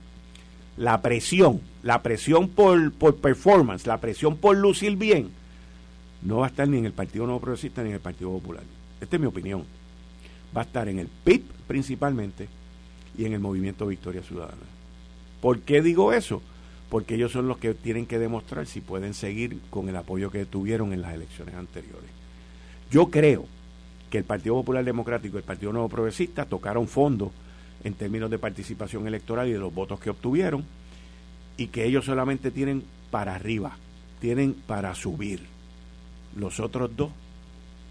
la 0.79 1.01
presión, 1.01 1.61
la 1.85 2.03
presión 2.03 2.49
por, 2.49 2.93
por 2.93 3.19
performance, 3.19 3.87
la 3.87 4.01
presión 4.01 4.37
por 4.37 4.57
lucir 4.57 4.97
bien, 4.97 5.31
no 6.23 6.39
va 6.39 6.47
a 6.47 6.49
estar 6.49 6.67
ni 6.67 6.79
en 6.79 6.87
el 6.87 6.93
Partido 6.93 7.25
Nuevo 7.27 7.41
Progresista 7.41 7.85
ni 7.85 7.91
en 7.91 7.95
el 7.95 8.01
Partido 8.01 8.33
Popular. 8.33 8.65
Esta 9.01 9.15
es 9.15 9.21
mi 9.21 9.29
opinión. 9.29 9.65
Va 10.57 10.63
a 10.63 10.65
estar 10.65 10.89
en 10.89 10.99
el 10.99 11.09
PIB 11.09 11.43
principalmente 11.67 12.49
y 13.17 13.25
en 13.25 13.33
el 13.33 13.41
Movimiento 13.41 13.87
Victoria 13.87 14.23
Ciudadana. 14.23 14.63
¿Por 15.41 15.61
qué 15.61 15.83
digo 15.83 16.13
eso? 16.13 16.43
Porque 16.89 17.17
ellos 17.17 17.33
son 17.33 17.49
los 17.49 17.59
que 17.59 17.75
tienen 17.75 18.07
que 18.07 18.19
demostrar 18.19 18.67
si 18.67 18.81
pueden 18.81 19.15
seguir 19.15 19.61
con 19.71 19.89
el 19.89 19.97
apoyo 19.97 20.31
que 20.31 20.45
tuvieron 20.47 20.93
en 20.93 21.03
las 21.03 21.15
elecciones 21.15 21.55
anteriores. 21.55 22.11
Yo 22.91 23.11
creo 23.11 23.47
que 24.11 24.19
el 24.19 24.25
Partido 24.25 24.55
Popular 24.55 24.85
Democrático 24.85 25.37
y 25.37 25.41
el 25.41 25.45
Partido 25.45 25.73
Nuevo 25.73 25.89
Progresista 25.89 26.45
tocaron 26.45 26.87
fondo 26.87 27.33
en 27.83 27.95
términos 27.95 28.31
de 28.31 28.39
participación 28.39 29.07
electoral 29.07 29.49
y 29.49 29.53
de 29.53 29.59
los 29.59 29.75
votos 29.75 30.01
que 30.01 30.11
obtuvieron 30.11 30.65
y 31.57 31.69
que 31.69 31.85
ellos 31.85 32.05
solamente 32.05 32.51
tienen 32.51 32.85
para 33.11 33.35
arriba, 33.35 33.77
tienen 34.21 34.55
para 34.55 34.95
subir 34.95 35.41
los 36.37 36.61
otros 36.61 36.97
dos 36.97 37.11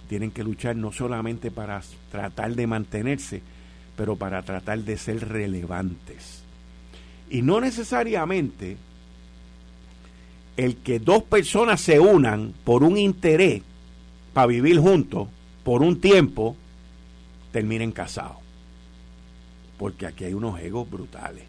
tienen 0.07 0.31
que 0.31 0.43
luchar 0.43 0.75
no 0.75 0.91
solamente 0.91 1.51
para 1.51 1.81
tratar 2.11 2.55
de 2.55 2.67
mantenerse, 2.67 3.41
pero 3.95 4.15
para 4.15 4.41
tratar 4.43 4.79
de 4.79 4.97
ser 4.97 5.27
relevantes. 5.29 6.43
Y 7.29 7.41
no 7.41 7.61
necesariamente 7.61 8.77
el 10.57 10.77
que 10.77 10.99
dos 10.99 11.23
personas 11.23 11.81
se 11.81 11.99
unan 11.99 12.53
por 12.63 12.83
un 12.83 12.97
interés 12.97 13.61
para 14.33 14.47
vivir 14.47 14.79
juntos 14.79 15.27
por 15.63 15.81
un 15.81 15.99
tiempo, 16.01 16.55
terminen 17.51 17.91
casados. 17.91 18.37
Porque 19.77 20.05
aquí 20.05 20.25
hay 20.25 20.33
unos 20.33 20.59
egos 20.59 20.89
brutales. 20.89 21.45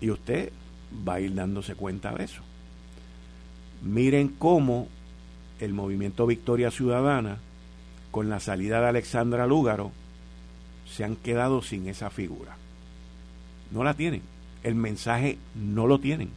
Y 0.00 0.10
usted 0.10 0.50
va 1.06 1.14
a 1.14 1.20
ir 1.20 1.34
dándose 1.34 1.74
cuenta 1.74 2.12
de 2.12 2.24
eso. 2.24 2.42
Miren 3.82 4.28
cómo 4.28 4.88
el 5.64 5.72
movimiento 5.72 6.26
Victoria 6.26 6.70
Ciudadana, 6.70 7.38
con 8.10 8.28
la 8.28 8.40
salida 8.40 8.80
de 8.80 8.88
Alexandra 8.88 9.46
Lúgaro, 9.46 9.92
se 10.86 11.04
han 11.04 11.16
quedado 11.16 11.62
sin 11.62 11.88
esa 11.88 12.10
figura. 12.10 12.56
No 13.70 13.82
la 13.82 13.94
tienen. 13.94 14.22
El 14.62 14.74
mensaje 14.74 15.38
no 15.54 15.86
lo 15.86 15.98
tienen. 15.98 16.30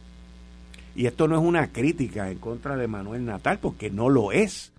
Y 0.96 1.06
esto 1.06 1.28
no 1.28 1.36
es 1.36 1.42
una 1.42 1.68
crítica 1.72 2.30
en 2.30 2.38
contra 2.38 2.76
de 2.76 2.88
Manuel 2.88 3.24
Natal, 3.24 3.58
porque 3.60 3.90
no 3.90 4.08
lo 4.08 4.32
es. 4.32 4.72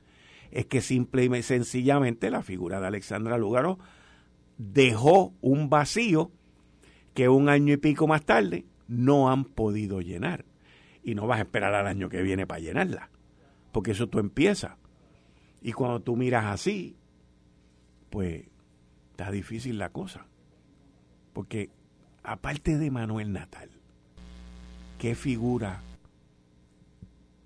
Es 0.52 0.66
que 0.66 0.82
simple 0.82 1.26
y 1.26 1.44
sencillamente 1.44 2.32
la 2.32 2.42
figura 2.42 2.82
de 2.82 2.88
Alexandra 2.88 3.38
Lúgaro 3.38 3.80
dejó 4.58 5.32
un 5.42 5.70
vacío 5.70 6.32
que 7.14 7.30
un 7.30 7.50
año 7.50 7.74
y 7.74 7.78
pico 7.78 8.08
más 8.08 8.24
tarde 8.24 8.66
no 8.88 9.32
han 9.32 9.46
podido 9.46 10.02
llenar. 10.02 10.44
Y 11.04 11.16
no 11.16 11.28
vas 11.28 11.40
a 11.40 11.44
esperar 11.44 11.74
al 11.74 11.88
año 11.88 12.10
que 12.10 12.22
viene 12.22 12.46
para 12.46 12.60
llenarla 12.60 13.10
porque 13.72 13.92
eso 13.92 14.08
tú 14.08 14.20
empiezas. 14.20 14.74
Y 15.62 15.74
cuando 15.74 16.00
tú 16.02 16.16
miras 16.16 16.46
así, 16.46 16.96
pues 18.10 18.46
está 19.12 19.32
difícil 19.32 19.78
la 19.78 19.90
cosa. 19.90 20.26
Porque 21.34 21.70
aparte 22.24 22.78
de 22.78 22.92
Manuel 22.92 23.34
Natal, 23.34 23.70
¿qué 24.98 25.16
figura 25.16 25.82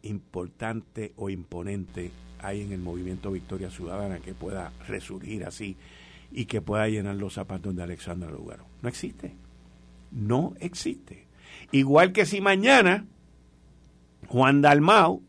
importante 0.03 1.13
o 1.15 1.29
imponente 1.29 2.11
hay 2.39 2.61
en 2.61 2.73
el 2.73 2.81
movimiento 2.81 3.31
Victoria 3.31 3.69
Ciudadana 3.69 4.19
que 4.19 4.33
pueda 4.33 4.71
resurgir 4.87 5.45
así 5.45 5.77
y 6.31 6.45
que 6.45 6.61
pueda 6.61 6.87
llenar 6.87 7.15
los 7.15 7.33
zapatos 7.33 7.75
de 7.75 7.83
Alexandra 7.83 8.29
Lugaro? 8.29 8.65
No 8.81 8.89
existe. 8.89 9.35
No 10.11 10.53
existe. 10.59 11.25
Igual 11.71 12.11
que 12.11 12.25
si 12.25 12.39
mañana 12.39 13.05
Juan 14.27 14.61
Dalmau 14.61 15.23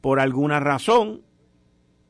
por 0.00 0.20
alguna 0.20 0.60
razón 0.60 1.22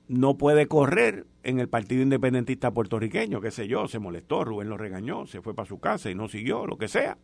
no 0.08 0.36
puede 0.36 0.66
correr 0.66 1.26
en 1.42 1.60
el 1.60 1.68
Partido 1.68 2.02
Independentista 2.02 2.72
puertorriqueño, 2.72 3.40
qué 3.40 3.50
sé 3.50 3.68
yo, 3.68 3.88
se 3.88 3.98
molestó, 3.98 4.44
Rubén 4.44 4.68
lo 4.68 4.76
regañó, 4.76 5.26
se 5.26 5.40
fue 5.40 5.54
para 5.54 5.68
su 5.68 5.80
casa 5.80 6.10
y 6.10 6.14
no 6.14 6.28
siguió, 6.28 6.66
lo 6.66 6.76
que 6.76 6.88
sea. 6.88 7.18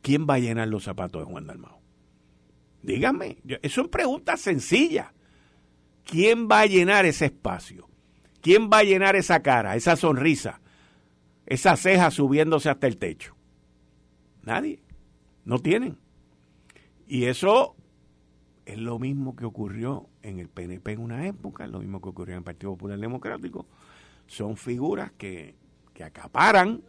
¿Quién 0.00 0.26
va 0.28 0.34
a 0.34 0.38
llenar 0.38 0.68
los 0.68 0.84
zapatos 0.84 1.24
de 1.24 1.30
Juan 1.30 1.46
Dalmao? 1.46 1.80
Díganme, 2.82 3.38
eso 3.62 3.82
es 3.82 3.88
pregunta 3.88 4.36
sencilla. 4.36 5.12
¿Quién 6.04 6.48
va 6.48 6.60
a 6.60 6.66
llenar 6.66 7.06
ese 7.06 7.26
espacio? 7.26 7.88
¿Quién 8.40 8.68
va 8.68 8.78
a 8.78 8.84
llenar 8.84 9.14
esa 9.14 9.40
cara, 9.40 9.76
esa 9.76 9.94
sonrisa, 9.94 10.60
esa 11.46 11.76
ceja 11.76 12.10
subiéndose 12.10 12.68
hasta 12.70 12.88
el 12.88 12.98
techo? 12.98 13.36
Nadie. 14.42 14.82
No 15.44 15.58
tienen. 15.60 15.98
Y 17.06 17.24
eso 17.24 17.76
es 18.64 18.78
lo 18.78 18.98
mismo 18.98 19.34
que 19.34 19.44
ocurrió 19.44 20.08
en 20.22 20.38
el 20.38 20.48
PNP 20.48 20.92
en 20.92 21.00
una 21.00 21.26
época, 21.26 21.66
lo 21.66 21.80
mismo 21.80 22.00
que 22.00 22.08
ocurrió 22.08 22.34
en 22.34 22.38
el 22.38 22.44
Partido 22.44 22.72
Popular 22.72 22.98
Democrático. 22.98 23.66
Son 24.26 24.56
figuras 24.56 25.12
que, 25.12 25.54
que 25.92 26.04
acaparan 26.04 26.82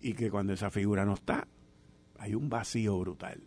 y 0.00 0.14
que 0.14 0.30
cuando 0.30 0.52
esa 0.52 0.70
figura 0.70 1.04
no 1.04 1.14
está, 1.14 1.46
hay 2.18 2.34
un 2.34 2.48
vacío 2.48 2.98
brutal. 2.98 3.40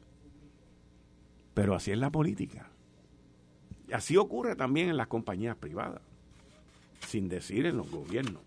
Pero 1.53 1.75
así 1.75 1.91
es 1.91 1.97
la 1.97 2.09
política. 2.09 2.69
Y 3.87 3.93
así 3.93 4.17
ocurre 4.17 4.55
también 4.55 4.89
en 4.89 4.97
las 4.97 5.07
compañías 5.07 5.55
privadas, 5.57 6.01
sin 7.07 7.29
decir 7.29 7.65
en 7.65 7.77
los 7.77 7.89
gobiernos. 7.89 8.46